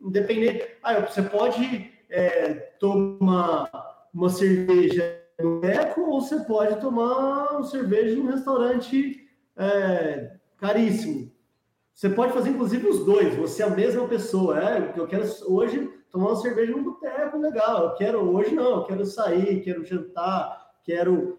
independente. 0.00 0.66
Ah, 0.82 1.00
você 1.00 1.22
pode 1.22 1.92
é, 2.08 2.54
tomar 2.78 3.70
uma 4.12 4.28
cerveja 4.28 5.20
no 5.38 5.64
eco 5.64 6.02
ou 6.02 6.20
você 6.20 6.40
pode 6.40 6.80
tomar 6.80 7.52
uma 7.52 7.64
cerveja 7.64 8.16
em 8.16 8.20
um 8.20 8.30
restaurante 8.30 9.28
é, 9.56 10.36
caríssimo. 10.56 11.30
Você 11.94 12.08
pode 12.08 12.32
fazer, 12.32 12.50
inclusive, 12.50 12.86
os 12.88 13.04
dois. 13.04 13.34
Você 13.36 13.62
é 13.62 13.66
a 13.66 13.70
mesma 13.70 14.08
pessoa. 14.08 14.58
É, 14.58 14.94
eu 14.96 15.06
quero 15.06 15.24
hoje 15.46 15.86
tomar 16.10 16.28
uma 16.28 16.36
cerveja 16.36 16.72
num 16.72 16.82
boteco 16.82 17.38
legal. 17.38 17.84
Eu 17.84 17.94
quero 17.94 18.34
hoje 18.34 18.54
não. 18.54 18.78
Eu 18.78 18.84
quero 18.84 19.04
sair, 19.04 19.62
quero 19.62 19.84
jantar, 19.84 20.72
quero. 20.82 21.38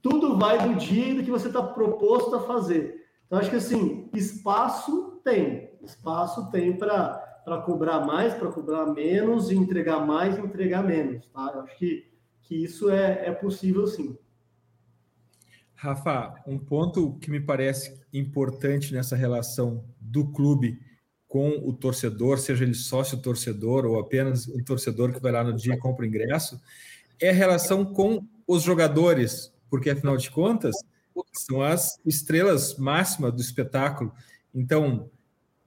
Tudo 0.00 0.38
vai 0.38 0.58
do 0.68 0.74
dia 0.74 1.14
do 1.14 1.24
que 1.24 1.30
você 1.30 1.48
está 1.48 1.62
proposto 1.62 2.36
a 2.36 2.40
fazer. 2.40 3.05
Então, 3.26 3.38
acho 3.38 3.50
que 3.50 3.56
assim, 3.56 4.08
espaço 4.14 5.20
tem. 5.24 5.70
Espaço 5.82 6.50
tem 6.50 6.76
para 6.76 7.62
cobrar 7.64 8.00
mais, 8.06 8.34
para 8.34 8.50
cobrar 8.50 8.86
menos, 8.86 9.50
entregar 9.50 10.04
mais, 10.06 10.38
entregar 10.38 10.82
menos, 10.82 11.26
tá? 11.26 11.52
Eu 11.54 11.60
acho 11.62 11.76
que, 11.76 12.08
que 12.42 12.64
isso 12.64 12.88
é, 12.88 13.26
é 13.26 13.32
possível 13.32 13.86
sim. 13.86 14.16
Rafa, 15.74 16.42
um 16.46 16.58
ponto 16.58 17.18
que 17.18 17.30
me 17.30 17.40
parece 17.40 18.00
importante 18.12 18.94
nessa 18.94 19.14
relação 19.14 19.84
do 20.00 20.26
clube 20.32 20.80
com 21.28 21.50
o 21.50 21.72
torcedor, 21.72 22.38
seja 22.38 22.64
ele 22.64 22.72
sócio 22.72 23.20
torcedor 23.20 23.84
ou 23.84 23.98
apenas 23.98 24.48
um 24.48 24.62
torcedor 24.64 25.12
que 25.12 25.20
vai 25.20 25.32
lá 25.32 25.44
no 25.44 25.52
dia 25.52 25.74
e 25.74 25.78
compra 25.78 26.04
o 26.04 26.08
ingresso, 26.08 26.58
é 27.20 27.30
a 27.30 27.32
relação 27.32 27.84
com 27.84 28.24
os 28.46 28.62
jogadores, 28.62 29.52
porque 29.68 29.90
afinal 29.90 30.16
de 30.16 30.30
contas 30.30 30.74
são 31.32 31.62
as 31.62 31.98
estrelas 32.04 32.76
máximas 32.76 33.32
do 33.32 33.40
espetáculo. 33.40 34.12
Então, 34.54 35.10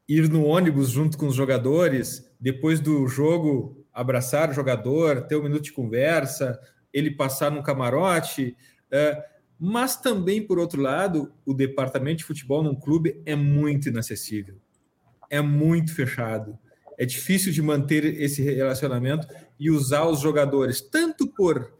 ir 0.08 0.30
no 0.30 0.46
ônibus 0.46 0.90
junto 0.90 1.18
com 1.18 1.28
os 1.28 1.36
jogadores, 1.36 2.30
depois 2.40 2.80
do 2.80 3.08
jogo 3.08 3.86
abraçar 3.94 4.50
o 4.50 4.54
jogador, 4.54 5.22
ter 5.22 5.36
um 5.36 5.44
minuto 5.44 5.64
de 5.64 5.74
conversa, 5.74 6.60
ele 6.94 7.12
passar 7.12 7.52
num 7.52 7.62
camarote. 7.62 8.56
É, 8.92 9.24
mas 9.60 9.98
também, 9.98 10.42
por 10.42 10.58
outro 10.58 10.82
lado, 10.82 11.32
o 11.46 11.54
departamento 11.54 12.20
de 12.20 12.24
futebol 12.24 12.64
num 12.64 12.76
clube 12.76 13.22
é 13.26 13.36
muito 13.36 13.90
inacessível, 13.90 14.56
é 15.30 15.42
muito 15.42 15.94
fechado. 15.94 16.58
É 16.98 17.06
difícil 17.06 17.52
de 17.52 17.62
manter 17.62 18.04
esse 18.06 18.42
relacionamento 18.42 19.28
e 19.60 19.70
usar 19.70 20.06
os 20.06 20.20
jogadores, 20.20 20.82
tanto 20.82 21.28
por 21.28 21.74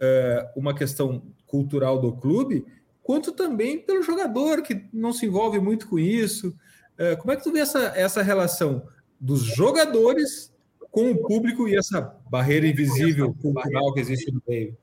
é, 0.00 0.52
uma 0.56 0.74
questão 0.74 1.22
cultural 1.46 2.00
do 2.00 2.12
clube, 2.12 2.64
quanto 3.04 3.32
também 3.32 3.78
pelo 3.78 4.02
jogador, 4.02 4.62
que 4.62 4.86
não 4.92 5.12
se 5.12 5.26
envolve 5.26 5.60
muito 5.60 5.86
com 5.86 5.98
isso. 5.98 6.56
É, 6.96 7.14
como 7.14 7.32
é 7.32 7.36
que 7.36 7.44
tu 7.44 7.52
vê 7.52 7.60
essa, 7.60 7.92
essa 7.94 8.22
relação 8.22 8.88
dos 9.20 9.42
jogadores 9.42 10.52
com 10.90 11.10
o 11.10 11.22
público 11.22 11.68
e 11.68 11.76
essa 11.76 12.00
barreira 12.30 12.66
invisível 12.66 13.32
cultural 13.34 13.92
que 13.92 14.00
existe 14.00 14.32
no 14.32 14.42
meio? 14.48 14.76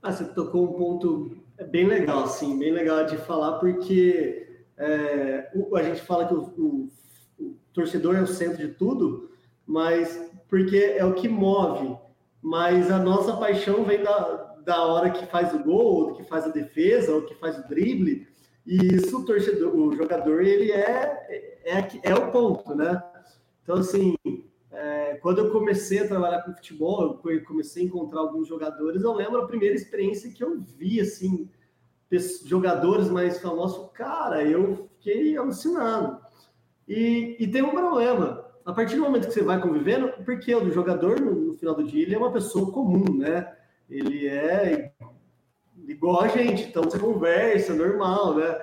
Ah, 0.00 0.12
você 0.12 0.24
tocou 0.24 0.64
um 0.64 0.72
ponto 0.78 1.36
bem 1.70 1.86
legal, 1.86 2.28
sim, 2.28 2.58
bem 2.58 2.72
legal 2.72 3.04
de 3.04 3.16
falar, 3.16 3.58
porque 3.58 4.62
é, 4.78 5.50
a 5.74 5.82
gente 5.82 6.02
fala 6.02 6.26
que 6.26 6.34
o, 6.34 6.42
o, 6.56 6.90
o, 7.38 7.56
torcedor 7.72 8.16
é 8.16 8.22
o 8.22 8.26
centro 8.26 8.58
de 8.58 8.68
tudo, 8.74 9.30
mas 9.66 10.30
porque 10.48 10.76
é 10.76 11.04
o 11.04 11.14
que 11.14 11.28
move, 11.28 11.96
mas 12.40 12.90
a 12.90 12.98
nossa 12.98 13.36
paixão 13.36 13.84
vem 13.84 14.02
da, 14.02 14.51
da 14.64 14.84
hora 14.84 15.10
que 15.10 15.26
faz 15.26 15.52
o 15.54 15.62
gol, 15.62 16.08
ou 16.08 16.14
que 16.14 16.24
faz 16.24 16.44
a 16.44 16.50
defesa, 16.50 17.12
ou 17.12 17.22
que 17.22 17.34
faz 17.34 17.58
o 17.58 17.68
drible, 17.68 18.26
e 18.64 18.94
isso 18.94 19.20
o 19.20 19.24
torcedor, 19.24 19.74
o 19.74 19.96
jogador, 19.96 20.42
ele 20.42 20.70
é, 20.70 21.60
é, 21.64 22.10
é 22.10 22.14
o 22.14 22.30
ponto, 22.30 22.74
né? 22.74 23.02
Então, 23.62 23.76
assim, 23.76 24.16
é, 24.70 25.14
quando 25.20 25.38
eu 25.38 25.50
comecei 25.50 26.00
a 26.00 26.08
trabalhar 26.08 26.42
com 26.42 26.54
futebol, 26.54 27.20
eu 27.24 27.44
comecei 27.44 27.82
a 27.82 27.86
encontrar 27.86 28.20
alguns 28.20 28.48
jogadores, 28.48 29.02
eu 29.02 29.12
lembro 29.12 29.40
a 29.40 29.46
primeira 29.46 29.74
experiência 29.74 30.30
que 30.30 30.42
eu 30.42 30.60
vi, 30.60 31.00
assim, 31.00 31.48
jogadores 32.44 33.08
mais 33.08 33.40
famosos, 33.40 33.90
cara, 33.92 34.44
eu 34.44 34.88
fiquei 34.98 35.36
alucinado. 35.36 36.20
E, 36.86 37.36
e 37.40 37.48
tem 37.48 37.62
um 37.62 37.70
problema, 37.70 38.44
a 38.64 38.72
partir 38.72 38.96
do 38.96 39.02
momento 39.02 39.26
que 39.26 39.34
você 39.34 39.42
vai 39.42 39.60
convivendo, 39.60 40.12
porque 40.24 40.54
o 40.54 40.70
jogador, 40.70 41.20
no, 41.20 41.34
no 41.34 41.54
final 41.54 41.74
do 41.74 41.84
dia, 41.84 42.02
ele 42.02 42.14
é 42.14 42.18
uma 42.18 42.32
pessoa 42.32 42.70
comum, 42.70 43.18
né? 43.18 43.56
Ele 43.92 44.26
é 44.26 44.90
igual 45.86 46.22
a 46.22 46.28
gente, 46.28 46.64
então 46.64 46.84
você 46.84 46.98
conversa, 46.98 47.74
normal, 47.74 48.36
né? 48.36 48.58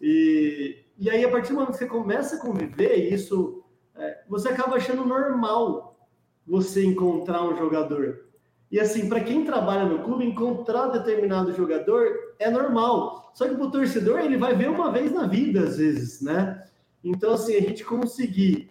E, 0.00 0.84
e 0.98 1.08
aí, 1.08 1.24
a 1.24 1.30
partir 1.30 1.50
do 1.50 1.54
momento 1.54 1.72
que 1.72 1.78
você 1.78 1.86
começa 1.86 2.36
a 2.36 2.40
conviver, 2.40 3.12
isso 3.12 3.62
é, 3.94 4.22
você 4.28 4.48
acaba 4.48 4.76
achando 4.76 5.04
normal 5.04 5.96
você 6.44 6.84
encontrar 6.84 7.44
um 7.44 7.56
jogador. 7.56 8.26
E 8.72 8.80
assim, 8.80 9.08
para 9.08 9.20
quem 9.20 9.44
trabalha 9.44 9.84
no 9.84 10.02
clube, 10.02 10.24
encontrar 10.24 10.88
determinado 10.88 11.54
jogador 11.54 12.34
é 12.38 12.50
normal. 12.50 13.30
Só 13.34 13.46
que 13.46 13.54
para 13.54 13.66
o 13.66 13.70
torcedor, 13.70 14.18
ele 14.18 14.36
vai 14.36 14.56
ver 14.56 14.68
uma 14.68 14.90
vez 14.90 15.12
na 15.12 15.26
vida, 15.26 15.62
às 15.62 15.76
vezes, 15.76 16.20
né? 16.20 16.66
Então, 17.04 17.34
assim, 17.34 17.54
a 17.54 17.60
gente 17.60 17.84
conseguir. 17.84 18.70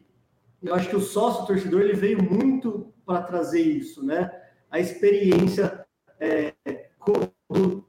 Eu 0.62 0.76
acho 0.76 0.90
que 0.90 0.96
o 0.96 1.02
sócio 1.02 1.46
torcedor 1.46 1.82
ele 1.82 1.94
veio 1.94 2.22
muito 2.22 2.92
para 3.06 3.22
trazer 3.22 3.62
isso, 3.62 4.06
né? 4.06 4.30
A 4.70 4.80
experiência 4.80 5.86
é, 6.22 6.54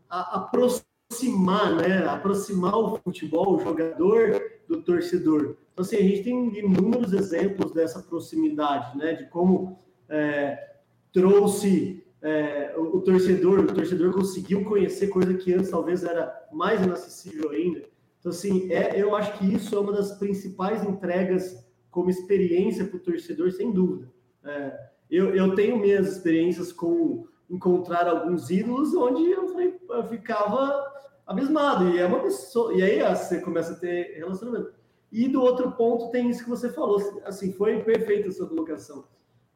a, 0.09 0.37
aproximar, 0.37 1.77
né? 1.77 2.07
Aproximar 2.07 2.75
o 2.75 2.97
futebol, 2.97 3.57
o 3.57 3.61
jogador 3.61 4.41
do 4.67 4.83
torcedor. 4.83 5.57
Então, 5.73 5.85
assim, 5.85 5.97
a 5.97 6.03
gente 6.03 6.25
tem 6.25 6.59
inúmeros 6.59 7.13
exemplos 7.13 7.73
dessa 7.73 8.03
proximidade, 8.03 8.97
né? 8.97 9.13
De 9.13 9.27
como 9.27 9.79
é, 10.09 10.77
trouxe 11.13 12.03
é, 12.23 12.75
o, 12.77 12.97
o, 12.97 13.01
torcedor, 13.03 13.61
o 13.61 13.75
torcedor 13.75 14.13
conseguiu 14.15 14.65
conhecer 14.65 15.09
coisa 15.09 15.35
que 15.35 15.53
antes 15.53 15.71
talvez 15.71 16.03
era 16.03 16.49
mais 16.51 16.83
inacessível 16.83 17.51
ainda. 17.51 17.83
Então, 18.19 18.31
assim, 18.31 18.73
é, 18.73 18.99
eu 19.01 19.15
acho 19.15 19.39
que 19.39 19.55
isso 19.55 19.75
é 19.75 19.81
uma 19.81 19.93
das 19.93 20.13
principais 20.13 20.83
entregas 20.85 21.63
como 21.91 22.09
experiência 22.09 22.87
para 22.87 22.97
o 22.97 23.01
torcedor, 23.01 23.53
sem 23.53 23.73
dúvida. 23.73 24.11
É, 24.45 24.79
eu, 25.11 25.35
eu 25.35 25.55
tenho 25.55 25.77
minhas 25.77 26.11
experiências 26.11 26.73
com 26.73 27.27
encontrar 27.53 28.09
alguns 28.09 28.51
ídolos 28.51 28.95
onde 28.95 29.31
eu, 29.31 29.77
eu 29.91 30.09
ficava 30.09 30.91
abismado. 31.27 31.91
E 31.91 31.99
é 31.99 32.07
uma 32.07 32.21
pessoa. 32.21 32.73
E 32.73 32.83
aí 32.83 33.01
você 33.15 33.41
começa 33.41 33.75
a 33.75 33.77
ter 33.77 34.17
relacionamento. 34.17 34.73
E 35.13 35.29
do 35.29 35.43
outro 35.43 35.71
ponto 35.73 36.11
tem 36.11 36.31
isso 36.31 36.45
que 36.45 36.51
você 36.51 36.71
falou. 36.71 37.21
Assim, 37.27 37.53
foi 37.53 37.83
perfeita 37.83 38.31
a 38.31 38.33
sua 38.33 38.49
colocação. 38.49 39.05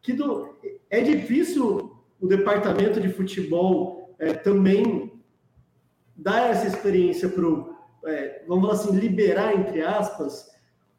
Que 0.03 0.13
do, 0.13 0.55
é 0.91 1.01
difícil 1.01 1.97
o 2.21 2.27
departamento 2.27 3.01
de 3.01 3.09
futebol 3.09 4.15
é, 4.19 4.35
também 4.35 5.23
dar 6.15 6.51
essa 6.51 6.67
experiência 6.67 7.31
para. 7.31 7.75
É, 8.13 8.45
vamos 8.47 8.69
falar 8.69 8.75
assim, 8.75 8.97
liberar, 8.97 9.57
entre 9.57 9.83
aspas, 9.83 10.49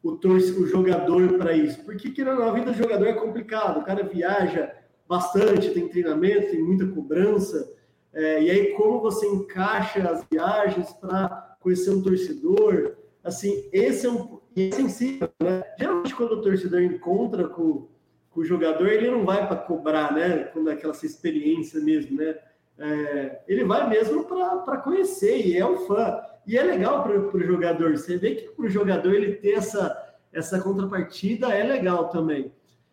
o, 0.02 0.16
torce, 0.16 0.52
o 0.52 0.66
jogador 0.66 1.38
para 1.38 1.52
isso. 1.52 1.82
Porque 1.84 2.10
que 2.10 2.24
na 2.24 2.50
vida 2.50 2.72
do 2.72 2.76
jogador 2.76 3.06
é 3.06 3.12
complicado. 3.12 3.78
O 3.78 3.84
cara 3.84 4.02
viaja 4.02 4.74
bastante, 5.08 5.70
tem 5.70 5.88
treinamento, 5.88 6.50
tem 6.50 6.62
muita 6.62 6.86
cobrança. 6.86 7.72
É, 8.12 8.42
e 8.42 8.50
aí, 8.50 8.72
como 8.74 9.00
você 9.00 9.26
encaixa 9.26 10.08
as 10.08 10.24
viagens 10.30 10.92
para 10.92 11.56
conhecer 11.60 11.90
um 11.90 12.02
torcedor? 12.02 12.96
Assim, 13.24 13.68
esse 13.72 14.06
é 14.06 14.10
um 14.10 14.38
é 14.56 14.70
sensível, 14.72 15.30
né? 15.40 15.62
Geralmente, 15.78 16.14
quando 16.14 16.32
o 16.32 16.42
torcedor 16.42 16.82
encontra 16.82 17.48
com, 17.48 17.88
com 18.30 18.40
o 18.40 18.44
jogador 18.44 18.88
ele 18.88 19.10
não 19.10 19.24
vai 19.24 19.46
para 19.46 19.56
cobrar, 19.56 20.12
né? 20.12 20.44
Quando 20.44 20.70
é 20.70 20.72
aquela 20.72 20.92
experiência 20.92 21.80
mesmo, 21.80 22.16
né? 22.16 22.36
É, 22.78 23.40
ele 23.48 23.64
vai 23.64 23.88
mesmo 23.88 24.24
para 24.24 24.78
conhecer 24.78 25.46
e 25.46 25.56
é 25.56 25.66
um 25.66 25.78
fã. 25.78 26.20
E 26.46 26.56
é 26.56 26.62
legal 26.62 27.02
para 27.02 27.18
o 27.18 27.40
jogador. 27.40 27.96
Você 27.96 28.16
vê 28.16 28.36
que 28.36 28.48
para 28.50 28.64
o 28.64 28.68
jogador 28.68 29.14
ele 29.14 29.34
ter 29.34 29.52
essa, 29.52 30.16
essa 30.32 30.60
contrapartida 30.60 31.48
é 31.52 31.62
legal 31.62 32.08
também. 32.08 32.52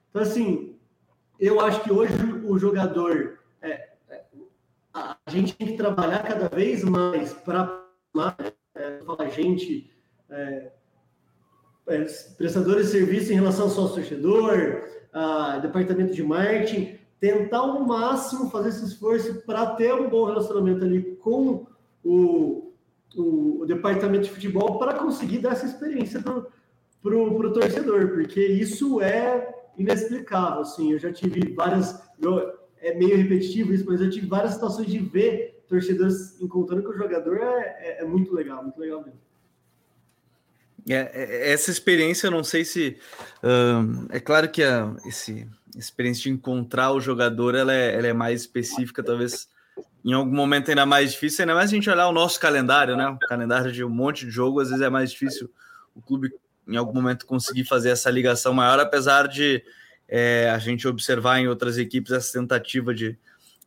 Então, 0.09 0.22
assim, 0.22 0.74
eu 1.39 1.59
acho 1.59 1.81
que 1.83 1.91
hoje 1.91 2.13
o 2.45 2.57
jogador. 2.57 3.39
É, 3.61 3.89
é 4.09 4.23
a 4.93 5.17
gente 5.27 5.55
tem 5.55 5.67
que 5.67 5.77
trabalhar 5.77 6.23
cada 6.23 6.47
vez 6.47 6.83
mais 6.83 7.33
para. 7.33 7.83
É, 8.75 9.29
gente. 9.29 9.91
É, 10.29 10.71
é, 11.88 12.03
prestadores 12.36 12.88
de 12.88 12.91
serviço 12.93 13.31
em 13.31 13.36
relação 13.36 13.65
ao 13.65 13.69
sócio 13.69 13.95
torcedor, 13.95 14.83
a 15.13 15.59
departamento 15.59 16.13
de 16.13 16.23
marketing, 16.23 16.97
tentar 17.19 17.59
ao 17.59 17.81
máximo 17.86 18.49
fazer 18.49 18.69
esse 18.69 18.86
esforço 18.86 19.41
para 19.45 19.67
ter 19.75 19.93
um 19.93 20.09
bom 20.09 20.25
relacionamento 20.25 20.83
ali 20.83 21.15
com 21.17 21.67
o, 22.03 22.73
o, 23.15 23.61
o 23.61 23.65
departamento 23.65 24.25
de 24.25 24.31
futebol 24.31 24.79
para 24.79 24.95
conseguir 24.95 25.39
dar 25.39 25.53
essa 25.53 25.65
experiência 25.65 26.21
para 26.21 27.15
o 27.15 27.53
torcedor, 27.53 28.09
porque 28.09 28.43
isso 28.43 28.99
é 29.01 29.53
inexplicável. 29.78 30.61
Assim, 30.61 30.91
eu 30.93 30.99
já 30.99 31.11
tive 31.11 31.53
várias. 31.53 32.01
É 32.80 32.93
meio 32.93 33.17
repetitivo 33.17 33.73
isso, 33.73 33.86
mas 33.86 34.01
eu 34.01 34.09
tive 34.09 34.28
várias 34.28 34.53
situações 34.53 34.88
de 34.88 34.99
ver 34.99 35.63
torcedores 35.67 36.39
encontrando 36.39 36.84
com 36.84 36.89
o 36.89 36.97
jogador 36.97 37.38
é, 37.38 37.76
é, 37.80 38.01
é 38.01 38.05
muito 38.05 38.34
legal, 38.34 38.61
muito 38.61 38.80
legal 38.80 39.03
mesmo. 39.03 39.19
É, 40.88 41.09
é, 41.13 41.51
essa 41.51 41.71
experiência, 41.71 42.28
eu 42.28 42.32
não 42.32 42.43
sei 42.43 42.63
se. 42.63 42.97
Um, 43.43 44.05
é 44.09 44.19
claro 44.19 44.49
que 44.49 44.63
a 44.63 44.95
esse, 45.05 45.47
experiência 45.76 46.23
de 46.23 46.30
encontrar 46.30 46.91
o 46.91 47.01
jogador 47.01 47.55
ela 47.55 47.73
é, 47.73 47.95
ela 47.95 48.07
é 48.07 48.13
mais 48.13 48.41
específica, 48.41 49.03
talvez 49.03 49.49
em 50.03 50.13
algum 50.13 50.36
momento 50.36 50.69
ainda 50.69 50.86
mais 50.86 51.13
difícil, 51.13 51.41
ainda 51.41 51.55
mais 51.55 51.71
a 51.71 51.73
gente 51.73 51.89
olhar 51.89 52.07
o 52.07 52.11
nosso 52.11 52.39
calendário, 52.39 52.95
né? 52.95 53.07
O 53.09 53.17
calendário 53.17 53.71
de 53.71 53.84
um 53.84 53.89
monte 53.89 54.26
de 54.26 54.32
jogo, 54.32 54.59
às 54.59 54.69
vezes 54.69 54.84
é 54.84 54.89
mais 54.89 55.11
difícil 55.11 55.49
o 55.95 56.01
clube 56.01 56.32
em 56.68 56.78
algum 56.78 56.93
momento 56.93 57.26
conseguir 57.26 57.63
fazer 57.63 57.89
essa 57.89 58.09
ligação 58.09 58.53
maior, 58.53 58.80
apesar 58.80 59.28
de 59.28 59.63
é, 60.07 60.49
a 60.49 60.57
gente 60.57 60.88
observar 60.88 61.39
em 61.39 61.47
outras 61.47 61.78
equipes 61.78 62.11
essa 62.11 62.39
tentativa 62.39 62.93
de, 62.93 63.18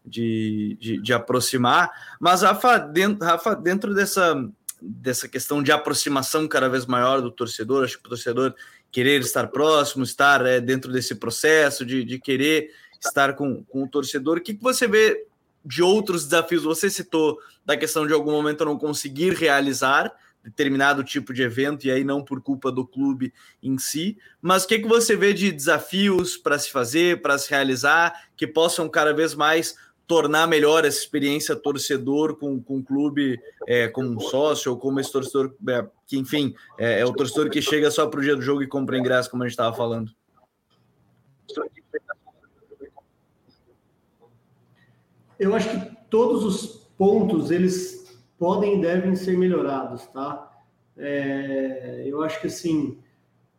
de, 0.05 0.77
de, 0.81 1.03
de 1.03 1.13
aproximar. 1.13 1.91
Mas, 2.21 2.43
Rafa, 2.43 2.79
dentro, 2.79 3.25
Rafa, 3.25 3.55
dentro 3.55 3.95
dessa 3.95 4.37
dessa 4.81 5.29
questão 5.29 5.63
de 5.63 5.73
aproximação 5.73 6.47
cada 6.47 6.69
vez 6.69 6.87
maior 6.87 7.21
do 7.21 7.31
torcedor, 7.31 7.85
acho 7.85 7.99
que 7.99 8.07
o 8.07 8.11
torcedor 8.11 8.55
querer 8.91 9.21
estar 9.21 9.49
próximo, 9.49 10.05
estar 10.05 10.45
é, 10.47 10.61
dentro 10.61 10.93
desse 10.93 11.15
processo, 11.15 11.85
de, 11.85 12.05
de 12.05 12.19
querer 12.19 12.71
estar 13.01 13.35
com, 13.35 13.63
com 13.65 13.83
o 13.83 13.89
torcedor. 13.89 14.39
O 14.39 14.41
que, 14.41 14.55
que 14.55 14.63
você 14.63 14.87
vê 14.87 15.27
de 15.65 15.83
outros 15.83 16.25
desafios? 16.25 16.63
Você 16.63 16.89
citou 16.89 17.39
da 17.65 17.77
questão 17.77 18.07
de 18.07 18.13
algum 18.13 18.31
momento 18.31 18.65
não 18.65 18.79
conseguir 18.79 19.35
realizar 19.35 20.13
determinado 20.49 21.05
tipo 21.05 21.33
de 21.33 21.43
evento 21.43 21.87
e 21.87 21.91
aí 21.91 22.03
não 22.03 22.23
por 22.23 22.41
culpa 22.41 22.73
do 22.73 22.87
clube 22.87 23.33
em 23.63 23.79
si, 23.79 24.19
mas 24.41 24.65
o 24.65 24.69
que, 24.69 24.79
que 24.79 24.89
você 24.89 25.15
vê 25.15 25.33
de 25.33 25.53
desafios 25.53 26.37
para 26.37 26.59
se 26.59 26.71
fazer, 26.71 27.21
para 27.21 27.39
se 27.39 27.51
realizar, 27.51 28.29
que 28.37 28.47
possam 28.47 28.89
cada 28.89 29.13
vez 29.13 29.35
mais 29.35 29.77
tornar 30.07 30.47
melhor 30.47 30.87
essa 30.87 30.99
experiência 30.99 31.55
torcedor 31.55 32.37
com, 32.37 32.63
com 32.63 32.79
o 32.79 32.83
clube 32.83 33.39
é, 33.67 33.89
como 33.89 34.09
um 34.09 34.21
sócio 34.21 34.73
ou 34.73 34.79
como 34.79 34.99
esse 34.99 35.13
torcedor 35.13 35.55
é, 35.69 35.87
que, 36.07 36.17
enfim, 36.17 36.55
é, 36.79 37.01
é, 37.01 37.05
o 37.05 37.13
torcedor 37.13 37.51
que 37.51 37.61
chega 37.61 37.91
só 37.91 38.07
para 38.07 38.19
o 38.19 38.23
dia 38.23 38.35
do 38.35 38.41
jogo 38.41 38.63
e 38.63 38.67
compra 38.67 38.99
ingresso, 38.99 39.31
como 39.31 39.43
a 39.43 39.47
gente 39.47 39.53
estava 39.53 39.77
falando? 39.77 40.11
Eu 45.39 45.55
acho 45.55 45.69
que 45.69 45.97
todos 46.09 46.43
os 46.43 46.89
pontos 46.97 47.51
eles 47.51 48.08
podem 48.39 48.79
e 48.79 48.81
devem 48.81 49.15
ser 49.17 49.37
melhorados, 49.37 50.07
tá? 50.07 50.51
É, 50.97 52.05
eu 52.07 52.23
acho 52.23 52.41
que 52.41 52.47
assim 52.49 52.99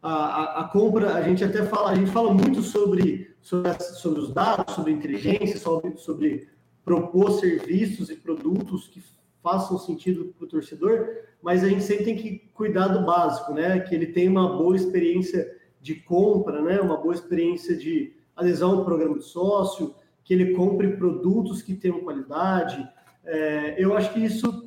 a, 0.02 0.14
a, 0.14 0.62
a, 0.62 0.64
compra 0.66 1.14
a 1.16 1.22
gente 1.22 1.44
até 1.44 1.64
fala 1.66 1.92
a 1.92 1.96
gente 1.96 2.12
fala 2.12 2.34
muito 2.34 2.62
sobre 2.62 3.30
sobre, 3.42 3.80
sobre 3.80 4.20
os 4.20 4.34
dados, 4.34 4.76
sobre 4.76 4.92
inteligência, 4.92 5.58
sobre, 5.58 5.98
sobre 5.98 6.48
propor 6.84 7.32
serviços 7.32 8.10
e 8.10 8.16
produtos 8.16 8.88
que 8.88 9.02
façam 9.42 9.78
sentido 9.78 10.34
para 10.38 10.46
o 10.46 10.48
torcedor, 10.48 11.08
mas 11.42 11.64
a 11.64 11.70
gente 11.70 11.84
sempre 11.84 12.06
tem 12.06 12.16
que 12.16 12.50
cuidar 12.54 12.90
do 12.90 13.06
básico, 13.06 13.54
né? 13.54 13.80
Que 13.80 13.96
ele 13.96 14.08
tenha 14.08 14.30
uma 14.30 14.58
boa 14.58 14.76
experiência 14.76 15.58
de 15.82 15.96
compra, 15.96 16.62
né? 16.62 16.80
Uma 16.82 16.98
boa 16.98 17.14
experiência 17.14 17.76
de 17.76 18.14
adesão 18.36 18.80
ao 18.80 18.86
programa 18.86 19.18
de 19.18 19.26
sócio, 19.26 19.96
que 20.24 20.34
ele 20.34 20.54
compre 20.54 20.98
produtos 20.98 21.62
que 21.62 21.74
tenham 21.74 22.02
qualidade. 22.02 22.88
É, 23.26 23.76
eu 23.78 23.96
acho 23.96 24.14
que 24.14 24.20
isso 24.20 24.59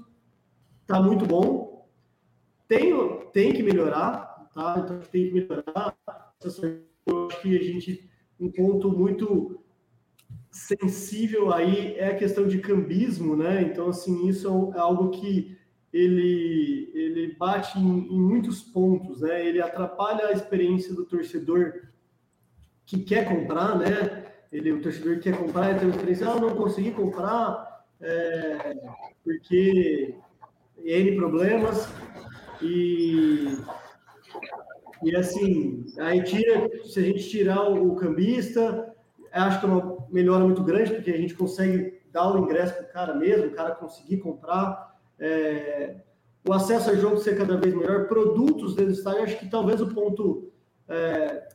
está 0.83 1.01
muito 1.01 1.27
bom. 1.27 1.89
Tem, 2.69 2.93
tem 3.33 3.53
que 3.53 3.63
melhorar, 3.63 4.49
tá? 4.55 4.77
Então 4.79 5.01
tem 5.01 5.29
que 5.29 5.33
melhorar. 5.33 5.97
Eu 7.07 7.29
acho 7.29 7.41
que 7.41 7.59
a 7.59 7.63
gente 7.63 8.11
um 8.39 8.51
ponto 8.51 8.91
muito 8.91 9.63
sensível 10.51 11.53
aí 11.53 11.97
é 11.97 12.09
a 12.09 12.17
questão 12.17 12.47
de 12.47 12.59
cambismo, 12.59 13.37
né? 13.37 13.63
Então, 13.63 13.89
assim, 13.89 14.27
isso 14.27 14.73
é, 14.75 14.77
é 14.77 14.81
algo 14.81 15.11
que 15.11 15.57
ele, 15.93 16.91
ele 16.93 17.37
bate 17.37 17.79
em, 17.79 18.13
em, 18.13 18.21
muitos 18.21 18.61
pontos, 18.61 19.21
né? 19.21 19.47
Ele 19.47 19.63
atrapalha 19.63 20.27
a 20.27 20.33
experiência 20.33 20.93
do 20.95 21.05
torcedor 21.05 21.83
que 22.85 22.99
quer 22.99 23.29
comprar, 23.29 23.79
né? 23.79 24.27
Ele, 24.51 24.73
o 24.73 24.83
torcedor 24.83 25.17
que 25.17 25.31
quer 25.31 25.39
comprar, 25.39 25.71
ele 25.71 25.79
tem 25.79 25.89
uma 25.89 25.95
experiência, 25.95 26.29
ah, 26.29 26.41
não 26.41 26.57
consegui 26.57 26.91
comprar 26.91 27.87
é, 28.01 28.77
porque 29.23 30.17
N 30.85 31.17
problemas 31.17 31.89
e 32.61 33.57
e 35.03 35.17
assim, 35.17 35.85
aí 35.99 36.23
tira, 36.23 36.71
se 36.85 37.01
a 37.01 37.03
gente 37.03 37.29
tirar 37.29 37.69
o, 37.69 37.93
o 37.93 37.97
cambista, 37.97 38.95
acho 39.33 39.59
que 39.59 39.67
é 39.67 39.69
uma 39.69 40.07
melhora 40.11 40.45
muito 40.45 40.63
grande, 40.63 40.93
porque 40.93 41.11
a 41.11 41.17
gente 41.17 41.35
consegue 41.35 42.01
dar 42.13 42.33
o 42.33 42.39
ingresso 42.39 42.75
para 42.75 42.85
o 42.85 42.93
cara 42.93 43.15
mesmo, 43.15 43.47
o 43.49 43.53
cara 43.53 43.75
conseguir 43.75 44.19
comprar. 44.19 44.97
É, 45.19 45.97
o 46.49 46.53
acesso 46.53 46.91
ao 46.91 46.97
jogo 46.97 47.19
ser 47.19 47.37
cada 47.37 47.57
vez 47.57 47.75
melhor, 47.75 48.07
produtos 48.07 48.77
dentro 48.77 48.93
do 48.93 48.99
estádio, 48.99 49.23
acho 49.23 49.39
que 49.39 49.51
talvez 49.51 49.81
o 49.81 49.93
ponto 49.93 50.53
é, 50.89 51.49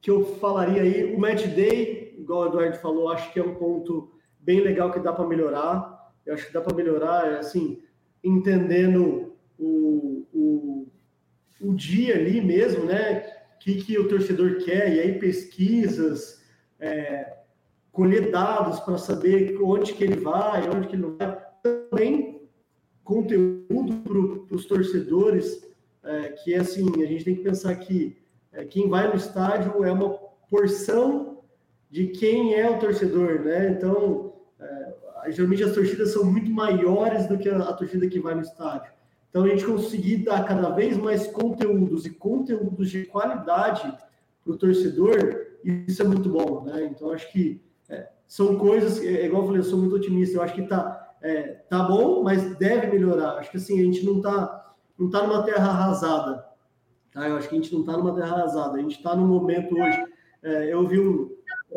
que 0.00 0.10
eu 0.10 0.24
falaria 0.36 0.82
aí, 0.82 1.14
o 1.14 1.18
match 1.18 1.46
day, 1.46 2.16
igual 2.18 2.42
o 2.42 2.46
Eduardo 2.48 2.76
falou, 2.78 3.08
acho 3.08 3.32
que 3.32 3.40
é 3.40 3.42
um 3.42 3.54
ponto 3.54 4.12
bem 4.38 4.60
legal 4.60 4.92
que 4.92 5.00
dá 5.00 5.12
para 5.12 5.26
melhorar. 5.26 5.96
Eu 6.24 6.34
acho 6.34 6.46
que 6.46 6.52
dá 6.52 6.60
para 6.60 6.74
melhorar, 6.74 7.38
assim, 7.38 7.82
entendendo 8.22 9.34
o, 9.58 10.26
o 10.32 10.86
o 11.60 11.74
dia 11.74 12.14
ali 12.14 12.40
mesmo, 12.40 12.84
né? 12.84 13.26
O 13.54 13.58
que, 13.58 13.74
que 13.76 13.98
o 13.98 14.08
torcedor 14.08 14.58
quer, 14.58 14.94
e 14.94 15.00
aí 15.00 15.18
pesquisas, 15.18 16.42
é, 16.78 17.38
colher 17.90 18.30
dados 18.30 18.78
para 18.80 18.98
saber 18.98 19.56
onde 19.60 19.94
que 19.94 20.04
ele 20.04 20.16
vai, 20.16 20.68
onde 20.68 20.86
que 20.86 20.94
ele 20.94 21.02
não 21.02 21.16
vai. 21.16 21.36
Também 21.62 22.42
conteúdo 23.02 24.02
para 24.48 24.56
os 24.56 24.66
torcedores, 24.66 25.66
é, 26.04 26.28
que 26.28 26.54
é 26.54 26.58
assim, 26.58 27.02
a 27.02 27.06
gente 27.06 27.24
tem 27.24 27.36
que 27.36 27.42
pensar 27.42 27.74
que 27.76 28.16
é, 28.52 28.64
quem 28.64 28.88
vai 28.88 29.08
no 29.08 29.16
estádio 29.16 29.84
é 29.84 29.90
uma 29.90 30.10
porção 30.50 31.42
de 31.90 32.08
quem 32.08 32.54
é 32.54 32.68
o 32.70 32.78
torcedor, 32.78 33.40
né? 33.40 33.70
Então, 33.70 34.35
geralmente 35.32 35.64
as 35.64 35.72
torcidas 35.72 36.12
são 36.12 36.24
muito 36.24 36.50
maiores 36.50 37.26
do 37.26 37.38
que 37.38 37.48
a, 37.48 37.58
a 37.58 37.72
torcida 37.72 38.08
que 38.08 38.20
vai 38.20 38.34
no 38.34 38.42
estádio. 38.42 38.92
Então, 39.30 39.44
a 39.44 39.48
gente 39.48 39.66
conseguir 39.66 40.18
dar 40.18 40.44
cada 40.44 40.70
vez 40.70 40.96
mais 40.96 41.26
conteúdos 41.26 42.06
e 42.06 42.10
conteúdos 42.10 42.90
de 42.90 43.04
qualidade 43.04 43.82
para 44.42 44.52
o 44.52 44.56
torcedor, 44.56 45.46
isso 45.62 46.00
é 46.00 46.06
muito 46.06 46.28
bom, 46.28 46.64
né? 46.64 46.84
Então, 46.90 47.10
acho 47.10 47.30
que 47.30 47.60
é, 47.88 48.08
são 48.26 48.56
coisas, 48.56 48.98
é, 49.02 49.26
igual 49.26 49.42
eu 49.42 49.46
falei, 49.46 49.60
eu 49.60 49.64
sou 49.64 49.78
muito 49.78 49.94
otimista, 49.94 50.38
eu 50.38 50.42
acho 50.42 50.54
que 50.54 50.62
tá, 50.62 51.14
é, 51.20 51.42
tá 51.68 51.82
bom, 51.82 52.22
mas 52.22 52.56
deve 52.56 52.86
melhorar. 52.86 53.38
Acho 53.38 53.50
que 53.50 53.56
assim, 53.56 53.80
a 53.80 53.84
gente 53.84 54.04
não 54.06 54.20
tá, 54.20 54.74
não 54.98 55.10
tá 55.10 55.26
numa 55.26 55.42
terra 55.42 55.68
arrasada, 55.68 56.46
tá? 57.12 57.28
Eu 57.28 57.36
acho 57.36 57.48
que 57.48 57.56
a 57.56 57.60
gente 57.60 57.74
não 57.74 57.84
tá 57.84 57.92
numa 57.92 58.14
terra 58.14 58.36
arrasada, 58.36 58.76
a 58.76 58.80
gente 58.80 58.96
está 58.96 59.14
no 59.14 59.26
momento 59.26 59.74
hoje. 59.74 60.02
É, 60.42 60.72
eu 60.72 60.86
vi 60.86 61.00
um. 61.00 61.30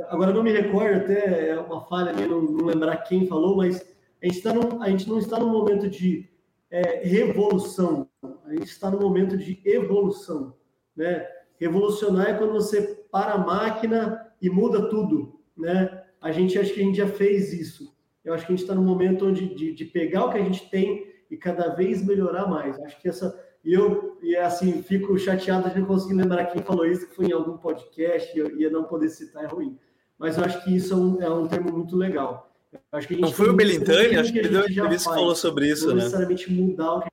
Agora 0.07 0.33
não 0.33 0.43
me 0.43 0.51
recordo, 0.51 0.97
até 0.97 1.49
é 1.49 1.59
uma 1.59 1.81
falha 1.85 2.13
não, 2.27 2.41
não 2.41 2.65
lembrar 2.65 2.97
quem 2.97 3.27
falou, 3.27 3.57
mas 3.57 3.85
a 4.21 4.25
gente, 4.25 4.41
tá 4.41 4.53
num, 4.53 4.81
a 4.81 4.89
gente 4.89 5.07
não 5.07 5.19
está 5.19 5.39
num 5.39 5.49
momento 5.49 5.89
de 5.89 6.29
é, 6.69 7.01
revolução. 7.03 8.07
A 8.45 8.53
gente 8.53 8.65
está 8.65 8.89
no 8.89 8.99
momento 8.99 9.37
de 9.37 9.61
evolução. 9.65 10.55
Né? 10.95 11.27
Revolucionar 11.57 12.29
é 12.29 12.33
quando 12.33 12.53
você 12.53 12.81
para 13.11 13.33
a 13.33 13.37
máquina 13.37 14.27
e 14.41 14.49
muda 14.49 14.89
tudo. 14.89 15.39
Né? 15.57 16.03
A 16.21 16.31
gente 16.31 16.57
acho 16.59 16.73
que 16.73 16.81
a 16.81 16.83
gente 16.83 16.97
já 16.97 17.07
fez 17.07 17.53
isso. 17.53 17.97
Eu 18.23 18.33
acho 18.33 18.45
que 18.45 18.53
a 18.53 18.55
gente 18.55 18.63
está 18.63 18.75
no 18.75 18.83
momento 18.83 19.25
onde, 19.25 19.55
de, 19.55 19.73
de 19.73 19.85
pegar 19.85 20.25
o 20.25 20.31
que 20.31 20.37
a 20.37 20.43
gente 20.43 20.69
tem 20.69 21.07
e 21.31 21.37
cada 21.37 21.69
vez 21.69 22.05
melhorar 22.05 22.47
mais. 22.47 22.79
Acho 22.79 22.99
que 23.01 23.07
essa, 23.07 23.39
E 23.63 23.73
eu, 23.73 24.17
e 24.21 24.35
assim, 24.35 24.81
fico 24.83 25.17
chateado 25.17 25.69
de 25.69 25.79
não 25.79 25.87
conseguir 25.87 26.15
lembrar 26.15 26.45
quem 26.45 26.61
falou 26.61 26.85
isso, 26.85 27.07
que 27.07 27.15
foi 27.15 27.27
em 27.27 27.33
algum 27.33 27.57
podcast, 27.57 28.35
e 28.35 28.39
eu 28.39 28.59
ia 28.59 28.69
não 28.69 28.83
poder 28.83 29.09
citar, 29.09 29.43
é 29.43 29.47
ruim. 29.47 29.77
Mas 30.19 30.37
eu 30.37 30.43
acho 30.43 30.63
que 30.65 30.75
isso 30.75 30.93
é 30.93 30.97
um, 30.97 31.21
é 31.21 31.29
um 31.29 31.47
termo 31.47 31.71
muito 31.71 31.95
legal. 31.95 32.53
acho 32.91 33.07
que 33.07 33.15
não 33.15 33.31
foi 33.31 33.49
o 33.49 33.55
Belintani? 33.55 34.17
Acho 34.17 34.33
que 34.33 34.39
ele 34.39 34.49
deu 34.49 34.59
uma 34.59 34.69
entrevista 34.69 35.09
que 35.09 35.15
falou 35.15 35.35
sobre 35.35 35.71
isso, 35.71 35.87
não 35.87 35.95
né? 35.95 36.03
necessariamente 36.03 36.51
mudar 36.51 36.93
o 36.95 37.01
que... 37.01 37.09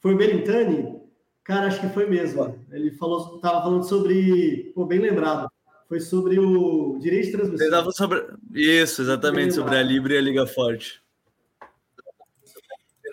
Foi 0.00 0.14
o 0.14 0.16
Belintani? 0.16 0.98
Cara, 1.44 1.66
acho 1.66 1.80
que 1.80 1.88
foi 1.88 2.08
mesmo. 2.08 2.58
Ele 2.70 2.90
falou, 2.92 3.36
estava 3.36 3.62
falando 3.62 3.82
sobre, 3.86 4.72
pô, 4.74 4.86
bem 4.86 5.00
lembrado. 5.00 5.50
Foi 5.86 6.00
sobre 6.00 6.38
o 6.38 6.98
direito 6.98 7.26
de 7.26 7.32
transmissão. 7.32 7.66
Ele 7.66 7.74
estava 7.74 7.92
sobre 7.92 8.26
isso, 8.54 9.02
exatamente, 9.02 9.54
sobre 9.54 9.76
a 9.76 9.82
Libre 9.82 10.14
e 10.14 10.18
a 10.18 10.20
Liga 10.20 10.46
Forte. 10.46 11.02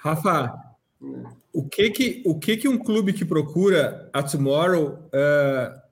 Rafa, 0.02 0.54
o 1.52 1.68
que 1.68 1.90
que, 1.90 2.24
o 2.26 2.38
que 2.38 2.58
que 2.58 2.68
um 2.68 2.78
clube 2.78 3.14
que 3.14 3.26
procura 3.26 4.10
a 4.14 4.22
Tomorrow 4.22 5.00
uh, 5.08 5.85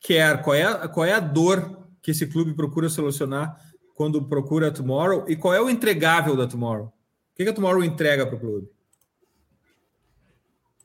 quer? 0.00 0.42
Qual 0.42 0.54
é, 0.54 0.88
qual 0.88 1.06
é 1.06 1.12
a 1.12 1.20
dor 1.20 1.86
que 2.02 2.10
esse 2.10 2.26
clube 2.26 2.54
procura 2.54 2.88
solucionar 2.88 3.56
quando 3.94 4.26
procura 4.26 4.68
a 4.68 4.70
Tomorrow? 4.70 5.24
E 5.28 5.36
qual 5.36 5.54
é 5.54 5.60
o 5.60 5.70
entregável 5.70 6.36
da 6.36 6.46
Tomorrow? 6.46 6.86
O 6.86 6.92
que, 7.36 7.44
que 7.44 7.50
a 7.50 7.52
Tomorrow 7.52 7.84
entrega 7.84 8.26
para 8.26 8.36
o 8.36 8.40
clube? 8.40 8.68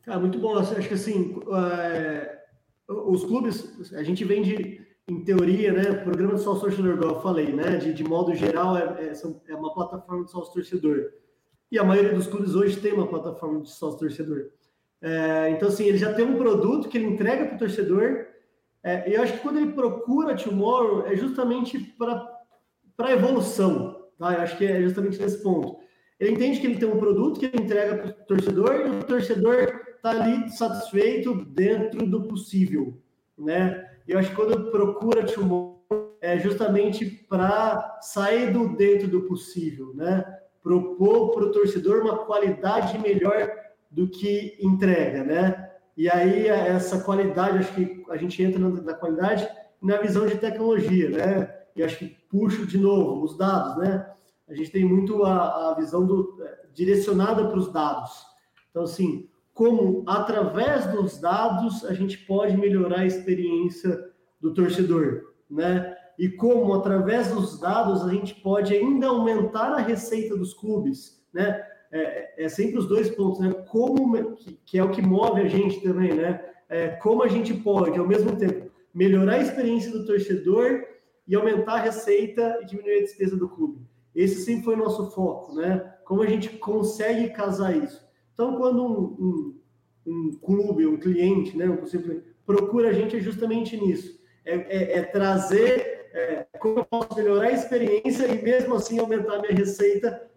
Cara, 0.03 0.19
muito 0.19 0.37
bom. 0.37 0.57
Acho 0.57 0.75
que 0.87 0.93
assim, 0.93 1.41
é, 1.51 2.37
os 2.87 3.23
clubes, 3.23 3.93
a 3.93 4.03
gente 4.03 4.23
vende, 4.23 4.85
em 5.07 5.23
teoria, 5.23 5.71
né? 5.71 5.93
Programa 5.93 6.35
de 6.35 6.41
sócio 6.41 6.61
torcedor, 6.61 6.95
igual 6.95 7.15
eu 7.15 7.21
falei, 7.21 7.53
né? 7.53 7.77
De, 7.77 7.93
de 7.93 8.03
modo 8.03 8.35
geral, 8.35 8.77
é, 8.77 8.83
é, 9.07 9.13
é 9.47 9.55
uma 9.55 9.73
plataforma 9.73 10.25
de 10.25 10.31
sócio 10.31 10.53
torcedor 10.53 11.11
e 11.71 11.79
a 11.79 11.83
maioria 11.83 12.13
dos 12.13 12.27
clubes 12.27 12.55
hoje 12.55 12.79
tem 12.79 12.93
uma 12.93 13.07
plataforma 13.07 13.61
de 13.61 13.69
sócio 13.69 13.99
torcedor. 13.99 14.49
É, 15.01 15.49
então, 15.49 15.67
assim, 15.67 15.85
ele 15.85 15.97
já 15.97 16.13
tem 16.13 16.25
um 16.25 16.37
produto 16.37 16.87
que 16.87 16.97
ele 16.97 17.07
entrega 17.07 17.45
para 17.45 17.55
o 17.55 17.59
torcedor. 17.59 18.27
É, 18.85 19.03
eu 19.15 19.23
acho 19.23 19.33
que 19.33 19.39
quando 19.39 19.57
ele 19.57 19.73
procura 19.73 20.35
Tomorrow 20.35 21.07
é 21.07 21.15
justamente 21.15 21.79
para 21.97 23.11
evolução. 23.11 24.05
Tá? 24.17 24.33
Eu 24.33 24.41
acho 24.41 24.57
que 24.57 24.65
é 24.65 24.81
justamente 24.81 25.19
nesse 25.19 25.41
ponto. 25.41 25.79
Ele 26.19 26.33
entende 26.33 26.59
que 26.59 26.67
ele 26.67 26.77
tem 26.77 26.87
um 26.87 26.99
produto 26.99 27.39
que 27.39 27.47
ele 27.47 27.63
entrega 27.63 27.95
para 27.97 28.07
o 28.09 28.13
torcedor 28.25 28.75
e 28.75 28.89
o 28.89 29.03
torcedor 29.03 29.81
está 29.95 30.11
ali 30.11 30.49
satisfeito 30.49 31.33
dentro 31.45 32.05
do 32.05 32.27
possível. 32.27 33.01
Né? 33.35 33.83
Eu 34.07 34.19
acho 34.19 34.29
que 34.29 34.35
quando 34.35 34.69
procura 34.69 35.25
Tomorrow 35.25 36.17
é 36.21 36.37
justamente 36.37 37.05
para 37.27 37.97
sair 38.01 38.53
do 38.53 38.77
dentro 38.77 39.07
do 39.07 39.23
possível. 39.23 39.93
Né? 39.95 40.23
propor 40.65 41.29
para 41.29 41.43
o 41.43 41.51
torcedor 41.51 42.01
uma 42.01 42.25
qualidade 42.25 42.97
melhor 42.97 43.51
do 43.91 44.07
que 44.09 44.57
entrega, 44.59 45.23
né? 45.23 45.64
E 45.95 46.09
aí 46.09 46.47
essa 46.47 47.01
qualidade, 47.01 47.59
acho 47.59 47.73
que 47.73 48.03
a 48.09 48.17
gente 48.17 48.41
entra 48.41 48.59
na 48.59 48.93
qualidade 48.93 49.47
na 49.81 49.97
visão 49.97 50.25
de 50.25 50.37
tecnologia, 50.37 51.09
né? 51.09 51.55
E 51.75 51.83
acho 51.83 51.97
que 51.97 52.17
puxo 52.29 52.65
de 52.65 52.77
novo 52.77 53.23
os 53.23 53.37
dados, 53.37 53.77
né? 53.77 54.09
A 54.47 54.53
gente 54.53 54.71
tem 54.71 54.85
muito 54.85 55.23
a, 55.23 55.71
a 55.71 55.75
visão 55.75 56.05
do, 56.05 56.37
é, 56.41 56.67
direcionada 56.73 57.47
para 57.47 57.57
os 57.57 57.71
dados. 57.71 58.25
Então, 58.69 58.83
assim, 58.83 59.29
como 59.53 60.03
através 60.07 60.85
dos 60.87 61.19
dados 61.19 61.85
a 61.85 61.93
gente 61.93 62.17
pode 62.19 62.55
melhorar 62.57 63.01
a 63.01 63.05
experiência 63.05 64.09
do 64.39 64.53
torcedor, 64.53 65.33
né? 65.49 65.95
e 66.17 66.29
como, 66.29 66.73
através 66.73 67.29
dos 67.29 67.59
dados, 67.59 68.03
a 68.03 68.09
gente 68.09 68.35
pode 68.35 68.73
ainda 68.73 69.07
aumentar 69.07 69.73
a 69.73 69.81
receita 69.81 70.35
dos 70.35 70.53
clubes, 70.53 71.21
né? 71.33 71.61
É, 71.95 72.45
é 72.45 72.49
sempre 72.49 72.77
os 72.77 72.87
dois 72.87 73.09
pontos, 73.09 73.39
né? 73.39 73.53
Como, 73.69 74.35
que, 74.35 74.59
que, 74.65 74.77
é 74.77 74.83
o 74.83 74.91
que 74.91 75.01
move 75.01 75.39
a 75.39 75.47
gente 75.47 75.79
também, 75.79 76.13
né? 76.13 76.43
É, 76.67 76.89
como 76.89 77.23
a 77.23 77.27
gente 77.29 77.53
pode, 77.53 77.97
ao 77.97 78.05
mesmo 78.05 78.35
tempo, 78.35 78.69
melhorar 78.93 79.35
a 79.35 79.41
experiência 79.41 79.91
do 79.91 80.05
torcedor 80.05 80.83
e 81.25 81.33
aumentar 81.35 81.75
a 81.75 81.81
receita 81.81 82.59
e 82.61 82.65
diminuir 82.65 82.97
a 82.97 83.01
despesa 83.01 83.37
do 83.37 83.47
clube. 83.47 83.79
Esse 84.13 84.41
sempre 84.43 84.65
foi 84.65 84.73
o 84.73 84.79
nosso 84.79 85.09
foco, 85.11 85.55
né? 85.55 85.93
Como 86.03 86.21
a 86.21 86.27
gente 86.27 86.49
consegue 86.57 87.29
casar 87.29 87.75
isso. 87.77 88.05
Então, 88.33 88.57
quando 88.57 88.85
um, 88.85 89.01
um, 89.25 89.59
um 90.05 90.31
clube, 90.33 90.85
um 90.85 90.97
cliente, 90.97 91.55
né, 91.55 91.69
um 91.69 91.77
possível, 91.77 92.21
procura 92.45 92.89
a 92.89 92.93
gente 92.93 93.15
é 93.15 93.21
justamente 93.21 93.77
nisso. 93.77 94.19
É, 94.43 94.55
é, 94.55 94.97
é 94.99 95.03
trazer 95.03 96.09
é, 96.13 96.45
como 96.59 96.79
eu 96.79 96.85
posso 96.85 97.15
melhorar 97.15 97.47
a 97.47 97.51
experiência 97.53 98.27
e 98.27 98.41
mesmo 98.41 98.75
assim 98.75 98.99
aumentar 98.99 99.39
minha 99.39 99.53
receita 99.53 100.29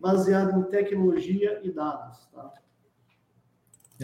baseado 0.00 0.58
em 0.58 0.62
tecnologia 0.64 1.60
e 1.62 1.70
dados. 1.70 2.18
Tá? 2.32 2.52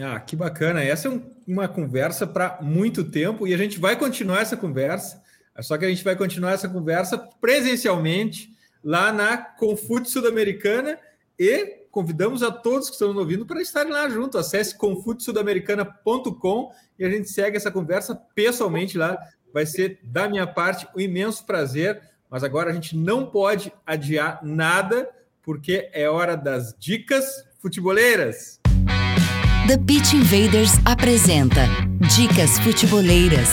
Ah, 0.01 0.19
que 0.19 0.35
bacana. 0.35 0.83
Essa 0.83 1.07
é 1.07 1.11
um, 1.11 1.21
uma 1.47 1.67
conversa 1.67 2.25
para 2.25 2.59
muito 2.61 3.03
tempo 3.03 3.47
e 3.47 3.53
a 3.53 3.57
gente 3.57 3.79
vai 3.79 3.97
continuar 3.97 4.41
essa 4.41 4.57
conversa. 4.57 5.21
Só 5.59 5.77
que 5.77 5.85
a 5.85 5.89
gente 5.89 6.03
vai 6.03 6.15
continuar 6.15 6.53
essa 6.53 6.69
conversa 6.69 7.17
presencialmente 7.17 8.49
lá 8.83 9.11
na 9.11 9.37
Confute 9.37 10.09
Sul-Americana 10.09 10.97
e 11.37 11.81
convidamos 11.91 12.41
a 12.41 12.51
todos 12.51 12.87
que 12.87 12.93
estão 12.93 13.09
nos 13.09 13.17
ouvindo 13.17 13.45
para 13.45 13.61
estarem 13.61 13.91
lá 13.91 14.09
junto. 14.09 14.37
Acesse 14.37 14.77
confutesudamericana.com 14.77 16.71
e 16.97 17.05
a 17.05 17.09
gente 17.09 17.29
segue 17.29 17.57
essa 17.57 17.69
conversa 17.69 18.15
pessoalmente 18.33 18.97
lá 18.97 19.17
vai 19.53 19.65
ser 19.65 19.99
da 20.03 20.27
minha 20.27 20.47
parte 20.47 20.87
um 20.95 20.99
imenso 20.99 21.45
prazer, 21.45 22.01
mas 22.29 22.43
agora 22.43 22.69
a 22.69 22.73
gente 22.73 22.95
não 22.95 23.25
pode 23.25 23.71
adiar 23.85 24.39
nada, 24.43 25.09
porque 25.43 25.89
é 25.93 26.09
hora 26.09 26.35
das 26.35 26.75
dicas 26.79 27.25
futeboleiras. 27.61 28.59
The 29.67 29.77
Pitch 29.77 30.13
Invaders 30.13 30.71
apresenta 30.85 31.61
Dicas 32.15 32.59
Futeboleiras. 32.59 33.49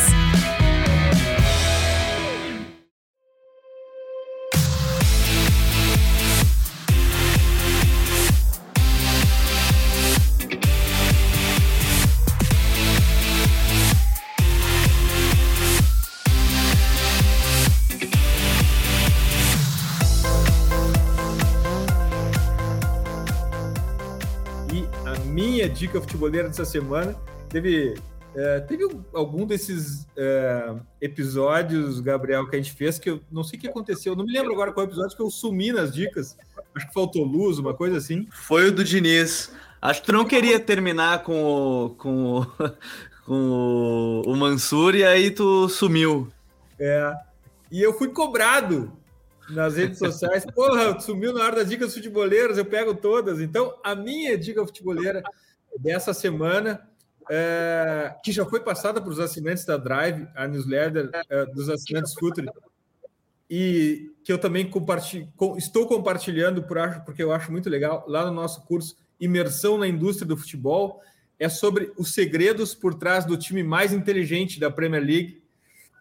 Dica 25.89 26.01
futebolera 26.01 26.49
dessa 26.49 26.64
semana. 26.64 27.16
Teve, 27.49 27.95
é, 28.34 28.61
teve 28.61 28.84
algum 29.12 29.47
desses 29.47 30.07
é, 30.16 30.74
episódios, 31.01 32.01
Gabriel, 32.01 32.47
que 32.49 32.57
a 32.57 32.59
gente 32.59 32.72
fez 32.72 32.99
que 32.99 33.11
eu 33.11 33.20
não 33.32 33.43
sei 33.43 33.59
o 33.59 33.62
que 33.62 33.68
aconteceu. 33.68 34.12
Eu 34.12 34.16
não 34.16 34.24
me 34.24 34.32
lembro 34.32 34.53
agora 34.53 34.72
qual 34.72 34.86
episódio 34.86 35.16
que 35.16 35.22
eu 35.22 35.30
sumi 35.30 35.72
nas 35.72 35.93
dicas. 35.93 36.36
Acho 36.74 36.86
que 36.86 36.95
faltou 36.95 37.24
luz, 37.24 37.59
uma 37.59 37.74
coisa 37.74 37.97
assim. 37.97 38.28
Foi 38.30 38.68
o 38.68 38.72
do 38.72 38.84
Diniz. 38.84 39.51
Acho 39.80 40.01
que 40.01 40.07
tu 40.07 40.12
não 40.12 40.24
queria 40.24 40.61
terminar 40.61 41.22
com 41.22 41.43
o, 41.43 41.91
com 41.91 42.39
o, 42.41 42.47
com 43.24 44.22
o 44.26 44.36
Mansur 44.36 44.95
e 44.95 45.05
aí 45.05 45.30
tu 45.30 45.68
sumiu. 45.68 46.28
É. 46.78 47.12
E 47.70 47.82
eu 47.82 47.95
fui 47.95 48.09
cobrado 48.09 48.93
nas 49.49 49.76
redes 49.76 49.99
sociais. 49.99 50.45
Porra, 50.55 51.01
sumiu 51.01 51.32
na 51.32 51.45
hora 51.45 51.57
das 51.57 51.70
dicas 51.70 51.95
futeboleiras, 51.95 52.59
eu 52.59 52.64
pego 52.64 52.95
todas. 52.95 53.41
Então, 53.41 53.74
a 53.82 53.95
minha 53.95 54.36
dica 54.36 54.64
futeboleira 54.66 55.22
dessa 55.79 56.12
semana, 56.12 56.89
é, 57.31 58.14
que 58.24 58.33
já 58.33 58.45
foi 58.45 58.61
passada 58.61 59.01
para 59.01 59.11
os 59.11 59.20
assinantes 59.20 59.64
da 59.64 59.76
Drive, 59.76 60.26
a 60.35 60.47
newsletter 60.47 61.11
é, 61.29 61.47
dos 61.47 61.68
assinantes 61.68 62.14
Futre, 62.14 62.49
e 63.51 64.11
que 64.24 64.33
eu 64.33 64.39
também 64.39 64.68
compartilho, 64.68 65.33
estou 65.57 65.87
compartilhando 65.87 66.62
por 66.62 66.79
porque 67.05 67.22
eu 67.22 67.33
acho 67.33 67.51
muito 67.51 67.70
legal, 67.70 68.05
lá 68.07 68.26
no 68.26 68.33
nosso 68.33 68.62
curso 68.62 68.97
Imersão 69.20 69.79
na 69.79 69.89
Indústria 69.89 70.26
do 70.26 70.37
Futebol, 70.37 71.01
é 71.39 71.49
sobre 71.49 71.93
os 71.97 72.12
segredos 72.12 72.74
por 72.74 72.95
trás 72.95 73.24
do 73.24 73.37
time 73.37 73.62
mais 73.62 73.93
inteligente 73.93 74.59
da 74.59 74.70
Premier 74.70 75.03
League, 75.03 75.43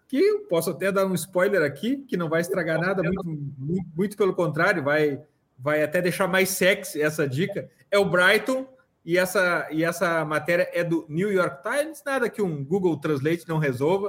que 0.08 0.18
eu 0.18 0.40
posso 0.40 0.70
até 0.70 0.90
dar 0.90 1.06
um 1.06 1.14
spoiler 1.14 1.62
aqui, 1.62 1.98
que 1.98 2.16
não 2.16 2.28
vai 2.28 2.40
estragar 2.40 2.80
nada, 2.80 3.02
muito, 3.02 3.24
muito, 3.24 3.86
muito 3.94 4.16
pelo 4.16 4.34
contrário, 4.34 4.82
vai, 4.82 5.20
vai 5.58 5.82
até 5.82 6.00
deixar 6.00 6.26
mais 6.26 6.48
sexy 6.50 7.00
essa 7.00 7.28
dica, 7.28 7.70
é 7.90 7.98
o 7.98 8.04
Brighton, 8.04 8.66
e 9.08 9.16
essa, 9.16 9.66
e 9.70 9.82
essa 9.82 10.22
matéria 10.22 10.68
é 10.70 10.84
do 10.84 11.06
New 11.08 11.32
York 11.32 11.62
Times, 11.62 12.02
nada 12.04 12.28
que 12.28 12.42
um 12.42 12.62
Google 12.62 12.94
Translate 13.00 13.48
não 13.48 13.56
resolva. 13.56 14.08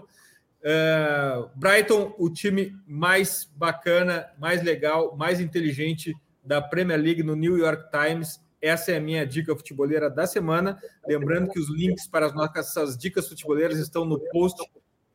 Uh, 0.59 1.49
Brighton, 1.55 2.13
o 2.17 2.29
time 2.29 2.75
mais 2.85 3.49
bacana, 3.55 4.29
mais 4.37 4.61
legal, 4.61 5.15
mais 5.15 5.39
inteligente 5.39 6.13
da 6.43 6.61
Premier 6.61 6.99
League 6.99 7.23
no 7.23 7.33
New 7.33 7.57
York 7.57 7.85
Times. 7.89 8.41
Essa 8.61 8.91
é 8.91 8.97
a 8.97 8.99
minha 8.99 9.25
dica 9.25 9.55
futeboleira 9.55 10.09
da 10.09 10.27
semana. 10.27 10.77
Lembrando 11.07 11.49
que 11.49 11.61
os 11.61 11.69
links 11.69 12.05
para 12.05 12.25
as 12.25 12.35
nossas 12.35 12.97
dicas 12.97 13.29
futeboleiras 13.29 13.79
estão 13.79 14.03
no 14.03 14.19
post 14.19 14.61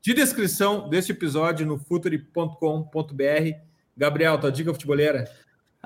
de 0.01 0.15
descrição 0.15 0.89
deste 0.89 1.13
episódio 1.13 1.67
no 1.67 1.77
futuri.com.br. 1.77 3.59
Gabriel, 3.95 4.41
tua 4.41 4.51
dica 4.51 4.73
futeboleira? 4.73 5.31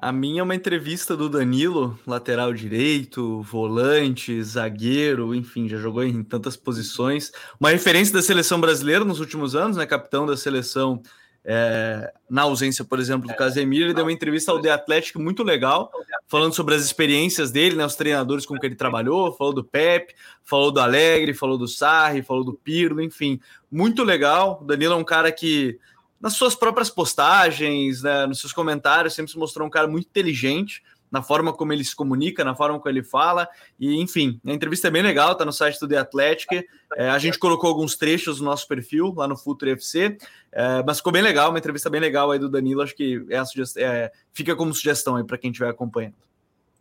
A 0.00 0.12
minha 0.12 0.40
é 0.40 0.42
uma 0.42 0.54
entrevista 0.54 1.16
do 1.16 1.28
Danilo, 1.28 1.98
lateral 2.06 2.52
direito, 2.52 3.42
volante, 3.42 4.40
zagueiro, 4.44 5.34
enfim, 5.34 5.68
já 5.68 5.76
jogou 5.76 6.04
em 6.04 6.22
tantas 6.22 6.56
posições. 6.56 7.32
Uma 7.58 7.70
referência 7.70 8.14
da 8.14 8.22
seleção 8.22 8.60
brasileira 8.60 9.04
nos 9.04 9.18
últimos 9.18 9.56
anos, 9.56 9.76
né? 9.76 9.86
Capitão 9.86 10.24
da 10.24 10.36
seleção 10.36 11.02
é, 11.44 12.12
na 12.28 12.42
ausência, 12.42 12.84
por 12.84 13.00
exemplo, 13.00 13.26
do 13.26 13.34
Casemiro, 13.34 13.86
ele 13.86 13.94
deu 13.94 14.04
uma 14.04 14.12
entrevista 14.12 14.52
ao 14.52 14.60
The 14.60 14.70
Athletic 14.70 15.16
muito 15.16 15.42
legal, 15.42 15.90
falando 16.26 16.54
sobre 16.54 16.74
as 16.74 16.84
experiências 16.84 17.50
dele, 17.50 17.74
né, 17.74 17.86
os 17.86 17.96
treinadores 17.96 18.44
com 18.44 18.58
que 18.58 18.66
ele 18.66 18.74
trabalhou, 18.74 19.32
falou 19.32 19.54
do 19.54 19.64
Pep, 19.64 20.14
falou 20.44 20.70
do 20.70 20.78
Alegre, 20.78 21.32
falou 21.32 21.56
do 21.56 21.66
Sarri, 21.66 22.22
falou 22.22 22.44
do 22.44 22.52
Pirlo, 22.52 23.00
enfim, 23.00 23.40
muito 23.70 24.04
legal. 24.04 24.60
O 24.60 24.64
Danilo 24.64 24.92
é 24.92 24.96
um 24.96 25.04
cara 25.04 25.32
que 25.32 25.78
nas 26.20 26.34
suas 26.34 26.54
próprias 26.54 26.90
postagens, 26.90 28.02
né, 28.02 28.26
nos 28.26 28.40
seus 28.40 28.52
comentários, 28.52 29.14
sempre 29.14 29.32
se 29.32 29.38
mostrou 29.38 29.66
um 29.66 29.70
cara 29.70 29.86
muito 29.86 30.08
inteligente 30.08 30.82
na 31.10 31.22
forma 31.22 31.52
como 31.52 31.72
ele 31.72 31.84
se 31.84 31.96
comunica, 31.96 32.44
na 32.44 32.54
forma 32.54 32.78
como 32.78 32.90
ele 32.90 33.02
fala, 33.02 33.48
e 33.78 34.00
enfim, 34.00 34.40
a 34.46 34.52
entrevista 34.52 34.88
é 34.88 34.90
bem 34.90 35.02
legal, 35.02 35.34
tá 35.34 35.44
no 35.44 35.52
site 35.52 35.80
do 35.80 35.88
The 35.88 35.96
Athletic. 35.96 36.66
É, 36.96 37.08
a 37.08 37.18
gente 37.18 37.38
colocou 37.38 37.68
alguns 37.68 37.96
trechos 37.96 38.40
no 38.40 38.46
nosso 38.46 38.66
perfil 38.68 39.14
lá 39.16 39.26
no 39.26 39.36
Futuro 39.36 39.70
FC, 39.70 40.16
é, 40.52 40.82
mas 40.86 40.98
ficou 40.98 41.12
bem 41.12 41.22
legal, 41.22 41.50
uma 41.50 41.58
entrevista 41.58 41.88
bem 41.88 42.00
legal 42.00 42.30
aí 42.30 42.38
do 42.38 42.48
Danilo. 42.48 42.82
Acho 42.82 42.94
que 42.94 43.24
é, 43.30 43.82
é 43.82 44.12
fica 44.32 44.54
como 44.54 44.74
sugestão 44.74 45.16
aí 45.16 45.24
para 45.24 45.38
quem 45.38 45.50
estiver 45.50 45.70
acompanhando. 45.70 46.14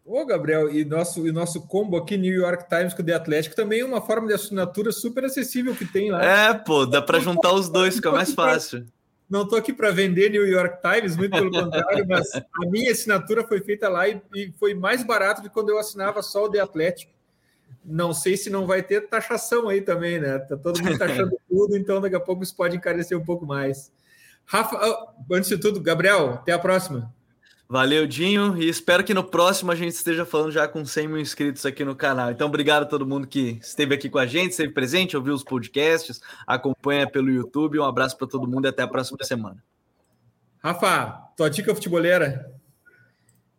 Ô, 0.06 0.26
Gabriel, 0.26 0.74
e 0.74 0.86
nosso, 0.86 1.28
e 1.28 1.34
nosso 1.34 1.68
combo 1.68 1.98
aqui, 1.98 2.16
New 2.16 2.34
York 2.34 2.70
Times 2.70 2.94
com 2.94 3.02
o 3.02 3.06
The 3.06 3.14
Athletic, 3.14 3.54
também 3.54 3.82
é 3.82 3.86
uma 3.86 4.02
forma 4.02 4.28
de 4.28 4.34
assinatura 4.34 4.90
super 4.94 5.26
acessível 5.26 5.76
que 5.76 5.86
tem 5.86 6.12
lá. 6.12 6.24
É, 6.24 6.54
pô, 6.54 6.86
dá 6.86 7.02
para 7.02 7.20
juntar 7.20 7.52
os 7.52 7.68
dois, 7.68 7.96
fica 7.96 8.10
mais 8.10 8.34
fácil. 8.34 8.86
Não 9.30 9.44
estou 9.44 9.58
aqui 9.58 9.74
para 9.74 9.92
vender 9.92 10.30
New 10.30 10.48
York 10.48 10.78
Times, 10.82 11.18
muito 11.18 11.32
pelo 11.32 11.52
contrário, 11.52 12.06
mas 12.08 12.34
a 12.34 12.66
minha 12.68 12.92
assinatura 12.92 13.46
foi 13.46 13.60
feita 13.60 13.90
lá 13.90 14.08
e, 14.08 14.22
e, 14.34 14.54
foi 14.54 14.74
mais 14.74 15.04
barato 15.04 15.42
do 15.42 15.50
que 15.50 15.54
quando 15.54 15.70
eu 15.70 15.78
assinava 15.78 16.22
só 16.22 16.46
o 16.46 16.50
The 16.50 16.62
Athletic. 16.62 17.10
Não 17.84 18.14
sei 18.14 18.38
se 18.38 18.50
não 18.50 18.66
vai 18.66 18.82
ter 18.82 19.08
taxação 19.08 19.68
aí 19.68 19.82
também, 19.82 20.20
né? 20.20 20.40
Tá 20.40 20.56
todo 20.56 20.82
mundo 20.82 20.98
taxando 20.98 21.38
tudo, 21.50 21.76
então 21.76 22.00
daqui 22.00 22.16
a 22.16 22.20
pouco 22.20 22.44
isso 22.44 22.56
pode 22.56 22.78
encarecer 22.78 23.18
um 23.18 23.24
pouco 23.24 23.46
mais. 23.46 23.92
Rafa, 24.46 24.80
antes 25.30 25.50
de 25.50 25.58
tudo, 25.58 25.82
Gabriel, 25.82 26.36
até 26.36 26.54
a 26.54 26.60
próxima. 26.60 27.14
Valeu, 27.70 28.08
Dinho, 28.08 28.56
e 28.58 28.70
espero 28.70 29.04
que 29.04 29.14
no 29.14 29.26
próximo 29.26 29.74
a 29.74 29.76
gente 29.76 29.92
esteja 29.92 30.26
falando 30.26 30.54
já 30.54 30.70
com 30.70 30.86
100 30.86 31.08
mil 31.10 31.20
inscritos 31.20 31.66
aqui 31.66 31.84
no 31.84 31.98
canal. 31.98 32.32
Então, 32.32 32.48
obrigado 32.48 32.84
a 32.84 32.86
todo 32.86 33.06
mundo 33.06 33.28
que 33.28 33.60
esteve 33.62 33.94
aqui 33.94 34.10
com 34.10 34.18
a 34.18 34.26
gente, 34.26 34.52
esteve 34.52 34.72
presente, 34.72 35.18
ouviu 35.18 35.34
os 35.34 35.44
podcasts, 35.44 36.22
acompanha 36.46 37.06
pelo 37.10 37.30
YouTube. 37.30 37.78
Um 37.78 37.84
abraço 37.84 38.18
para 38.18 38.26
todo 38.26 38.48
mundo 38.48 38.66
e 38.66 38.70
até 38.70 38.84
a 38.84 38.88
próxima 38.88 39.18
semana. 39.22 39.62
Rafa, 40.64 41.12
tua 41.36 41.50
dica 41.50 41.76
futebolera? 41.76 42.50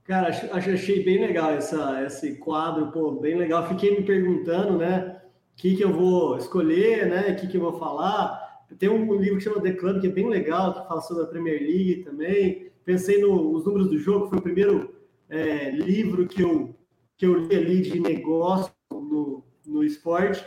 Cara, 0.04 0.28
achei 0.54 1.04
bem 1.04 1.26
legal 1.26 1.50
essa, 1.50 2.02
esse 2.02 2.36
quadro, 2.36 2.90
pô, 2.90 3.12
bem 3.20 3.36
legal. 3.36 3.68
Fiquei 3.68 3.94
me 3.94 4.06
perguntando, 4.06 4.78
né, 4.78 5.20
o 5.52 5.56
que, 5.60 5.76
que 5.76 5.84
eu 5.84 5.92
vou 5.92 6.38
escolher, 6.38 7.06
né, 7.10 7.32
o 7.32 7.36
que, 7.36 7.46
que 7.46 7.58
eu 7.58 7.60
vou 7.60 7.78
falar. 7.78 8.62
Tem 8.78 8.88
um 8.88 9.20
livro 9.20 9.36
que 9.36 9.44
chama 9.44 9.60
The 9.60 9.72
Club, 9.72 10.00
que 10.00 10.06
é 10.06 10.10
bem 10.10 10.30
legal, 10.30 10.72
que 10.72 10.88
fala 10.88 11.02
sobre 11.02 11.24
a 11.24 11.26
Premier 11.26 11.60
League 11.60 12.04
também 12.04 12.67
pensei 12.88 13.20
nos 13.20 13.66
números 13.66 13.90
do 13.90 13.98
jogo, 13.98 14.30
foi 14.30 14.38
o 14.38 14.42
primeiro 14.42 14.94
é, 15.28 15.70
livro 15.70 16.26
que 16.26 16.40
eu, 16.40 16.74
que 17.18 17.26
eu 17.26 17.34
li 17.34 17.54
ali 17.54 17.82
de 17.82 18.00
negócio 18.00 18.72
no, 18.90 19.44
no 19.66 19.84
esporte, 19.84 20.42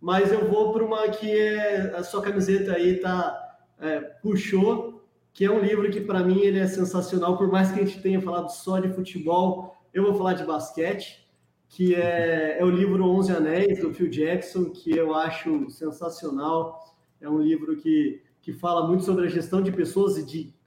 mas 0.00 0.32
eu 0.32 0.50
vou 0.50 0.72
para 0.72 0.84
uma 0.84 1.08
que 1.08 1.30
é, 1.30 1.94
a 1.94 2.02
sua 2.02 2.20
camiseta 2.20 2.72
aí 2.72 2.96
tá, 2.96 3.60
é, 3.78 4.00
puxou, 4.00 5.04
que 5.32 5.44
é 5.44 5.50
um 5.52 5.60
livro 5.60 5.88
que 5.88 6.00
para 6.00 6.24
mim 6.24 6.40
ele 6.40 6.58
é 6.58 6.66
sensacional, 6.66 7.38
por 7.38 7.46
mais 7.46 7.70
que 7.70 7.78
a 7.78 7.84
gente 7.84 8.02
tenha 8.02 8.20
falado 8.20 8.48
só 8.48 8.80
de 8.80 8.92
futebol, 8.92 9.76
eu 9.94 10.02
vou 10.02 10.16
falar 10.16 10.32
de 10.32 10.42
basquete, 10.42 11.30
que 11.68 11.94
é, 11.94 12.58
é 12.58 12.64
o 12.64 12.70
livro 12.70 13.08
Onze 13.08 13.30
Anéis, 13.30 13.80
do 13.80 13.94
Phil 13.94 14.10
Jackson, 14.10 14.70
que 14.70 14.90
eu 14.90 15.14
acho 15.14 15.70
sensacional, 15.70 16.96
é 17.20 17.30
um 17.30 17.38
livro 17.38 17.76
que, 17.76 18.20
que 18.42 18.52
fala 18.52 18.88
muito 18.88 19.04
sobre 19.04 19.26
a 19.26 19.30
gestão 19.30 19.62
de 19.62 19.70
pessoas 19.70 20.18
e 20.18 20.26
de 20.26 20.57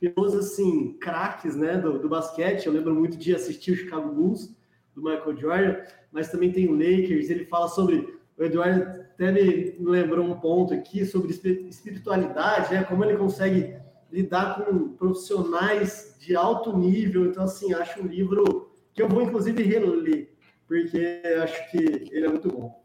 pessoas 0.00 0.34
assim, 0.34 0.96
craques 0.98 1.54
né, 1.54 1.76
do, 1.76 1.98
do, 1.98 2.08
basquete. 2.08 2.66
Eu 2.66 2.72
lembro 2.72 2.94
muito 2.94 3.16
de 3.18 3.34
assistir 3.34 3.72
o 3.72 3.76
Chicago 3.76 4.10
Bulls, 4.10 4.56
do 4.94 5.02
Michael 5.02 5.36
Jordan, 5.36 5.76
mas 6.10 6.30
também 6.30 6.50
tem 6.50 6.68
o 6.68 6.72
Lakers. 6.72 7.28
Ele 7.28 7.44
fala 7.44 7.68
sobre. 7.68 8.18
O 8.38 8.42
Eduardo 8.42 8.82
até 8.82 9.30
me 9.30 9.76
lembrou 9.78 10.24
um 10.24 10.40
ponto 10.40 10.72
aqui 10.72 11.04
sobre 11.04 11.30
espiritualidade, 11.68 12.72
né, 12.72 12.82
como 12.84 13.04
ele 13.04 13.18
consegue 13.18 13.76
lidar 14.10 14.64
com 14.64 14.88
profissionais 14.94 16.16
de 16.18 16.34
alto 16.34 16.76
nível. 16.76 17.26
Então, 17.26 17.44
assim, 17.44 17.74
acho 17.74 18.00
um 18.00 18.06
livro 18.06 18.72
que 18.94 19.02
eu 19.02 19.08
vou, 19.08 19.22
inclusive, 19.22 19.62
reler, 19.62 20.30
porque 20.66 21.20
acho 21.42 21.70
que 21.70 22.08
ele 22.10 22.24
é 22.24 22.28
muito 22.28 22.48
bom. 22.48 22.80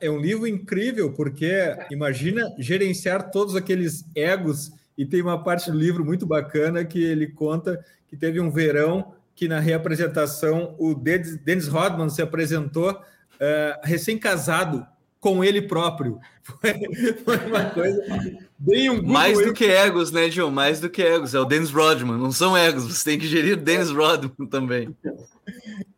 É 0.00 0.10
um 0.10 0.18
livro 0.18 0.46
incrível, 0.46 1.14
porque 1.14 1.74
imagina 1.90 2.52
gerenciar 2.58 3.30
todos 3.30 3.56
aqueles 3.56 4.04
egos 4.14 4.72
e 4.98 5.06
tem 5.06 5.22
uma 5.22 5.42
parte 5.42 5.70
do 5.70 5.78
livro 5.78 6.04
muito 6.04 6.26
bacana 6.26 6.84
que 6.84 7.00
ele 7.00 7.28
conta 7.28 7.82
que 8.08 8.16
teve 8.16 8.40
um 8.40 8.50
verão 8.50 9.14
que 9.32 9.46
na 9.46 9.60
reapresentação 9.60 10.74
o 10.76 10.92
Dennis 10.92 11.68
Rodman 11.68 12.10
se 12.10 12.20
apresentou 12.20 12.90
uh, 12.90 13.80
recém-casado 13.84 14.84
com 15.20 15.44
ele 15.44 15.62
próprio. 15.62 16.18
Foi, 16.48 16.72
foi, 17.24 17.36
uma 17.46 17.64
coisa 17.66 18.02
bem 18.58 18.88
um 18.88 19.02
Mais 19.02 19.36
do 19.36 19.52
que 19.52 19.66
egos, 19.66 20.10
né, 20.10 20.30
João? 20.30 20.50
Mais 20.50 20.80
do 20.80 20.88
que 20.88 21.02
egos. 21.02 21.34
É 21.34 21.38
o 21.38 21.44
Dennis 21.44 21.70
Rodman, 21.70 22.16
não 22.16 22.32
são 22.32 22.56
egos. 22.56 22.84
Você 22.84 23.10
tem 23.10 23.18
que 23.18 23.26
gerir 23.26 23.52
o 23.52 23.60
Dennis 23.60 23.90
Rodman 23.90 24.48
também. 24.48 24.96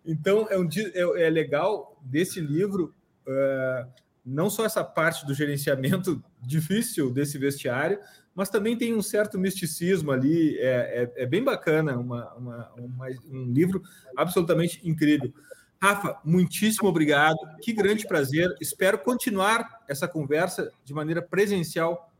Então, 0.04 0.48
é, 0.50 0.58
um, 0.58 0.68
é, 0.92 1.26
é 1.26 1.30
legal 1.30 1.96
desse 2.02 2.40
livro, 2.40 2.92
uh, 3.28 3.88
não 4.26 4.50
só 4.50 4.64
essa 4.64 4.82
parte 4.82 5.24
do 5.24 5.32
gerenciamento 5.34 6.20
difícil 6.42 7.12
desse 7.12 7.38
vestiário, 7.38 8.00
mas 8.40 8.48
também 8.48 8.74
tem 8.74 8.94
um 8.94 9.02
certo 9.02 9.38
misticismo 9.38 10.10
ali, 10.10 10.56
é, 10.60 11.10
é, 11.14 11.24
é 11.24 11.26
bem 11.26 11.44
bacana, 11.44 11.98
uma, 11.98 12.32
uma, 12.32 12.72
uma, 12.74 13.06
um 13.30 13.44
livro 13.52 13.82
absolutamente 14.16 14.80
incrível. 14.82 15.30
Rafa, 15.78 16.18
muitíssimo 16.24 16.88
obrigado, 16.88 17.36
que 17.60 17.70
grande 17.70 18.08
prazer. 18.08 18.56
Espero 18.58 18.98
continuar 18.98 19.82
essa 19.86 20.08
conversa 20.08 20.72
de 20.82 20.94
maneira 20.94 21.20
presencial 21.20 22.10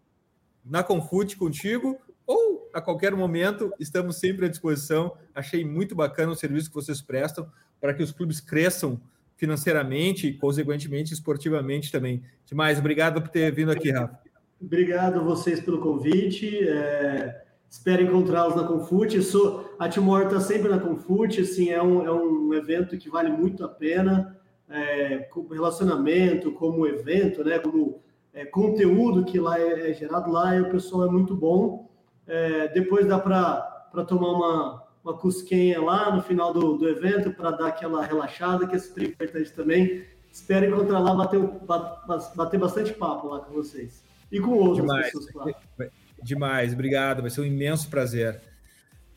na 0.63 0.83
Confute 0.83 1.39
contigo 1.39 1.99
ou 2.27 2.69
a 2.75 2.83
qualquer 2.83 3.17
momento, 3.17 3.73
estamos 3.81 4.17
sempre 4.17 4.45
à 4.45 4.49
disposição. 4.51 5.17
Achei 5.35 5.65
muito 5.65 5.95
bacana 5.95 6.33
o 6.33 6.37
serviço 6.37 6.69
que 6.69 6.75
vocês 6.75 7.01
prestam 7.01 7.51
para 7.81 7.95
que 7.95 8.03
os 8.03 8.13
clubes 8.13 8.43
cresçam 8.43 9.01
financeiramente 9.39 10.27
e, 10.27 10.35
consequentemente, 10.35 11.15
esportivamente 11.15 11.91
também. 11.91 12.23
Demais, 12.45 12.79
obrigado 12.79 13.23
por 13.23 13.31
ter 13.31 13.51
vindo 13.55 13.71
aqui, 13.71 13.91
Rafa. 13.91 14.21
Obrigado 14.63 15.19
a 15.19 15.23
vocês 15.23 15.59
pelo 15.59 15.81
convite. 15.81 16.69
É, 16.69 17.45
espero 17.69 18.03
encontrá-los 18.03 18.55
na 18.55 18.65
Confute. 18.65 19.23
Sou, 19.23 19.75
a 19.79 19.89
Timor 19.89 20.25
está 20.25 20.39
sempre 20.39 20.69
na 20.69 20.79
Confute. 20.79 21.41
Assim, 21.41 21.71
é, 21.71 21.83
um, 21.83 22.05
é 22.05 22.13
um 22.13 22.53
evento 22.53 22.99
que 22.99 23.09
vale 23.09 23.31
muito 23.31 23.65
a 23.65 23.69
pena. 23.69 24.39
É, 24.69 25.21
como 25.31 25.49
relacionamento, 25.55 26.53
como 26.53 26.87
evento, 26.87 27.43
né, 27.43 27.59
como 27.59 28.03
é, 28.35 28.45
conteúdo 28.45 29.25
que 29.25 29.41
lá 29.41 29.59
é, 29.59 29.91
é 29.91 29.95
gerado 29.95 30.31
lá, 30.31 30.55
e 30.55 30.61
o 30.61 30.71
pessoal 30.71 31.09
é 31.09 31.11
muito 31.11 31.35
bom. 31.35 31.91
É, 32.27 32.69
depois 32.69 33.07
dá 33.07 33.19
para 33.19 34.05
tomar 34.07 34.29
uma, 34.29 34.85
uma 35.03 35.15
cusquinha 35.15 35.81
lá 35.81 36.15
no 36.15 36.23
final 36.23 36.53
do, 36.53 36.77
do 36.77 36.87
evento 36.87 37.33
para 37.33 37.51
dar 37.51 37.69
aquela 37.69 38.05
relaxada, 38.05 38.67
que 38.67 38.77
é 38.77 38.79
super 38.79 39.05
importante 39.05 39.53
também. 39.53 40.05
Espero 40.31 40.67
encontrar 40.67 41.01
lá, 41.01 41.15
bater, 41.15 41.41
bater 42.37 42.61
bastante 42.61 42.93
papo 42.93 43.27
lá 43.27 43.41
com 43.41 43.55
vocês 43.55 44.10
e 44.31 44.41
com 44.41 44.51
outras 44.51 44.87
Demais. 44.87 45.07
pessoas, 45.07 45.31
claro. 45.31 45.55
Demais, 46.23 46.73
obrigado, 46.73 47.23
vai 47.23 47.31
ser 47.31 47.41
um 47.41 47.47
imenso 47.47 47.89
prazer. 47.89 48.41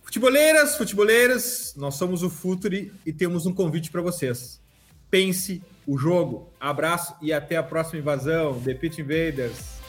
Futeboleiras, 0.02 0.76
futeboleiras, 0.78 1.74
nós 1.78 1.96
somos 1.96 2.24
o 2.24 2.30
Futuri 2.30 2.92
e 3.06 3.12
temos 3.12 3.46
um 3.46 3.54
convite 3.54 3.90
para 3.90 4.02
vocês. 4.02 4.62
Pense 5.10 5.62
o 5.88 5.98
jogo. 5.98 6.52
Abraço 6.60 7.16
e 7.22 7.32
até 7.32 7.56
a 7.56 7.64
próxima 7.64 8.00
invasão. 8.00 8.60
The 8.62 8.74
Pit 8.74 9.02
Invaders. 9.02 9.83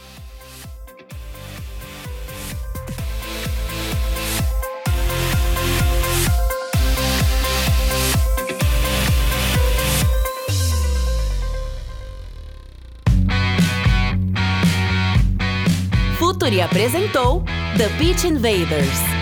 Apresentou 16.60 17.42
The 17.76 17.88
Pitch 17.98 18.24
Invaders. 18.24 19.13